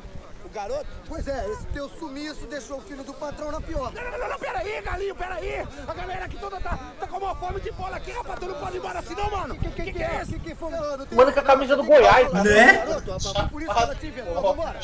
[0.50, 0.86] garoto?
[1.08, 3.92] Pois é, esse teu sumiço deixou o filho do patrão na pior.
[3.92, 5.66] Não, não, não, não, peraí, galinho, peraí.
[5.88, 8.38] A galera aqui toda tá, tá com uma fome de bola aqui, rapaz.
[8.38, 9.54] Tu não pode ir embora assim, não, mano.
[9.54, 10.32] O que, que, que é isso?
[10.32, 10.70] Que que foi?
[10.70, 12.32] Manda com a camisa do Goiás.
[12.32, 12.84] Né?
[12.86, 14.42] Garoto, rapaz, por isso que ela te inventou.
[14.42, 14.80] Vambora.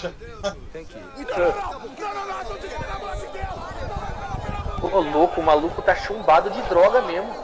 [0.72, 1.26] Tem que ir.
[1.26, 4.92] Não, não, não, não, não, não, Arthur, pelo amor de Deus.
[4.92, 7.34] Ô louco, o maluco tá chumbado de droga mesmo.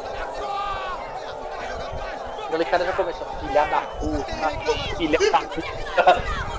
[2.47, 3.27] A molecada já começou.
[3.41, 6.52] Filha da puta, filha da puta.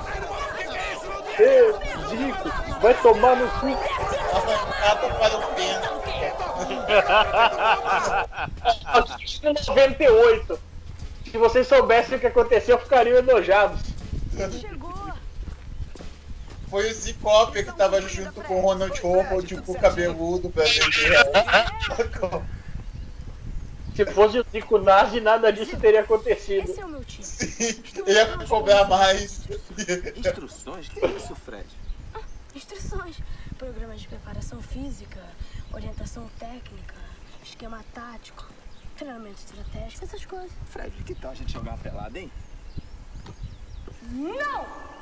[1.40, 1.74] Ê,
[2.10, 2.50] Zico,
[2.80, 3.68] vai tomar no cu.
[4.36, 5.94] Arrancado para o pênalti.
[9.68, 10.60] 98.
[11.32, 13.82] Se vocês soubessem o que aconteceu, ficariam enojados.
[16.70, 21.24] Foi o Zicópia que tava junto com o Ronald Howard, o cu cabeludo pra vender.
[23.96, 26.70] Se fosse o Zico nazi, nada disso teria acontecido.
[26.70, 27.26] Esse é o meu time.
[28.06, 29.42] Ele ia cobrar mais.
[30.16, 30.90] Instruções?
[30.90, 31.68] Que é isso, Fred?
[32.56, 33.18] Instruções.
[33.58, 35.22] Programa de preparação física,
[35.72, 36.96] orientação técnica,
[37.44, 38.50] esquema tático,
[38.98, 40.52] treinamento estratégico, essas coisas.
[40.70, 42.32] Fred, que tal a gente jogar pelada, hein?
[44.12, 44.93] Não!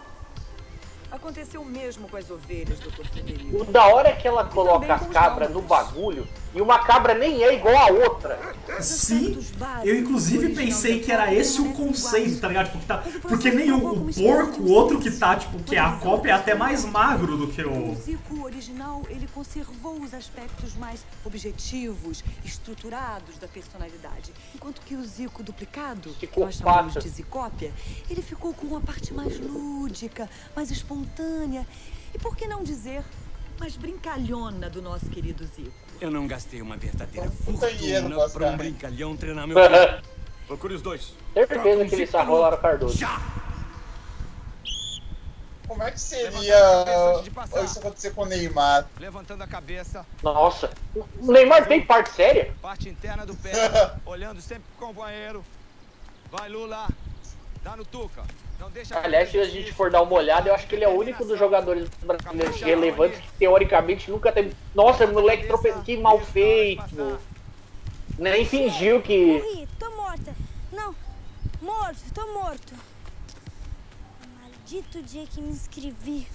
[1.12, 3.06] Aconteceu o mesmo com as ovelhas, Dr.
[3.14, 3.62] Federico.
[3.62, 6.26] O da hora é que ela coloca as cabras no bagulho
[6.56, 8.40] e uma cabra nem é igual a outra.
[8.80, 9.38] Sim,
[9.84, 12.72] eu inclusive pensei que era esse o conceito, tá ligado?
[12.72, 15.92] Tipo, tá, porque nem o, o porco, o outro que tá, tipo, que é a
[15.98, 17.92] cópia, é até mais magro do que o.
[17.92, 24.34] O Zico original, ele conservou os aspectos mais objetivos, estruturados da personalidade.
[24.56, 27.72] Enquanto que o Zico duplicado, que nós chamamos de Zicópia,
[28.10, 31.01] ele ficou com uma parte mais lúdica, mais espontânea
[32.14, 33.04] e, por que não dizer,
[33.60, 35.72] mais brincalhona do nosso querido Zico.
[36.00, 40.04] Eu não gastei uma verdadeira fortuna pra um brincalhão treinar meu filho.
[40.48, 41.14] Procure os dois.
[41.34, 42.98] Certeza que ele sarrou Lara Cardoso.
[45.68, 46.84] Como é que seria
[47.64, 48.88] isso acontecer com o Neymar?
[49.00, 52.54] Levantando a cabeça, Nossa, o Neymar tem parte séria?
[52.62, 53.54] parte interna do pé,
[54.06, 55.46] olhando sempre pro companheiro.
[56.30, 56.90] Vai, Lula.
[59.04, 61.26] Aliás, se a gente for dar uma olhada, eu acho que ele é o único
[61.26, 64.56] dos jogadores brasileiros relevantes que teoricamente nunca teve.
[64.74, 65.72] Nossa, moleque trope...
[65.84, 67.20] que mal feito.
[68.18, 69.42] Nem fingiu que.
[69.42, 70.36] Morri, tô morta.
[70.72, 70.96] Não,
[71.62, 72.74] morto, tô morto.
[74.40, 76.28] Maldito dia que me inscrevi.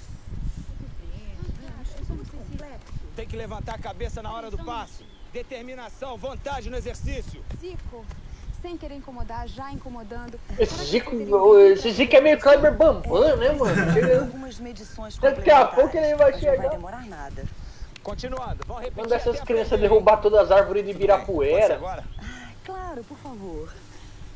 [3.15, 5.05] Tem que levantar a cabeça na hora do passe.
[5.32, 7.43] Determinação, vontade no exercício.
[7.59, 8.05] Zico,
[8.62, 10.38] sem querer incomodar, já incomodando.
[10.58, 11.14] Esse Zico,
[11.58, 14.20] esse Zico é meio Kleber Bambam, né, mano?
[14.22, 16.68] Algumas medições Daqui a pouco ele vai mas não vai chegar.
[16.70, 17.44] demorar nada.
[18.02, 19.02] Continuando, vão repetir.
[19.02, 21.74] Manda essas crianças derrubar todas as árvores de Ibirapuera.
[21.74, 22.04] agora?
[22.64, 23.72] Claro, por favor.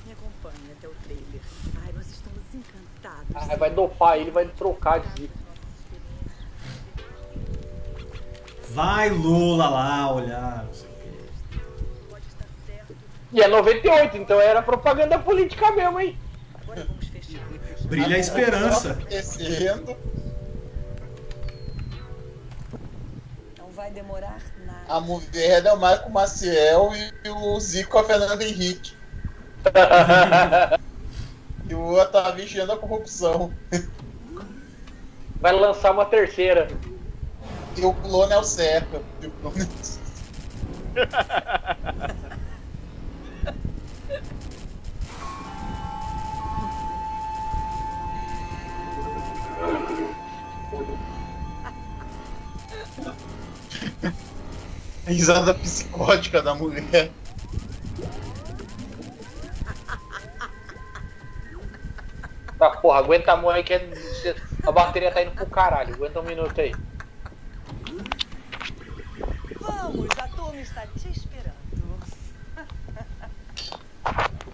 [0.07, 1.41] Me acompanhe até o trailer.
[1.85, 3.51] Ai, nós estamos encantados.
[3.53, 5.39] Ah, vai dopar ele, vai trocar de Zico.
[8.71, 10.65] Vai Lula lá olhar.
[10.65, 10.90] não sei.
[13.33, 16.19] E é 98, então era propaganda política mesmo, hein?
[17.83, 18.93] Brilha a esperança.
[18.93, 19.97] Acontecendo.
[23.59, 24.81] Não vai demorar nada.
[24.89, 26.91] A mulher é o Marco Maciel
[27.25, 28.95] e o Zico é o Fernando Henrique.
[31.69, 33.53] e o Lula tá vigiando a corrupção.
[35.41, 36.67] Vai lançar uma terceira.
[37.77, 39.01] E o clone é o Serpa.
[39.23, 40.01] E o clone é o Serpa.
[55.07, 57.11] A risada psicótica da mulher.
[62.59, 63.91] Tá, porra, aguenta a mão aí que é-
[64.67, 65.95] a bateria tá indo pro caralho.
[65.95, 66.75] Aguenta um minuto aí.
[69.61, 71.99] Vamos, a turma está te esperando.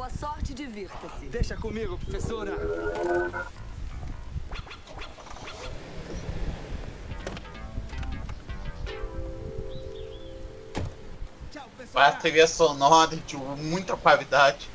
[0.00, 1.26] Boa sorte e divirta-se.
[1.26, 2.56] Deixa comigo, professora.
[11.94, 14.70] A trilha sonora de muita qualidade.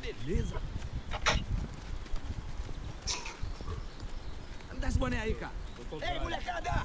[0.00, 0.56] Beleza.
[4.78, 5.52] Dá esse boné aí, cara.
[6.00, 6.82] Ei, molecada!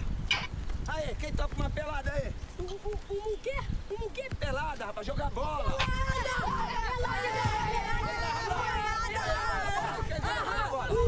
[0.90, 2.34] Aí, quem topa uma pelada aí?
[2.60, 3.58] O, o, o, o quê?
[3.92, 4.30] O quê?
[4.38, 5.78] Pelada, rapaz, jogar bola!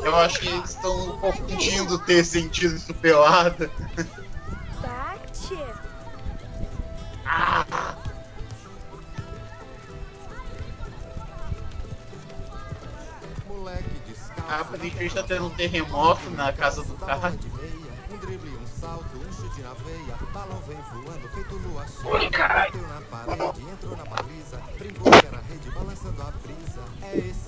[0.04, 3.72] Eu acho que eles estão confundindo ter sentido isso pelada.
[4.82, 5.58] Bate.
[14.50, 17.34] A Britney tá tendo um terremoto na casa do cara.
[18.12, 20.16] Um drible, um salto, um chute na veia.
[20.32, 22.30] Balão vem voando, feito lua Oi, cheia.
[22.30, 22.72] caralho.
[22.74, 24.62] Bateu na parede, entrou na baliza.
[24.78, 26.84] Brincou era rede, balançando a brisa.
[27.02, 27.43] É esse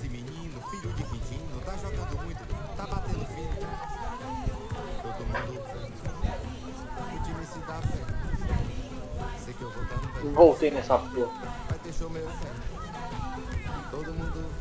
[10.33, 11.31] Voltei nessa porra.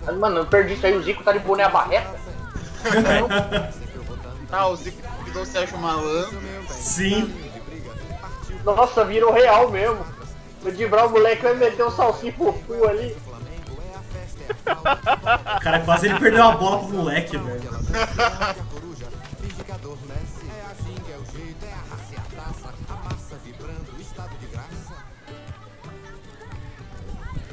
[0.04, 0.96] Mas, Mano, eu perdi isso aí.
[0.96, 2.14] O Zico tá de boné à barreta.
[4.52, 6.40] Ah, o Zico virou o Sérgio Malandro.
[6.68, 7.34] Sim.
[8.64, 10.06] Nossa, virou real mesmo.
[10.64, 13.16] O Dibral, o moleque vai meter um salsinho fofu ali.
[15.60, 17.62] Cara, quase ele perdeu a bola pro moleque, velho.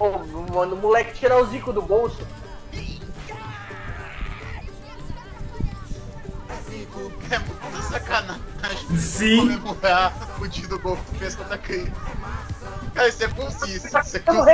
[0.02, 0.10] Pô,
[0.52, 2.18] mano, o moleque tirar o Zico do bolso.
[7.30, 8.98] É muita sacanagem.
[8.98, 9.60] Sim.
[9.60, 10.12] Comemorar
[10.42, 11.92] o dia do gol que fez contra a criança.
[12.96, 14.00] Cara, isso é consciência.
[14.00, 14.50] Isso é Tá mano,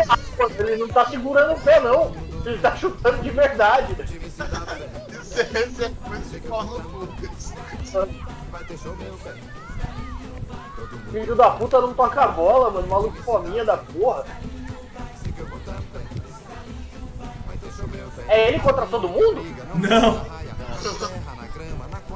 [0.59, 2.13] Ele não tá segurando o pé, não.
[2.45, 3.95] Ele tá chutando de verdade.
[4.03, 7.07] Isso é, isso é coisa de pau no.
[11.09, 12.87] Filho da puta não toca a bola, mano.
[12.87, 14.25] Maluco fominha da porra.
[18.27, 19.43] É ele contra todo mundo?
[19.75, 20.37] Não.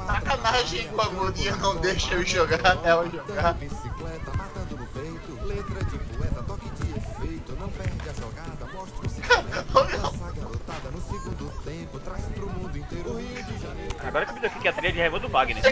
[0.06, 3.54] Sacanagem com a guria não deixa eu jogar, ela jogar.
[3.54, 9.06] Bicicleta matando no peito, letra de poeta, toque de efeito, não perde a jogada, mostra
[9.06, 9.78] o secreto.
[9.94, 13.96] Essa garotada no segundo tempo, traz pro mundo inteiro Rio de Janeiro.
[14.04, 15.62] Agora que eu me deu aqui que é a trilha de raiva do Wagner.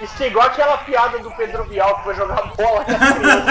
[0.00, 3.50] Isso é igual aquela piada do Pedro Bial que foi jogar bola com a criança.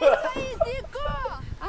[0.00, 1.06] É isso aí, Zico!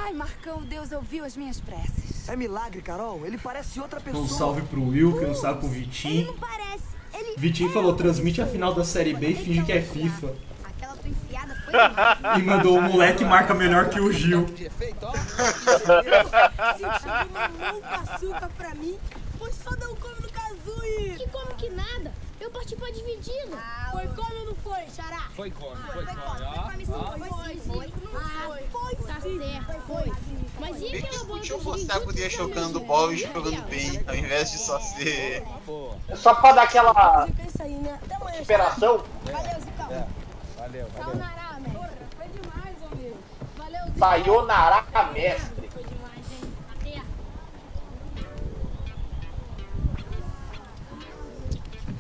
[0.08, 2.30] Ai, Marcão, Deus ouviu as minhas preces.
[2.30, 3.26] É milagre, Carol.
[3.26, 4.24] Ele parece outra pessoa.
[4.24, 6.34] Um salve pro Will, que não sabe pro Vitinho.
[6.36, 6.86] Parece.
[7.14, 10.34] Ele Vitinho falou, transmite a final da Série B e finge que é FIFA.
[10.64, 12.40] Aquela tua enfiada foi demais.
[12.40, 14.46] E mandou o moleque marca melhor que o Gil.
[14.48, 14.70] Sentiu
[17.30, 18.98] uma mão com açúcar pra mim.
[19.38, 21.18] Foi só dar um come no Kazooie.
[21.18, 22.14] Que como que nada?
[22.40, 23.58] Eu parti pra dividida.
[23.92, 25.28] Foi come ou não foi, Xará?
[25.36, 26.16] Foi come, foi come.
[26.16, 27.62] Foi come sim, foi sim.
[27.68, 29.17] Foi, Ah, foi Tá sim.
[29.36, 30.12] Certo, foi.
[30.60, 34.16] Mas e aquela bola que eu mostrar a guria jogando bola e jogando bem, ao
[34.16, 35.44] invés de só ser.
[36.08, 36.92] É só pra dar aquela
[37.60, 38.00] é né?
[38.38, 39.04] Superação.
[39.26, 39.92] Valeu, Zicão.
[39.92, 40.08] É,
[40.58, 41.20] valeu, valeu.
[41.20, 42.08] Sayonara, mestre.
[42.18, 43.18] Foi demais, amigo.
[43.58, 43.82] Valeu.
[43.98, 45.70] Sayonara, mestre.
[45.70, 46.54] Foi demais, hein?
[46.76, 47.02] Até.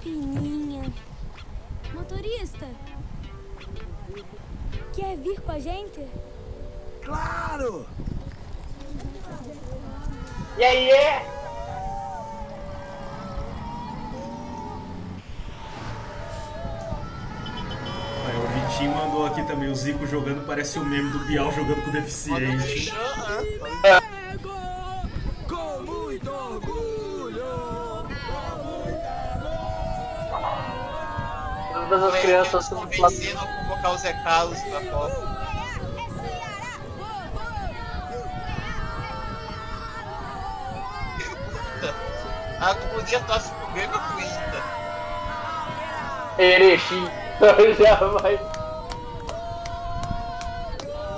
[0.04, 0.94] Pininha.
[1.94, 2.68] Motorista.
[4.94, 6.08] Quer vir com a gente?
[7.08, 7.88] Claro!
[10.58, 11.26] E aí, é?
[18.26, 21.82] Aí, o Vitinho mandou aqui também, o Zico jogando parece o meme do Bial jogando
[21.86, 22.94] com deficiente.
[25.48, 27.46] Com muito orgulho!
[31.72, 35.37] Todas as crianças são convencendo a convocar o Zé Carlos pra Copa.
[42.60, 44.64] A pro Grêmio ou pro Inter?
[46.40, 47.08] Erechim.
[47.40, 48.40] Já vai.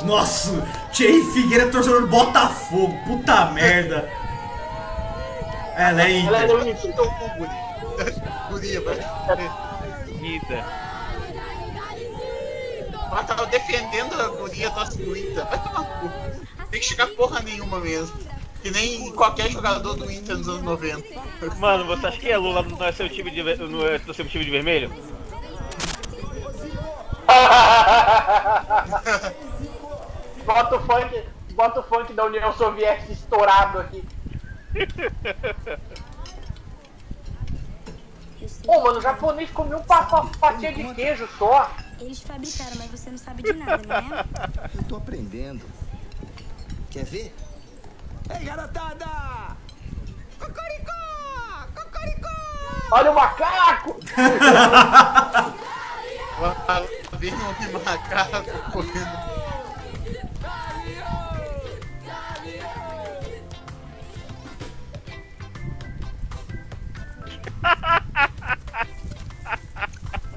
[0.04, 0.52] Nossa,
[0.92, 4.10] Tchê Figueira é torcedor do Botafogo, puta merda.
[5.76, 6.48] Ela é Ela é Inter.
[6.48, 7.70] do Inter, então com guria.
[10.22, 10.66] Ida.
[13.12, 15.46] Ela tava defendendo a guria pro Inter.
[15.46, 16.10] Vai tomar cu.
[16.70, 18.20] Tem que chegar porra nenhuma mesmo.
[18.62, 21.56] Que nem qualquer jogador do Inter nos anos 90.
[21.58, 24.44] Mano, você acha que a Lula não é seu time de, não é seu time
[24.44, 24.92] de vermelho?
[30.46, 31.24] bota o funk,
[31.54, 34.04] bota o funk da União Soviética estourado aqui.
[38.66, 41.72] Pô, mano, o japonês comeu um pa- fatia de queijo só.
[42.00, 44.26] Eles fabricaram, mas você não sabe de nada, não é?
[44.76, 45.66] Eu tô aprendendo.
[46.90, 47.34] Quer ver?
[48.30, 49.58] Ei, garotada!
[50.40, 50.92] Cocoricó!
[51.76, 52.30] Cocoricó!
[52.92, 54.00] Olha o macaco!
[57.18, 59.30] Vem um macaco correndo.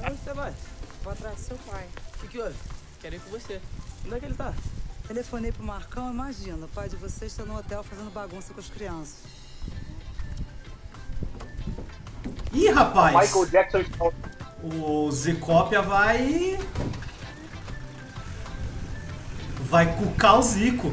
[0.04, 0.54] Onde você vai?
[1.02, 1.86] Vou atrás do seu pai.
[2.16, 2.56] O que, que houve?
[3.00, 3.60] Quero ir com você.
[4.04, 4.52] Onde é que ele tá?
[5.06, 8.70] Telefonei pro Marcão, imagina, o pai de vocês está no hotel fazendo bagunça com as
[8.70, 9.24] crianças.
[12.52, 13.16] Ih, rapaz!
[13.16, 13.84] Michael Jackson
[14.62, 16.58] O Zicópia vai.
[19.62, 20.92] Vai cucar o Zico.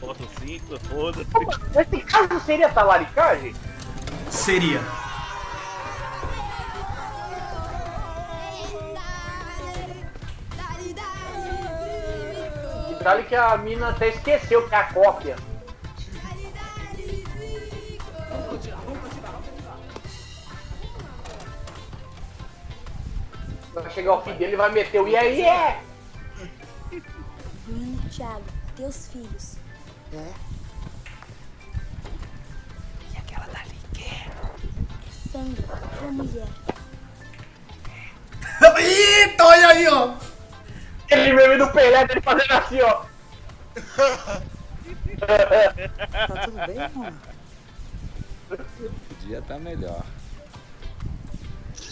[0.00, 1.76] Bota 5, foda-se.
[1.76, 3.54] Nesse caso seria talaricagem?
[4.30, 4.80] Seria.
[13.02, 15.34] Detalhe que a mina até esqueceu que é a cópia.
[23.74, 25.82] Vai chegar o fim dele e vai meter o e aí é!
[27.66, 28.44] Bruno e Thiago,
[28.76, 29.56] teus filhos.
[30.12, 30.32] É?
[33.12, 34.30] E aquela dali que é?
[35.32, 36.46] Sandra, tua mulher.
[38.78, 40.31] Eita, olha aí, ó!
[41.12, 43.04] Aquele meme do Pelé dele fazendo assim, ó.
[46.26, 47.12] Tá tudo bem, amor?
[49.08, 50.02] Podia estar melhor.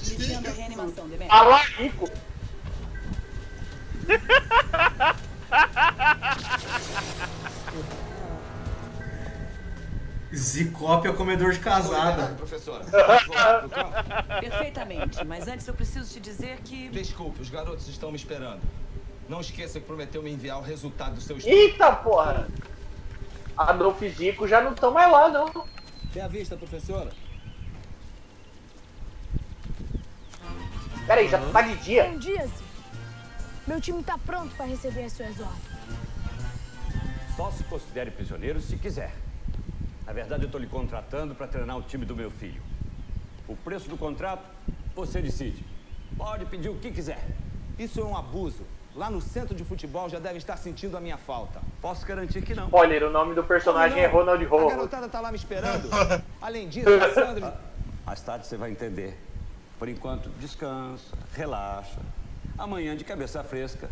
[0.07, 1.31] Iniciando a reanimação, Demetrio.
[1.31, 2.11] Ah lá, Rico.
[10.35, 12.35] Zicópia comedor de casada.
[12.37, 12.85] Professora.
[14.41, 16.89] Perfeitamente, mas antes eu preciso te dizer que.
[16.89, 18.61] Desculpe, os garotos estão me esperando.
[19.31, 21.55] Não esqueça que prometeu me enviar o resultado do seu estudo.
[21.55, 22.49] Eita porra!
[23.57, 25.69] Adolfo e Zico já não estão mais lá, não.
[26.13, 27.13] Tem a vista, professora?
[31.07, 32.11] Pera aí, já tá de dia?
[32.11, 32.65] Bom dia, Zico.
[33.69, 35.63] Meu time tá pronto pra receber as suas ordens.
[37.37, 39.15] Só se considere prisioneiro se quiser.
[40.07, 42.61] Na verdade, eu estou lhe contratando para treinar o time do meu filho.
[43.47, 44.43] O preço do contrato,
[44.93, 45.65] você decide.
[46.17, 47.25] Pode pedir o que quiser.
[47.79, 48.67] Isso é um abuso.
[48.95, 51.61] Lá no centro de futebol já devem estar sentindo a minha falta.
[51.81, 52.65] Posso garantir que não.
[52.65, 54.15] Spoiler, o nome do personagem é não?
[54.15, 55.89] Ronald A garotada tá lá me esperando.
[56.43, 57.61] Além disso, a Sandra...
[58.05, 59.17] Mais tarde você vai entender.
[59.79, 62.01] Por enquanto, descansa, relaxa.
[62.59, 63.89] Amanhã, de cabeça fresca,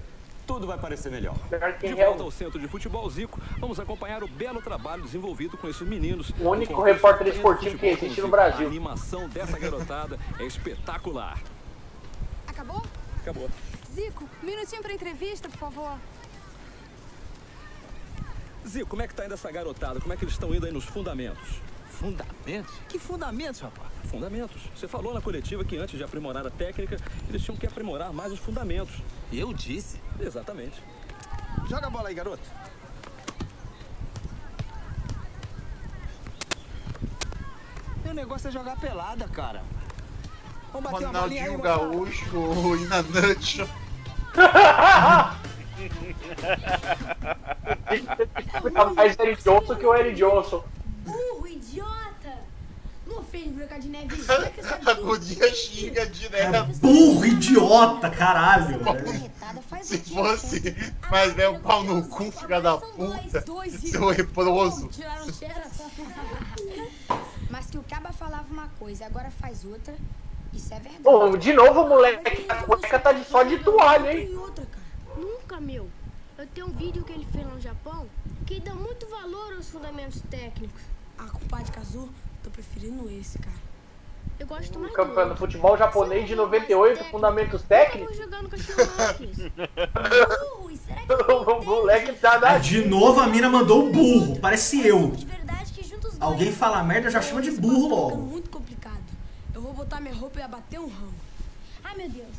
[0.47, 1.37] tudo vai parecer melhor.
[1.53, 5.69] é De volta ao centro de futebol Zico, vamos acompanhar o belo trabalho desenvolvido com
[5.69, 6.31] esses meninos.
[6.41, 8.29] O único repórter esportivo que existe no.
[8.29, 8.67] Brasil.
[8.67, 11.39] A animação dessa garotada é espetacular.
[12.49, 12.83] Acabou?
[13.21, 13.49] Acabou.
[13.99, 15.99] Zico, um minutinho pra entrevista, por favor.
[18.65, 19.99] Zico, como é que tá indo essa garotada?
[19.99, 21.61] Como é que eles estão indo aí nos fundamentos?
[21.91, 22.73] Fundamentos?
[22.89, 23.89] Que fundamentos, rapaz?
[24.05, 24.63] Fundamentos.
[24.77, 26.97] Você falou na coletiva que antes de aprimorar a técnica,
[27.29, 28.95] eles tinham que aprimorar mais os fundamentos.
[29.33, 30.01] Eu disse?
[30.21, 30.81] Exatamente.
[31.69, 32.49] Joga a bola aí, garoto.
[38.05, 39.65] Meu negócio é jogar pelada, cara.
[40.73, 41.91] Vamos bater uma bolinha aí, Ronaldinho.
[41.91, 43.88] Gaúcho, Inanucho.
[48.95, 50.65] Mais Eric Johnson que o Eric Johnson.
[51.05, 52.35] Burro, idiota!
[53.07, 54.17] Não fez Branca de Neve
[54.87, 56.79] A guria xinga direto.
[56.81, 58.81] Burro, idiota, caralho.
[59.83, 60.77] Se fosse,
[61.11, 63.45] mas é o pau no cu, filha da puta.
[64.71, 64.89] Seu.
[64.89, 65.63] Tiraram cheira.
[67.51, 69.95] Mas que o Caba falava uma coisa e agora faz outra,
[70.53, 71.03] isso é verdade.
[71.03, 74.39] Pô, de novo o moleque, a cueca tá de só de toalha, hein?
[75.17, 75.89] Nunca, meu.
[76.39, 78.07] Eu tenho um vídeo que ele fez lá no Japão
[78.47, 80.81] que dá muito valor aos fundamentos técnicos.
[81.19, 82.09] Ah, compadre Kazu,
[82.43, 83.69] tô preferindo esse, cara.
[84.39, 88.17] Eu gosto mais Campeão do do futebol japonês de 98, fundamentos técnicos.
[88.17, 88.49] jogando
[91.59, 92.59] o moleque tá na.
[92.59, 95.13] De novo a mina mandou o burro, parece eu.
[96.21, 98.17] Alguém fala merda, já chama de burro logo.
[98.17, 99.03] muito complicado.
[99.53, 101.15] Eu vou botar minha roupa e abater um ramo.
[101.85, 102.37] Ai, meu Deus.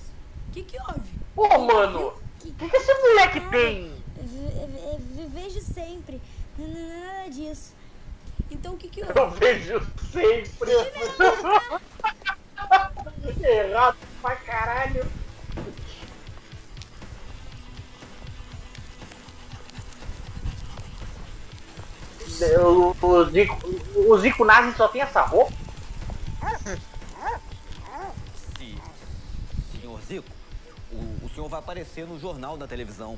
[0.50, 1.10] O que que houve?
[1.38, 4.04] Ô, mano, o que, que esse moleque tem?
[5.30, 6.22] Vejo sempre.
[6.58, 7.74] Nada disso.
[8.52, 9.80] Então o que que Eu vejo
[10.12, 10.72] sempre.
[13.48, 15.10] Errado pra caralho.
[22.62, 23.58] O, o, Zico,
[23.96, 25.54] o Zico Nazi só tem essa roupa?
[28.58, 28.78] Sim.
[29.72, 30.30] Senhor Zico,
[31.40, 33.18] o, o senhor vai aparecer no jornal da televisão.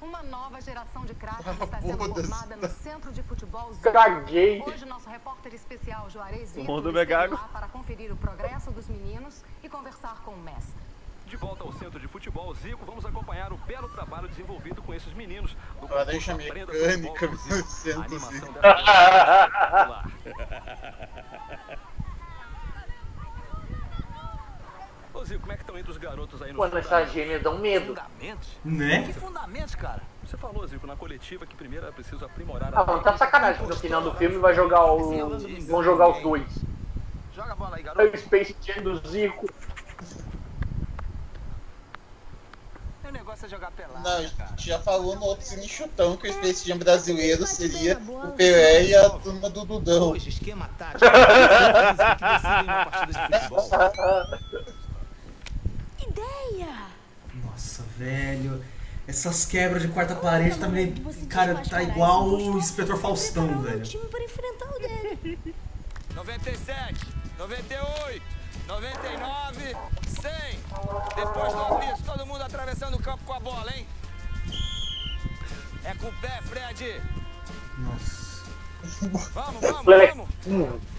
[0.00, 3.92] Uma nova geração de craques Ah, está sendo formada no Centro de Futebol Zico.
[3.92, 4.62] Caguei.
[4.62, 7.34] Hoje, nosso repórter especial Juarez Zico O mundo esteve Megago.
[7.34, 10.86] lá para conferir o progresso dos meninos e conversar com o mestre.
[11.26, 15.12] De volta ao centro de futebol Zico, vamos acompanhar o belo trabalho desenvolvido com esses
[15.14, 15.56] meninos.
[15.80, 17.68] No Laranja concurso Aprenda mecânica Futebol com no Zico.
[17.68, 18.52] centro A animação Zico.
[18.62, 20.10] dessa garotada é espetacular.
[25.16, 27.58] Ô Zico, como é que estão indo os garotos aí no Mano, essas gêmeas dão
[27.58, 27.86] medo.
[27.86, 28.48] Fundamentos?
[28.62, 29.02] Né?
[29.04, 30.02] Que fundamentos, cara?
[30.22, 33.68] Você falou, Zico, na coletiva que primeiro é preciso aprimorar Ah, mano, tá sacanagem que
[33.68, 35.38] no final do filme vai jogar o.
[35.66, 36.46] vão jogar os dois.
[37.34, 38.14] Joga a bola aí, É garoto.
[38.14, 39.46] o Space Jam do Zico.
[43.02, 46.28] Meu negócio é jogar pelada, Não, a gente já falou no outro Cine Chutão que
[46.28, 50.10] o Space Jam brasileiro seria o Pelé e a turma do Dudão.
[50.10, 51.00] Hoje, esquema tático.
[51.08, 53.70] que uma partida de futebol.
[56.50, 56.86] Ideia!
[57.44, 58.64] Nossa, velho.
[59.06, 60.94] Essas quebras de quarta parede tá meio.
[61.28, 63.82] Cara, tá igual o Inspetor Faustão, velho.
[63.82, 65.54] time para enfrentar o dele.
[66.14, 67.06] 97,
[67.38, 68.22] 98,
[68.66, 69.76] 99,
[70.08, 70.32] 100.
[71.14, 73.86] Depois do apito, todo mundo atravessando o campo com a bola, hein?
[75.84, 77.00] É com o pé, Fred.
[77.78, 78.26] Nossa.
[79.34, 80.95] Vamos, vamos, vamos.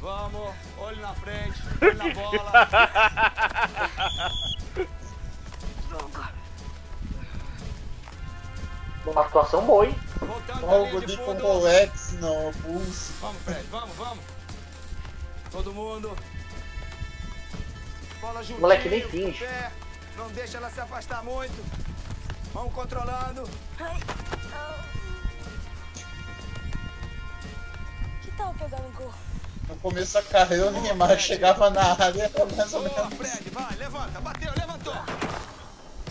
[0.00, 2.52] Vamos, olho na frente, olho na bola.
[9.06, 9.94] Uma atuação boa, hein?
[10.20, 11.42] Voltando de Godinho com fundo.
[11.46, 13.12] Rolex, não, Pulse.
[13.20, 14.24] Vamos, Fred, vamos, vamos.
[15.50, 16.16] Todo mundo.
[18.20, 19.38] Bola juntinho, Moleque nem com o finge.
[19.38, 19.72] pé.
[20.16, 21.64] Não deixa ela se afastar muito.
[22.52, 23.48] Vamos controlando.
[28.22, 29.14] Que tal pegar um gol?
[29.68, 33.14] No começo da carreira, o Neymar chegava na área mais ou menos.
[33.14, 34.94] Fred, vai, levanta, bateu, levantou.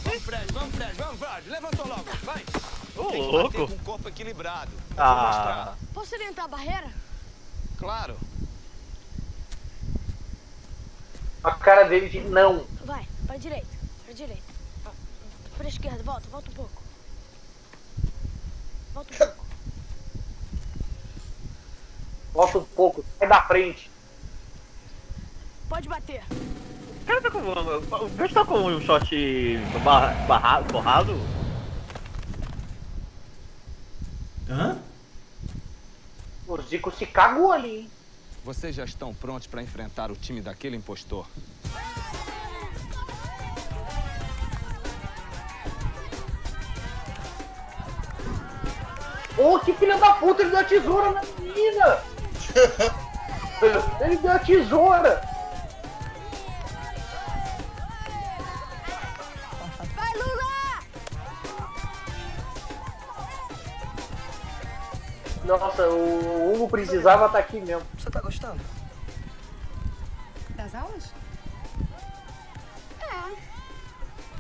[0.04, 1.50] Vamos, Fred, vamos, Fred, vamos, Fred.
[1.50, 2.46] Levantou logo, vai.
[2.96, 3.68] Ô, que louco.
[3.68, 4.72] com o corpo equilibrado.
[4.96, 5.76] Eu Ah.
[5.94, 6.92] Posso orientar a barreira?
[7.80, 8.18] Claro.
[11.44, 12.66] A cara dele de não.
[12.86, 13.68] Vai, pra direita,
[14.06, 14.44] pra direita.
[15.58, 16.82] Pra esquerda, volta, volta um pouco.
[18.94, 19.37] Volta um pouco.
[22.38, 23.90] Volta um pouco, sai da frente.
[25.68, 26.24] Pode bater.
[27.02, 27.40] O cara tá com.
[27.40, 31.20] O bicho tá com um shot barra, barra, borrado?
[34.48, 34.78] Hã?
[36.48, 37.92] O Zico se cagou ali, hein?
[38.46, 41.26] Vocês já estão prontos para enfrentar o time daquele impostor?
[49.36, 52.17] Ô, que filha da puta, ele deu a tesoura na menina!
[54.02, 55.22] ele deu a tesoura!
[59.96, 60.84] Vai, Lula!
[65.46, 67.88] Nossa, o Hugo precisava estar aqui mesmo.
[67.98, 68.62] Você tá gostando?
[70.56, 71.12] Das aulas?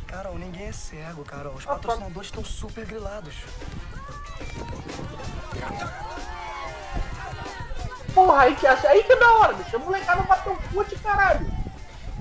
[0.08, 1.54] Carol, ninguém é cego, Carol.
[1.54, 3.36] Os patrocinadores estão super grilados.
[8.18, 9.76] Porra, aí que, aí que é da hora, bicho.
[9.76, 11.46] A molecada bateu fute, caralho.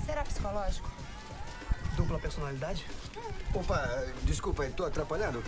[0.04, 0.90] Será psicológico?
[1.96, 2.84] Dupla personalidade?
[3.54, 5.42] Opa, desculpa, tô atrapalhando?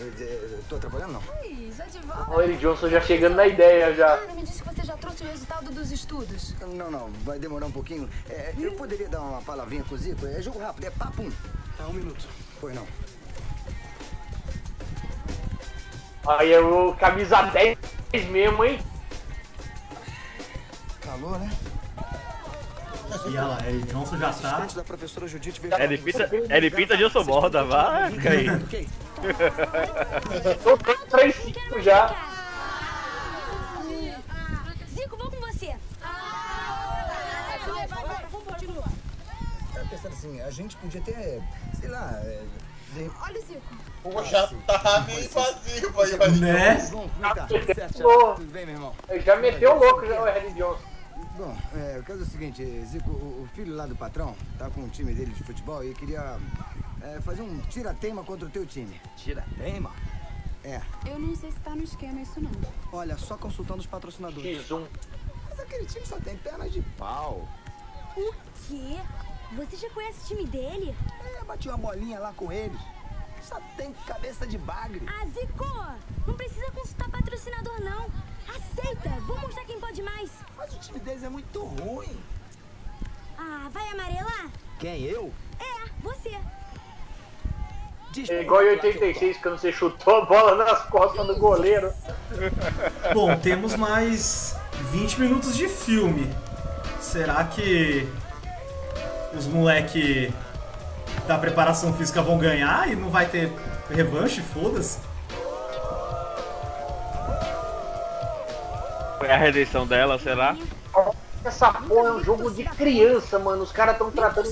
[0.67, 1.23] Tô atrapalhando, não?
[1.45, 2.31] Ih, já de volta.
[2.31, 4.17] Olha ele Johnson já chegando na ideia já.
[4.35, 6.55] Me disse que você já trouxe o resultado dos estudos.
[6.63, 8.09] Não, não, vai demorar um pouquinho.
[8.31, 10.27] É, eu poderia dar uma palavrinha com o Zico?
[10.27, 11.31] É jogo rápido, é papum.
[11.77, 12.27] Tá, um minuto.
[12.59, 12.87] Pois não.
[16.27, 17.77] Aí é o camisa 10
[18.31, 18.81] mesmo, hein?
[21.09, 21.51] Calor, né?
[23.25, 24.67] E olha lá, aí, Johnson já tá.
[24.67, 25.75] da professora Judite veio...
[25.81, 28.45] Ele pinta, ele pinta Gilson Borda, vai, aí.
[30.63, 32.15] Tô 3-5 já.
[34.95, 35.75] Zico, vou com você.
[37.67, 38.91] Vai, vai, vai, vamos continuar.
[39.73, 41.43] Tá pensando assim, a gente podia ter,
[41.81, 42.21] sei lá...
[42.23, 42.43] é,
[42.93, 43.11] de...
[43.23, 43.63] Olha o Zico.
[44.03, 46.29] Pô, já tá meio vazio aí, olha.
[46.33, 46.91] Né?
[47.23, 47.47] É tá?
[47.47, 48.35] Tudo certo.
[48.35, 48.95] Tudo bem, meu irmão?
[49.09, 50.98] Ele já meteu o louco já, o Harry Johnson.
[51.39, 54.69] Bom, é, o caso é o seguinte, Zico, o, o filho lá do patrão tá
[54.71, 56.37] com um time dele de futebol e queria
[57.01, 59.01] é, fazer um tira-teima contra o teu time.
[59.17, 59.93] Tira-teima?
[60.65, 60.83] É.
[61.07, 62.51] Eu não sei se tá no esquema isso não.
[62.93, 64.67] Olha, só consultando os patrocinadores.
[64.67, 64.85] X1.
[65.49, 67.49] Mas aquele time só tem pernas de pau.
[68.17, 68.35] O
[68.67, 68.97] quê?
[69.53, 70.93] Você já conhece o time dele?
[71.25, 72.81] É, bati uma bolinha lá com eles.
[73.43, 75.07] Só tem cabeça de bagre.
[75.07, 75.65] Ah, Zico!
[76.27, 78.11] Não precisa consultar patrocinador, não.
[78.49, 79.11] Aceita!
[79.27, 80.31] Vou mostrar quem pode mais.
[80.57, 82.19] Mas o time deles é muito ruim.
[83.39, 84.49] Ah, vai amarelar?
[84.79, 85.33] Quem, eu?
[85.61, 86.37] É, você.
[88.31, 91.93] É igual em 86, quando você chutou a bola nas costas do goleiro.
[93.15, 94.57] Bom, temos mais
[94.91, 96.35] 20 minutos de filme.
[97.01, 98.09] Será que
[99.33, 100.33] os moleque
[101.29, 103.53] da preparação física vão ganhar e não vai ter
[103.89, 104.41] revanche?
[104.41, 104.99] Foda-se.
[109.19, 110.57] Foi a redenção dela, será?
[111.45, 113.63] Essa porra é um jogo de criança, mano.
[113.63, 114.49] Os caras tão tratando.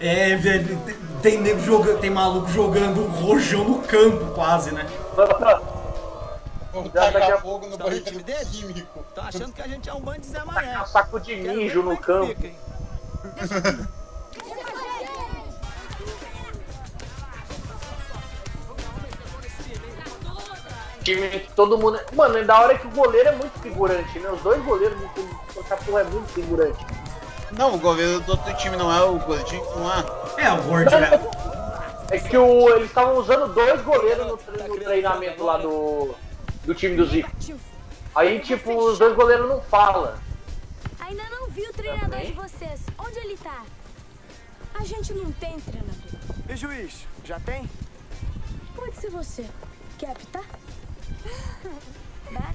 [0.00, 4.86] É, velho, tem- tem nego jogando, tem maluco jogando rojão no campo, quase, né?
[6.72, 8.04] Vamos tacar fogo no Tá banheiro
[8.50, 9.04] químico.
[9.14, 10.66] Tá achando que a gente é um bando de Zé Mané.
[10.68, 12.34] Tacar um saco de mijo como no é campo.
[21.06, 22.00] Time que todo mundo.
[22.14, 24.28] Mano, é da hora que o goleiro é muito figurante, né?
[24.28, 24.98] Os dois goleiros,
[25.56, 26.84] essa porra é muito figurante.
[27.52, 30.44] Não, o goleiro do outro time não é o gordinho, não é?
[30.44, 31.46] É, o gordinho é...
[32.10, 36.14] É que o, eles estavam usando dois goleiros no, tre- no treinamento lá do,
[36.64, 37.28] do time do Zico.
[38.14, 40.14] Aí, tipo, os dois goleiros não falam.
[41.00, 42.80] Ainda não vi o treinador de vocês.
[42.96, 43.64] Onde ele tá?
[44.74, 46.20] A gente não tem treinador.
[46.48, 47.68] E juiz, já tem?
[48.76, 49.44] Pode ser você.
[49.98, 50.44] Quer apitar?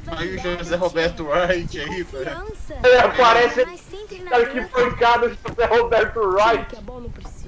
[0.07, 2.25] Aí o José Roberto Wright aí, velho.
[2.25, 2.73] Criança.
[2.83, 3.65] É, parece.
[3.65, 4.69] Mas sem Cara, que treinador.
[4.69, 6.65] pancada o José Roberto Wright.
[6.65, 7.41] que é bom não precisa.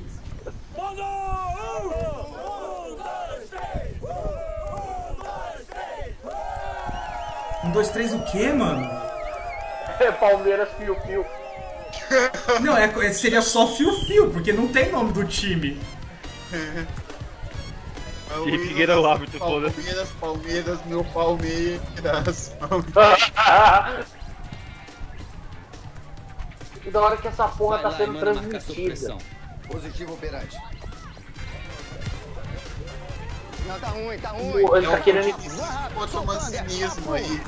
[7.64, 8.90] Um, dois, três, o quê, mano?
[10.00, 11.26] É Palmeiras Fio Fio.
[12.62, 15.80] Não, é, seria só fio-fio, porque não tem nome do time.
[18.47, 19.76] E Figueira é o árbitro, foda-se.
[19.76, 22.55] Palmeiras, Palmeiras, meu Palmeiras.
[26.85, 29.18] E da hora que essa porra Vai tá lá sendo transmitida.
[29.68, 30.57] Positivo operante.
[33.65, 34.68] Não, tá ruim, tá ruim.
[34.68, 35.35] Pô, ele tá querendo.
[35.95, 37.41] Outro um mancinismo aí.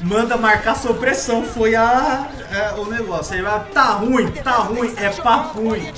[0.00, 3.34] Manda marcar sua pressão, foi a, é, o negócio.
[3.34, 5.92] Aí vai, tá ruim, tá ruim, é papo ruim.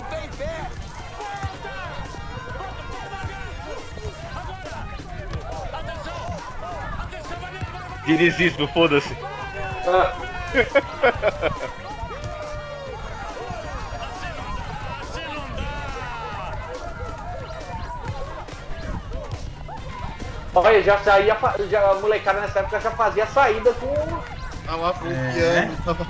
[8.09, 9.15] Dinizismo, foda-se.
[20.55, 21.37] Olha, já saía.
[21.71, 23.95] Já, a molecada nessa época já fazia saída com.
[24.67, 24.93] Tava É.
[24.93, 25.77] bloqueando.
[25.85, 26.07] tava-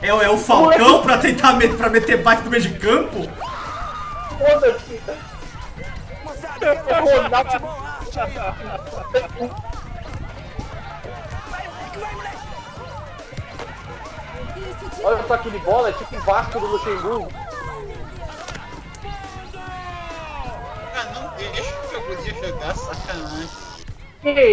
[0.00, 3.28] É, o- é o Falcão pra tentar met, pra meter bate no meio de campo?
[4.38, 5.00] Foda-se.
[6.60, 7.68] É Ronaldo.
[15.04, 17.28] Olha só aquele bola, é tipo o Vasco do Luxemburgo.
[20.94, 23.48] Ah, não deixa que eu podia jogar, sacanagem.
[24.20, 24.44] Que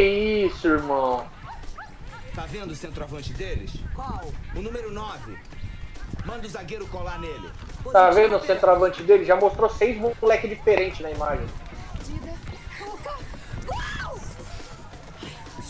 [0.46, 1.28] isso, irmão?
[2.36, 3.72] Tá vendo o centroavante deles?
[3.96, 4.22] Qual?
[4.56, 5.38] O número 9.
[6.26, 7.50] Manda o zagueiro colar nele.
[7.92, 9.26] Tá vendo o centroavante dele?
[9.26, 11.46] Já mostrou seis moleque diferentes na imagem.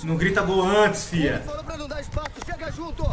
[0.04, 1.42] Não grita gol antes, fia.
[1.46, 3.04] Falou pra não dar espaço, chega junto!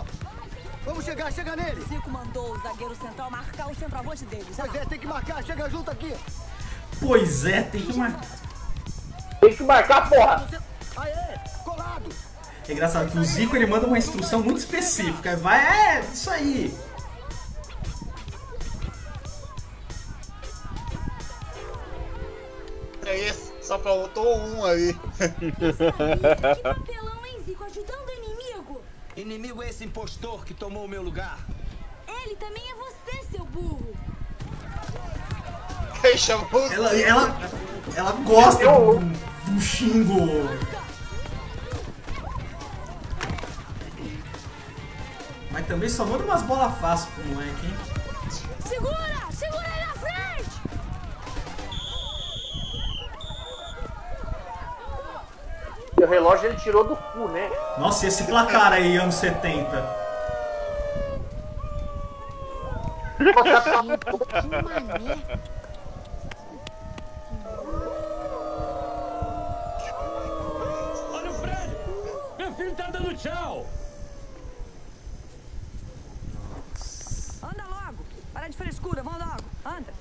[0.85, 1.81] Vamos chegar, chega nele!
[1.89, 4.55] Zico mandou o zagueiro central marcar o centroavante deles.
[4.57, 6.15] Pois é, tem que marcar, chega junto aqui!
[7.01, 8.29] Pois é, tem que marcar.
[9.41, 10.47] Tem que marcar, porra!
[10.97, 12.09] Aê, colado!
[12.69, 15.37] É engraçado que o Zico ele manda uma instrução muito específica.
[15.37, 16.77] Vai, é, isso aí.
[23.07, 24.93] Aí só faltou um aí.
[26.62, 27.65] Papelão, hein, Zico?
[27.65, 28.82] Ajudando o inimigo?
[29.16, 31.39] Inimigo é esse impostor que tomou o meu lugar.
[32.07, 33.94] Ele também é você, seu burro.
[36.03, 37.51] Quem chamou Ela, ela,
[37.97, 40.27] ela gosta do, do xingo.
[45.51, 47.74] Mas também só manda umas bolas fáceis pro moleque, hein?
[48.66, 49.11] Segura
[56.12, 57.51] relógio ele tirou do cu, né?
[57.78, 60.02] Nossa, e esse placar aí, anos 70?
[71.12, 71.76] Olha o Fred!
[72.39, 73.66] Meu filho tá dando tchau!
[77.43, 78.05] Anda logo.
[78.34, 79.44] Para de frescura, vamos logo.
[79.64, 79.93] Anda.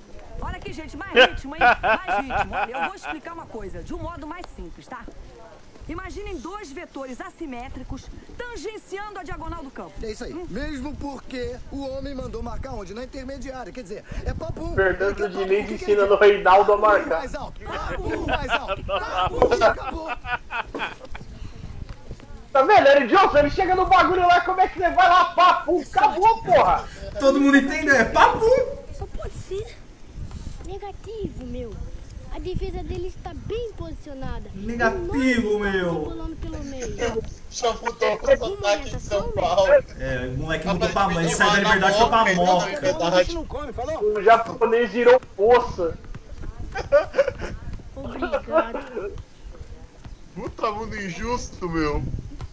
[0.41, 1.61] Olha aqui, gente, mais ritmo, hein?
[1.81, 2.53] Mais ritmo.
[2.53, 5.05] Olha, eu vou explicar uma coisa, de um modo mais simples, tá?
[5.90, 8.06] Imaginem dois vetores assimétricos
[8.38, 9.94] tangenciando a diagonal do campo.
[10.02, 10.34] É isso aí.
[10.49, 12.94] Mesmo porque o homem mandou marcar onde?
[12.94, 13.72] Na intermediária.
[13.72, 14.74] Quer dizer, é papo.
[14.74, 17.20] Fernando Diniz ensinando o Reinaldo a marcar.
[17.20, 17.62] Mais alto.
[17.62, 18.84] Papo mais alto.
[18.84, 20.10] Papo acabou.
[22.52, 23.38] Tá vendo, Eric Johnson?
[23.38, 25.26] Ele chega no bagulho lá, como é que você vai lá?
[25.26, 26.86] Papo, acabou, porra!
[27.18, 28.45] Todo mundo entende, é papo.
[28.94, 29.78] Só pode ser
[30.66, 31.74] negativo, meu.
[32.34, 34.49] A defesa dele está bem posicionada.
[34.56, 36.14] Negativo, meu.
[37.49, 39.74] Shampoo tocou o ataque de São Paulo.
[39.99, 44.02] É, o moleque mudou pra mãe, ele sai da liberdade e foi pra moca.
[44.02, 45.98] O japonês virou poça.
[47.95, 49.14] Obrigado.
[50.34, 52.02] Puta mundo injusto, meu.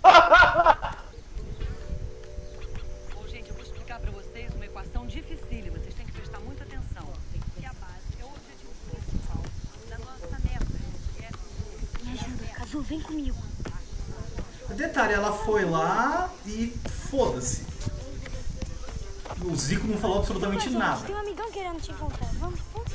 [12.89, 13.37] vem comigo.
[14.71, 16.73] Detalhe, ela foi lá e
[17.11, 17.67] foda-se.
[19.45, 21.05] O Zico não falou absolutamente nada.
[21.05, 22.29] Tem um amigão querendo te encontrar.
[22.35, 22.93] Vamos, vamos.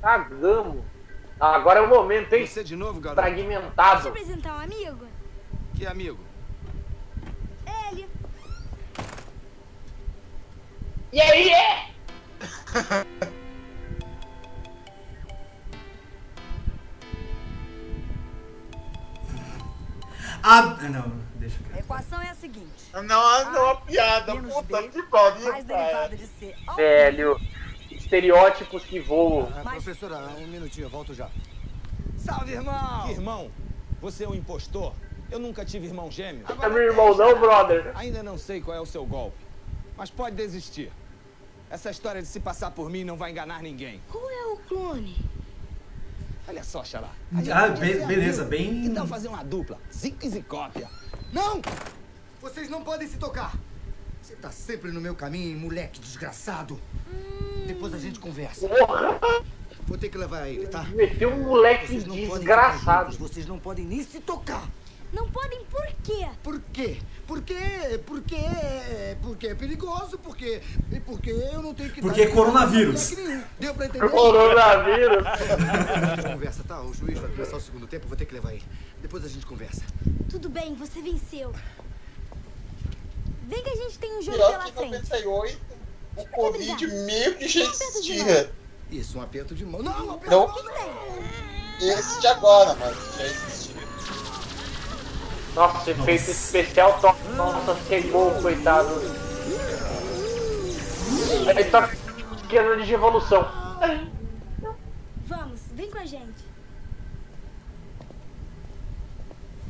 [0.00, 0.84] Cagamos.
[1.40, 2.46] Ah, agora é o momento, hein?
[2.46, 3.22] Você de novo, garoto?
[3.22, 4.08] Deixa eu Fragmentado.
[4.08, 5.06] apresentar um amigo.
[5.74, 6.18] Que amigo?
[7.90, 8.08] Ele.
[11.12, 11.90] E aí, é?
[20.42, 22.90] Ah, não, deixa eu A equação é a seguinte.
[22.92, 24.34] Não, não, uma piada.
[24.34, 26.16] menos Puta que pariu, mais cara.
[26.16, 26.54] C.
[26.76, 27.40] Velho.
[27.90, 29.48] Estereótipos que voam.
[29.56, 31.30] Ah, professora, um minutinho, eu volto já.
[32.16, 33.10] Salve, irmão!
[33.10, 33.50] Irmão,
[34.00, 34.92] você é um impostor?
[35.30, 36.44] Eu nunca tive irmão gêmeo.
[36.60, 37.92] É meu irmão não, brother.
[37.94, 39.38] Ainda não sei qual é o seu golpe,
[39.96, 40.92] mas pode desistir.
[41.70, 44.02] Essa história de se passar por mim não vai enganar ninguém.
[44.10, 45.16] Qual é o clone?
[46.52, 47.08] Olha só, Xará.
[47.50, 48.82] Ah, be- beleza, bem.
[48.82, 49.78] Que tal fazer uma dupla?
[49.90, 50.86] Zico e Zicópia.
[51.32, 51.62] Não!
[52.42, 53.56] Vocês não podem se tocar.
[54.20, 56.78] Você tá sempre no meu caminho, moleque desgraçado.
[57.66, 58.68] Depois a gente conversa.
[59.86, 60.82] Vou ter que levar ele, tá?
[60.84, 63.16] Meteu um moleque Vocês desgraçado.
[63.16, 64.68] Vocês não podem nem se tocar.
[65.10, 66.28] Não podem por quê?
[66.42, 66.98] Por quê?
[67.26, 67.54] Porque,
[68.04, 68.36] porque,
[69.22, 70.60] porque é perigoso, porque,
[71.06, 73.14] porque eu não tenho que Porque dar- coronavírus.
[73.58, 74.08] Deu pra entender?
[74.10, 75.24] Coronavírus.
[75.24, 76.82] Depois a gente conversa, tá?
[76.82, 78.64] O juiz vai começar o segundo tempo, vou ter que levar ele.
[79.00, 79.82] Depois a gente conversa.
[80.30, 81.54] Tudo bem, você venceu.
[83.48, 84.92] Vem que a gente tem um jogo Pior pela que frente.
[85.10, 85.60] 98,
[86.16, 88.52] o Covid meio que já existia.
[88.90, 89.82] Isso, um aperto de mão.
[89.82, 90.46] Não, um aperto Não.
[90.52, 91.22] de mão.
[91.80, 93.61] Esse de agora, mas já existia.
[95.54, 97.18] Nossa, efeito especial top.
[97.36, 98.88] Nossa, queimou, coitado.
[101.48, 101.90] Ele tá
[102.48, 103.46] querendo de evolução.
[105.26, 106.42] Vamos, vem com a gente.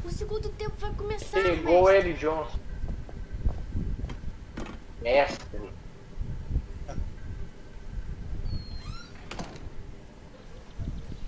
[0.04, 2.10] O segundo tempo vai começar, Pegou mestre.
[2.10, 2.58] ele, Johnson.
[5.00, 5.72] Mestre.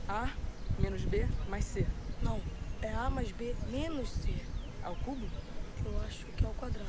[0.09, 0.29] A
[0.79, 1.87] menos B mais C.
[2.23, 2.41] Não,
[2.85, 4.29] é A mais B menos C.
[4.85, 5.27] Ao cubo?
[5.85, 6.87] Eu acho que é ao quadrado.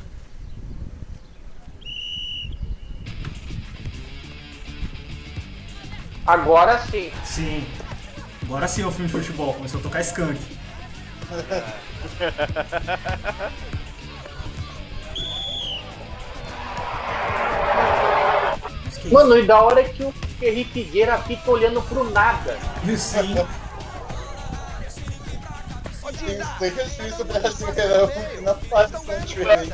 [6.28, 7.12] Agora sim.
[7.24, 7.66] Sim.
[8.44, 9.54] Agora sim é o filme de futebol.
[9.54, 10.40] Começou a tocar skunk.
[19.12, 22.58] Mano, e da hora que o Henrique Gueira fica olhando pro nada.
[22.98, 23.36] Sim.
[26.60, 29.72] Tem registro brasileirão que não faz tão diferente.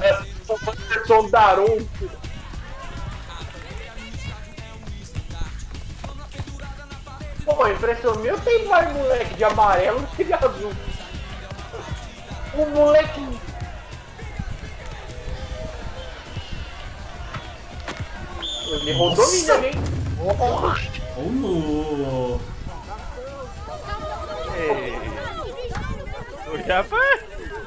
[0.50, 2.10] Anderson Daronco.
[7.46, 10.74] Pô, impressão minha tem mais moleque de amarelo do que de azul.
[12.54, 13.40] O moleque.
[18.72, 19.74] Ele rodou minha, hein?
[20.20, 20.82] Oh.
[21.18, 21.30] O
[26.58, 26.98] Japa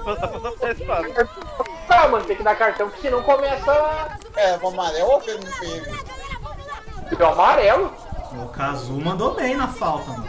[0.05, 1.09] passa passa por esse passo.
[1.89, 4.19] Tá, mano, tem que dar cartão, porque senão começa.
[4.37, 6.05] É, o amarelo ou vermelho?
[7.19, 7.95] o amarelo.
[8.33, 10.27] O Kazu mandou bem na falta, mano.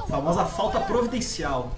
[0.00, 1.70] A famosa falta providencial.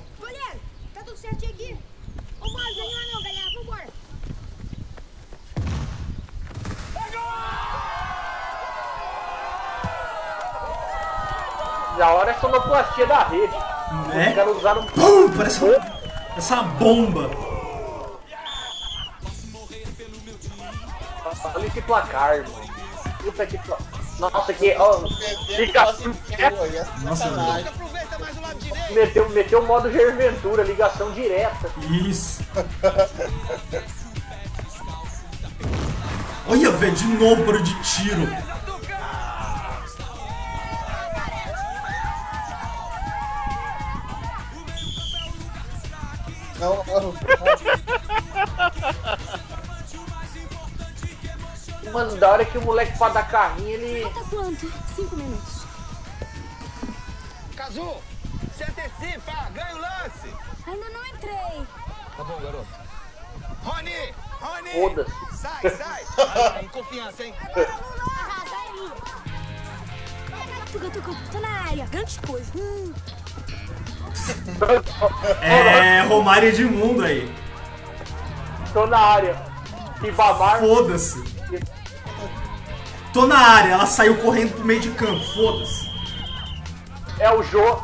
[11.96, 13.77] Da hora é sonoplastia da rede.
[14.08, 14.28] Né?
[14.30, 14.86] Os caras usaram.
[14.86, 15.76] Pum, parece uma,
[16.36, 17.30] uma bomba.
[21.54, 22.68] Olha esse placar, mano.
[23.22, 23.78] Puta que pla-
[24.18, 24.74] Nossa, que.
[24.78, 25.00] Ó,
[25.56, 25.86] fica.
[27.02, 27.30] Nossa,
[28.90, 31.70] Meteu, meteu o modo Jair Ventura, ligação direta.
[31.90, 32.42] Isso.
[36.48, 38.26] Olha, velho, de novo barulho de tiro.
[46.58, 47.14] Não, não.
[51.92, 54.02] Mano, da hora que o moleque pra dar carrinho, ele.
[54.02, 54.72] Falta quanto?
[54.94, 55.64] Cinco minutos.
[57.56, 57.96] Cazu,
[58.56, 60.34] se antecipa, ganha o lance.
[60.66, 61.66] Ainda não entrei.
[62.16, 62.66] Tá bom, garoto.
[63.64, 64.70] Rony, Rony.
[64.70, 65.36] Foda-se.
[65.36, 66.04] Sai, sai.
[66.16, 67.34] Vai, vai, confiança, hein?
[70.72, 71.86] Tuca, tuca, tô na área.
[71.86, 72.52] Grande coisa.
[72.56, 72.92] Hum.
[75.40, 77.32] É, Romário Edmundo aí.
[78.72, 79.36] Tô na área.
[80.00, 80.60] Ribamar.
[80.60, 81.22] Foda-se.
[83.12, 85.88] Tô na área, ela saiu correndo pro meio de campo, foda-se.
[87.18, 87.80] É o Jô.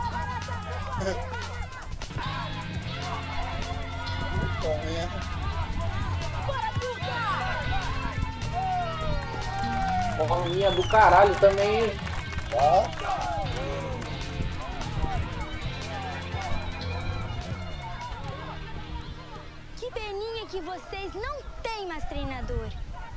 [10.28, 11.90] Bolinha do caralho também.
[12.48, 13.33] Que
[19.94, 22.68] peninha que vocês não têm mais treinador.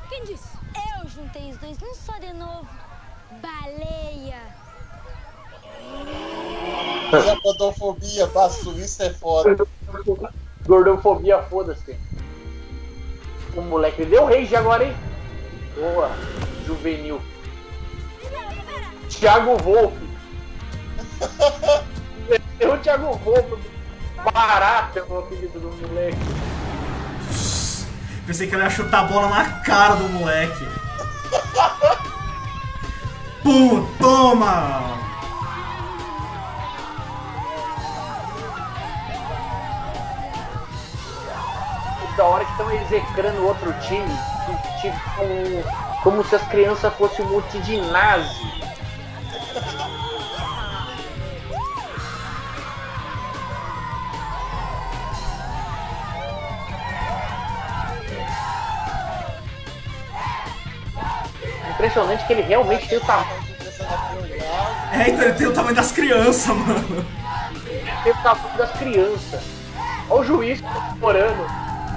[0.10, 0.58] Quem disse?
[0.76, 2.68] Eu juntei os dois num só de novo.
[3.42, 4.42] Baleia.
[7.12, 9.68] Essa podofobia, pá, Suíça é foda.
[10.66, 11.98] Gordofobia, foda-se.
[13.56, 14.96] O moleque deu rage agora, hein?
[15.76, 16.12] Boa,
[16.66, 17.22] juvenil.
[19.10, 20.08] Thiago Volpe.
[22.30, 23.58] Meteu o Thiago Volpe.
[24.34, 26.18] Barata é o apelido do moleque.
[28.28, 30.68] Pensei que ela ia chutar a bola na cara do moleque.
[33.42, 34.98] Pum, toma!
[42.18, 44.14] Da hora que estão execrando outro time,
[44.82, 48.52] tipo, como se as crianças fossem um monte de nazi.
[61.78, 63.48] Impressionante que ele realmente tem o tamanho.
[64.92, 67.06] É, então ele tem o tamanho das crianças, mano.
[68.04, 69.44] Tem o tamanho das crianças.
[70.10, 71.46] Olha o juiz comemorando.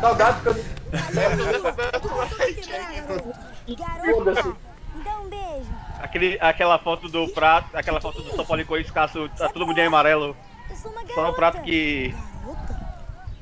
[0.02, 0.55] Saudades que eu
[3.78, 4.57] Garoto,
[4.94, 5.70] me dá um beijo.
[5.98, 9.78] Aquele, aquela foto do prato, aquela foto do São Paulo com escasso, tá todo mundo
[9.78, 10.36] em amarelo.
[10.69, 11.27] Eu sou uma Só garota.
[11.28, 12.15] no prato que.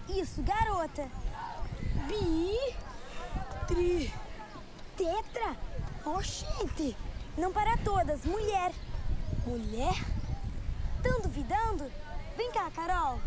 [0.08, 1.06] Isso, garota.
[2.06, 2.58] Bi.
[3.66, 4.12] Tri.
[4.96, 5.67] Tetra.
[6.08, 6.96] Oxente.
[7.36, 8.24] Não para todas.
[8.24, 8.72] Mulher.
[9.46, 9.94] Mulher?
[11.02, 11.90] Tão duvidando?
[12.36, 13.20] Vem cá, Carol.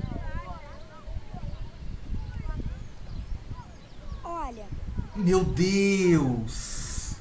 [4.24, 4.66] Olha.
[5.16, 7.16] Meu Deus!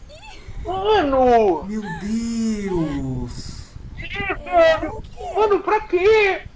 [0.65, 1.65] Mano!
[1.65, 3.75] Meu Deus!
[4.45, 5.03] Mano,
[5.35, 6.47] mano, pra quê?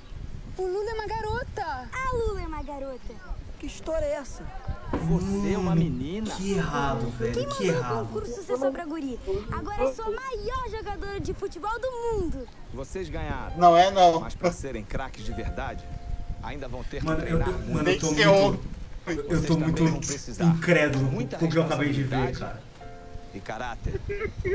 [0.57, 1.89] O Lula é uma garota.
[1.93, 3.15] A Lula é uma garota.
[3.59, 4.45] Que história é essa?
[4.93, 6.31] Você é uma menina?
[6.37, 7.33] Que errado, velho.
[7.35, 8.07] Quem Que mandou o errado.
[8.07, 9.19] concurso ser sobre a guri?
[9.53, 12.47] Agora eu sou a maior jogadora de futebol do mundo.
[12.73, 13.57] Vocês ganharam.
[13.57, 14.21] Não é não.
[14.21, 15.85] Mas pra serem craques de verdade,
[16.43, 17.73] ainda vão ter que Mano, eu treinar tô, muito.
[17.73, 18.75] mano, eu tô que muito.
[19.07, 22.63] Eu tô Vocês muito incrédulo Muita com o que eu acabei de ver, cara.
[23.35, 24.01] E caráter.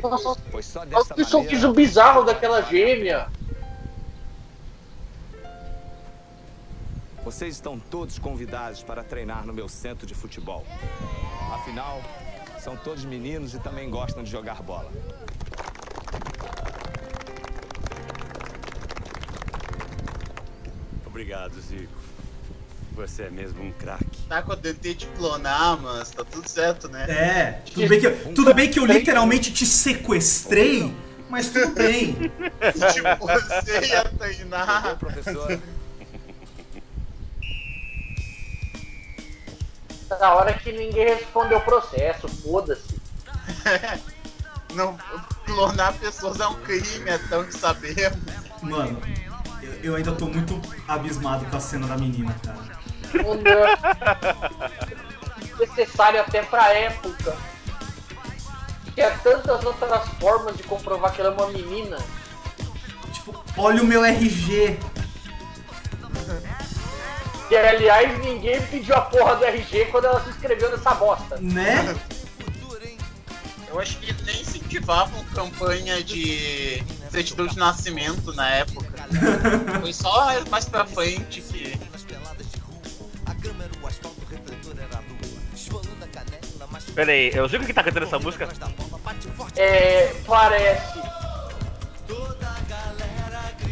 [0.01, 1.73] Nossa, Pois só olha dessa que sorriso maneira...
[1.73, 3.27] bizarro daquela gêmea.
[7.29, 10.65] Vocês estão todos convidados para treinar no meu centro de futebol.
[11.53, 12.01] Afinal,
[12.59, 14.91] são todos meninos e também gostam de jogar bola.
[21.05, 21.93] Obrigado, Zico.
[22.93, 24.23] Você é mesmo um craque.
[24.27, 27.05] Tá, eu tentei te clonar, mas tá tudo certo, né?
[27.07, 30.91] É, tudo bem que eu, tudo bem que eu literalmente te sequestrei,
[31.29, 32.15] mas tudo bem.
[32.91, 34.97] tipo, você ia treinar.
[34.97, 35.59] Professor,
[40.17, 42.99] Na hora que ninguém respondeu o processo, foda-se.
[44.73, 44.97] Não,
[45.45, 48.19] clonar pessoas é um crime, é tão que sabemos.
[48.61, 49.01] Mano,
[49.61, 52.79] eu, eu ainda tô muito abismado com a cena da menina, cara.
[55.59, 57.35] Necessário até pra época.
[58.93, 61.97] Tinha tantas outras formas de comprovar que ela é uma menina.
[63.57, 64.77] Olha o meu RG.
[67.49, 71.37] E aliás, ninguém pediu a porra do RG quando ela se inscreveu nessa bosta.
[71.41, 71.95] Né?
[73.67, 78.87] Eu acho que nem incentivavam campanha de certidão de nascimento na época.
[79.81, 81.77] Foi só mais pra frente que.
[86.93, 88.47] Pera aí, é o Zico que tá cantando essa música?
[89.55, 90.13] É.
[90.25, 90.99] parece.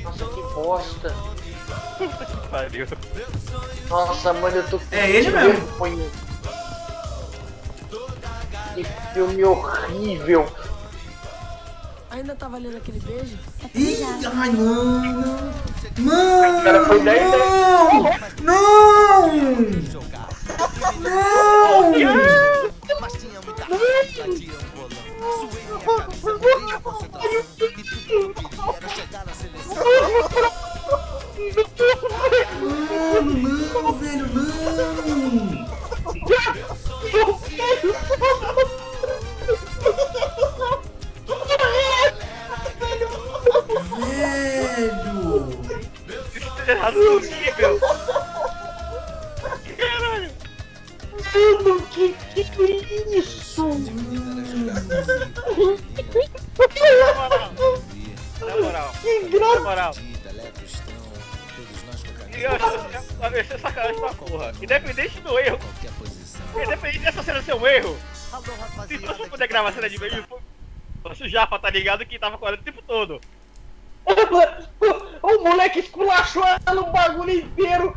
[0.04, 1.16] Nossa, que bosta.
[2.49, 2.88] Pariu.
[3.90, 4.80] Nossa, mano, eu tô.
[4.91, 5.53] É ele mesmo.
[5.53, 6.10] vergonha.
[8.76, 8.84] Que
[9.14, 10.48] filme horrível.
[12.11, 13.38] Ainda tá valendo aquele beijo?
[13.76, 15.53] Ih, ai não, não.
[15.99, 16.64] Não!
[16.64, 17.22] Cara, foi 10
[18.41, 19.34] Não!
[20.99, 21.91] Não!
[23.02, 23.40] Mas tinha
[31.38, 31.53] que.
[32.61, 33.34] Mano,
[33.73, 35.68] não, velho, não!
[43.99, 45.27] Velho!
[46.68, 47.22] Errado.
[49.77, 50.31] Caralho!
[51.64, 53.68] Mano, que que é isso?
[58.39, 58.91] Na moral.
[59.01, 59.93] Que Na graça!
[62.41, 62.51] Eu
[63.39, 64.53] é sacanagem porra.
[64.61, 65.59] Independente do erro.
[66.55, 67.97] Independente dessa cena ser um erro.
[68.88, 70.26] Se pra poder gravar a cena de meio,
[71.01, 72.05] fosse o Japa, tá ligado?
[72.05, 73.22] Que tava correndo o tempo todo.
[75.22, 77.95] O moleque esculachou ela no bagulho inteiro.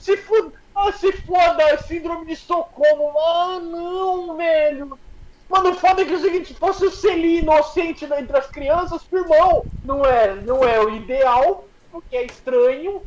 [0.00, 3.18] Se foda, ah, se foda, síndrome de Estocolmo.
[3.18, 4.98] Ah, não, velho.
[5.48, 9.66] Mano, foda é que é o seguinte, fosse o Celi inocente entre as crianças, firmão,
[9.84, 13.02] não é, não é o ideal, porque é estranho,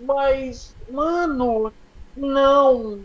[0.00, 1.72] Mas, mano,
[2.16, 3.00] não.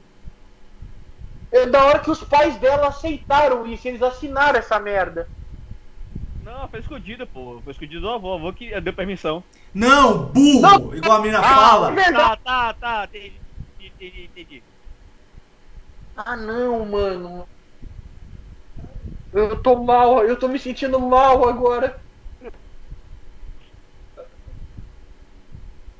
[1.52, 5.28] É da hora que os pais dela aceitaram isso, eles assinaram essa merda.
[6.44, 7.60] Não, foi escondido, pô.
[7.64, 8.30] Foi escondido do avô.
[8.30, 9.44] O avô que deu permissão.
[9.74, 10.62] Não, burro!
[10.62, 10.96] Não.
[10.96, 11.96] Igual a menina Ah, fala.
[11.96, 13.10] Tá, tá, tá.
[13.12, 13.34] Entendi,
[13.80, 14.64] entendi, entendi.
[16.16, 17.48] Ah não, mano.
[19.34, 22.00] Eu tô mal, eu tô me sentindo mal agora.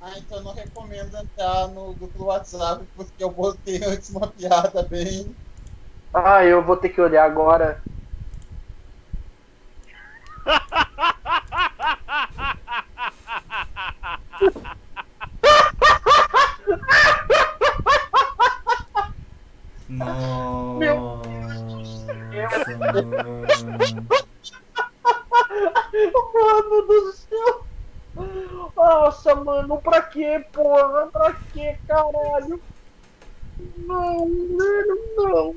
[0.08, 4.84] Ah, então não recomendo entrar no grupo do WhatsApp, porque eu botei antes uma piada
[4.84, 5.36] bem.
[6.14, 7.82] Ah, eu vou ter que olhar agora.
[26.36, 27.65] Mano do céu!
[28.76, 31.08] Nossa, mano, pra que, porra?
[31.08, 32.62] Pra que, caralho?
[33.78, 35.56] Não, mano, não.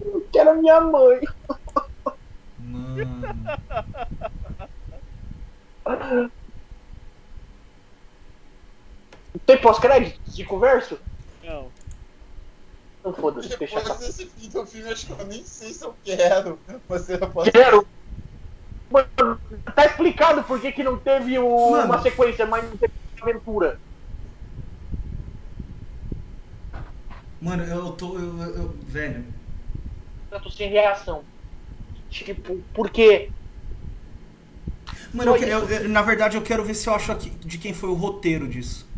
[0.00, 1.20] Eu quero a minha mãe.
[9.46, 10.98] Tem pós-crédito de converso?
[11.42, 11.70] Não.
[13.04, 14.06] Não foda-se, deixa Depois essa.
[14.06, 16.58] desse fim do filme, acho que eu nem sei se eu quero.
[16.88, 17.50] Você não pode.
[17.52, 17.86] Quero!
[18.90, 19.40] Mano,
[19.74, 21.84] tá explicado por que, que não teve o- Mano.
[21.86, 23.78] uma sequência, mas não teve aventura.
[27.40, 28.18] Mano, eu tô.
[28.18, 29.24] Eu, eu- eu- velho.
[30.30, 31.22] Eu tô sem reação.
[32.10, 33.30] Tipo, por quê?
[35.12, 37.72] Mano, eu eu- eu- na verdade eu quero ver se eu acho aqui de quem
[37.74, 38.88] foi o roteiro disso.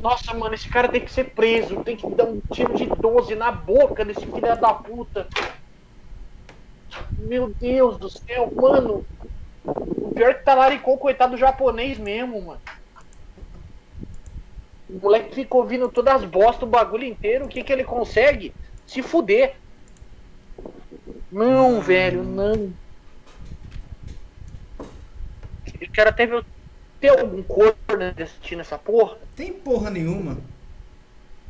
[0.00, 1.82] Nossa, mano, esse cara tem que ser preso.
[1.82, 5.26] Tem que dar um tiro de 12 na boca desse filho da puta.
[7.20, 9.06] Meu Deus do céu, mano.
[9.64, 12.60] O pior é que talaricou o coitado japonês mesmo, mano.
[14.88, 17.44] O moleque fica ouvindo todas as bostas, o bagulho inteiro.
[17.44, 18.52] O que que ele consegue?
[18.86, 19.54] Se fuder.
[21.30, 22.72] Não, velho, não.
[25.80, 26.44] Eu quero até ver.
[27.00, 27.74] Tem algum corno
[28.20, 29.16] assistindo essa porra?
[29.36, 30.38] Tem porra nenhuma.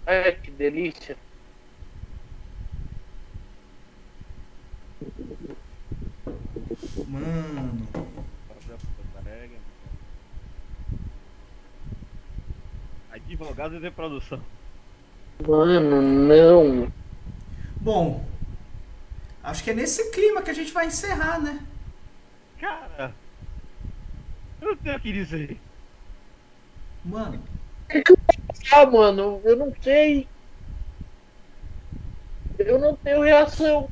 [0.07, 1.17] É, que delícia.
[7.09, 7.89] Mano.
[13.11, 14.41] Advogados de produção.
[15.47, 16.93] Mano, não.
[17.77, 18.25] Bom.
[19.43, 21.65] Acho que é nesse clima que a gente vai encerrar, né?
[22.61, 23.15] Cara.
[24.61, 25.59] Eu não tenho o que dizer.
[27.05, 27.43] Mano.
[28.71, 30.29] Ah, mano, eu não sei.
[32.59, 33.89] Eu não tenho reação.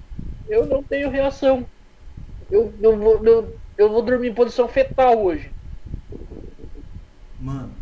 [0.49, 1.67] Eu não tenho reação.
[2.51, 5.51] Eu, eu, vou, eu, eu vou dormir em posição fetal hoje.
[7.39, 7.73] Mano.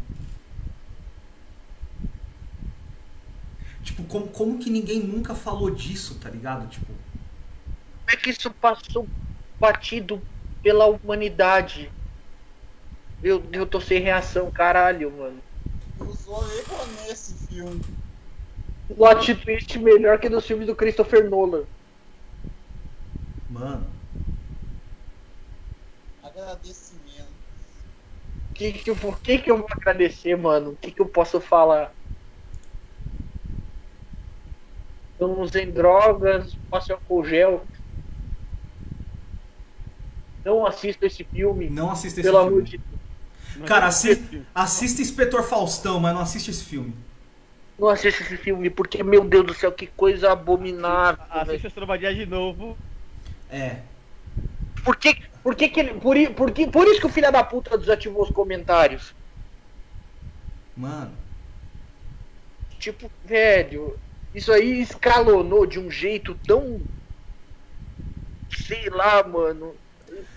[3.83, 6.69] Tipo, como, como que ninguém nunca falou disso, tá ligado?
[6.69, 6.87] Tipo.
[6.87, 9.07] Como é que isso passou
[9.59, 10.21] batido
[10.63, 11.91] pela humanidade?
[13.23, 15.41] Eu, eu tô sem reação, caralho, mano.
[16.01, 17.81] Usou erro nesse filme.
[18.95, 21.65] Plot twist melhor que nos filmes do Christopher Nolan.
[23.49, 23.96] Mano.
[26.37, 27.37] Agradecimento.
[28.55, 30.71] Que que, por que, que eu vou agradecer, mano?
[30.71, 31.93] O que, que eu posso falar?
[35.19, 37.65] Eu não usei drogas, passo álcool gel.
[40.45, 41.69] Não assisto esse filme.
[41.71, 42.53] Não assista esse Pelo filme.
[42.53, 43.69] amor de Deus.
[43.69, 46.95] Cara, assi assista Inspetor Faustão, mas não assiste esse filme.
[47.79, 51.25] Não assisto esse filme, porque, meu Deus do céu, que coisa abominável.
[51.31, 52.77] Assiste as trombadinhas de novo.
[53.51, 53.81] É.
[54.85, 55.95] Por que, por que, que ele.
[55.95, 59.15] Por, por, que, por isso que o filho da puta desativou os comentários.
[60.77, 61.13] Mano.
[62.81, 63.97] Tipo, velho,
[64.35, 66.81] isso aí escalonou de um jeito tão.
[68.51, 69.73] Sei lá, mano.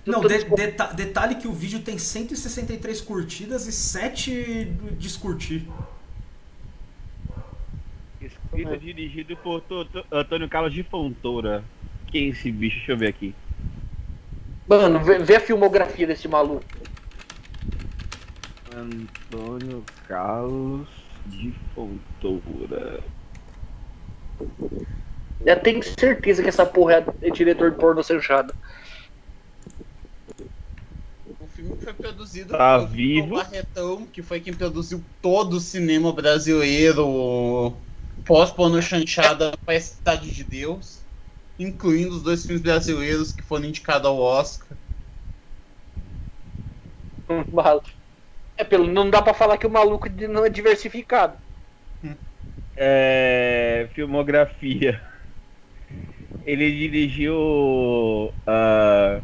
[0.06, 4.66] Não, de- deta- detalhe que o vídeo tem 163 curtidas e 7
[5.00, 5.66] descurtir.
[8.22, 9.64] Escrito dirigido por
[10.12, 11.64] Antônio Carlos de Fontoura.
[12.12, 12.78] Quem é esse bicho?
[12.78, 13.34] Deixa eu ver aqui.
[14.70, 16.64] Mano, vê, vê a filmografia desse maluco.
[18.76, 20.88] Antônio Carlos
[21.26, 23.04] de Fontoura.
[25.44, 28.54] Eu tenho certeza que essa porra é- diretor de porno chanchada.
[31.40, 33.28] O filme foi produzido Tá por vivo.
[33.28, 37.74] Vitor Barretão, que foi quem produziu todo o cinema brasileiro
[38.24, 40.99] pós-porno chanchada para a Cidade de Deus,
[41.60, 44.78] incluindo os dois filmes brasileiros que foram indicados ao Oscar.
[48.58, 51.38] É, pelo não dá pra falar que o maluco não é diversificado.
[52.76, 55.02] É, filmografia.
[56.46, 58.34] Ele dirigiu.
[58.48, 59.20] ah,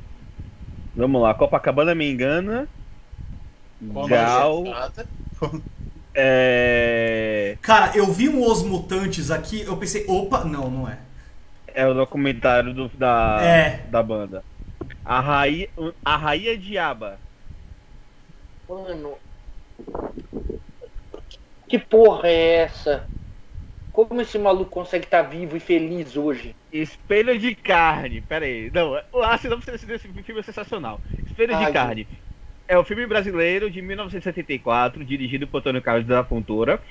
[0.95, 2.68] vamos lá, Copacabana Me Engana.
[3.82, 4.64] Gal.
[4.64, 5.07] dessa
[6.14, 7.57] É.
[7.62, 10.98] Cara, eu vi um Os Mutantes aqui, eu pensei, opa, não, não é.
[11.76, 13.81] É o documentário do, da, É.
[13.89, 14.43] da banda.
[15.03, 15.69] A Raia,
[16.03, 17.19] a Raia Diaba.
[18.68, 19.15] Mano.
[21.68, 23.06] Que porra é essa?
[23.91, 26.56] Como esse maluco consegue estar vivo e feliz hoje?
[26.72, 28.22] Espelho de carne.
[28.22, 28.72] Pera aí.
[28.73, 31.02] Não, a sinopse desse, desse filme é sensacional.
[31.26, 32.07] Espelho Ai, de carne.
[32.68, 36.81] É um filme brasileiro de 1974, dirigido por Antônio Carlos da Fontoura.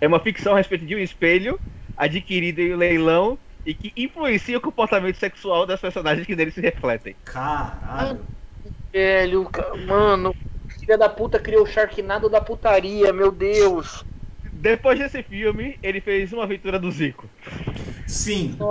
[0.00, 1.58] É uma ficção a respeito de um espelho
[1.96, 6.60] adquirido em um leilão e que influencia o comportamento sexual das personagens que nele se
[6.60, 7.16] refletem.
[7.24, 8.20] Caralho.
[8.92, 9.50] Velho,
[9.86, 10.34] mano.
[10.78, 14.04] Filha da puta criou o Sharknado da putaria, meu Deus.
[14.52, 17.28] Depois desse filme, ele fez uma aventura do Zico.
[18.06, 18.56] Sim.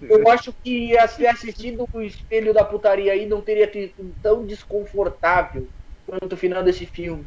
[0.00, 5.66] Eu acho que se assistindo o espelho da putaria aí não teria sido tão desconfortável
[6.06, 7.26] quanto o final desse filme.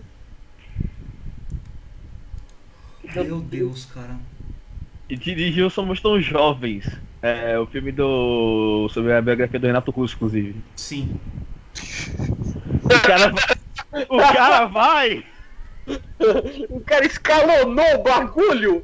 [3.14, 4.18] Meu Deus, cara.
[5.12, 6.90] E dirigiu Somos Tão Jovens.
[7.22, 8.88] É o filme do.
[8.94, 10.56] sobre a biografia do Renato Russo, inclusive.
[10.74, 11.20] Sim.
[12.86, 14.06] O cara vai.
[14.08, 15.26] O cara vai!
[16.70, 18.82] o cara escalonou o bagulho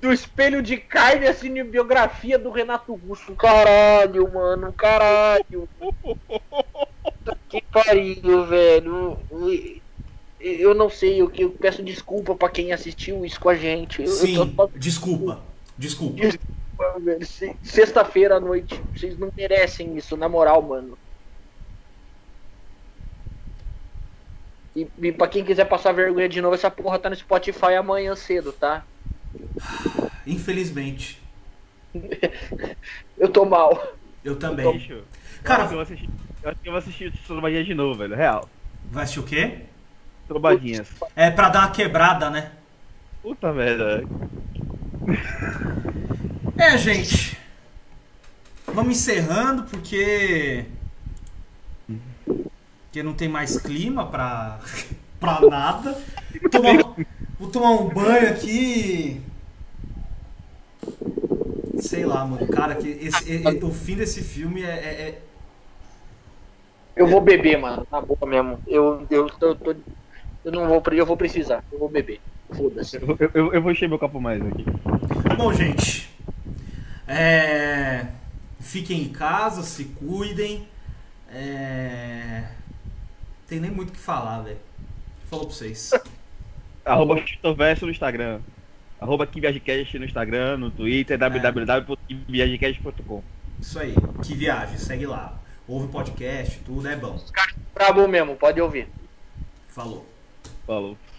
[0.00, 3.34] do espelho de carne assim na biografia do Renato Russo.
[3.34, 5.68] Caralho, mano, caralho.
[7.48, 9.18] Que pariu, velho.
[10.40, 14.00] Eu não sei, eu, eu peço desculpa pra quem assistiu isso com a gente.
[14.00, 15.40] Eu- eu Sim, tô- desculpa.
[15.76, 16.16] Desculpa.
[16.16, 17.26] Desculpa, velho.
[17.62, 20.96] Sexta-feira à noite, vocês não merecem isso, na moral, mano.
[24.74, 28.14] E, e pra quem quiser passar vergonha de novo, essa porra tá no Spotify amanhã
[28.14, 28.84] cedo, tá?
[30.26, 31.20] Infelizmente.
[33.18, 33.94] Eu tô mal.
[34.24, 34.64] Eu também.
[35.42, 36.10] Cara- eu acho que eu vou assistir,
[36.42, 38.14] eu acho que eu vou assistir o Trombadinhas de novo, velho.
[38.14, 38.48] Real.
[38.90, 39.60] Vai assistir o quê?
[40.30, 40.86] Trombadinhas.
[41.16, 42.52] É pra dar uma quebrada, né?
[43.20, 44.04] Puta merda.
[46.56, 47.36] É, gente.
[48.64, 50.66] Vamos encerrando porque.
[52.24, 54.60] Porque não tem mais clima pra.
[55.18, 56.00] pra nada.
[56.48, 56.94] Tomar-
[57.36, 59.20] Vou tomar um banho aqui.
[61.80, 62.46] Sei lá, mano.
[62.46, 65.18] Cara, que esse, e- o fim desse filme é- é- é
[66.94, 68.60] Eu vou beber, mano, na boca mesmo.
[68.68, 69.74] Eu, eu, tô, tô-
[70.44, 71.64] eu não vou, eu vou precisar.
[71.72, 72.20] Eu vou beber.
[72.52, 72.96] Foda-se.
[72.96, 74.64] Eu, eu, eu vou encher meu copo mais aqui.
[75.36, 76.08] Bom, gente.
[77.06, 78.06] É...
[78.60, 80.66] Fiquem em casa, se cuidem.
[81.32, 82.44] É...
[83.46, 84.58] Tem nem muito o que falar, velho.
[85.26, 85.92] Falou pra vocês.
[86.84, 88.40] Arroba Chitoverso no Instagram.
[89.00, 93.22] Arroba KiViagemCast no Instagram, no Twitter, www.kiviagecast.com.
[93.60, 93.94] Isso aí.
[94.22, 95.40] Que viagem, segue lá.
[95.66, 97.18] Ouve podcast, tudo é bom.
[97.74, 98.88] Brabo mesmo, pode ouvir.
[99.68, 100.09] Falou.
[100.70, 101.09] Falou.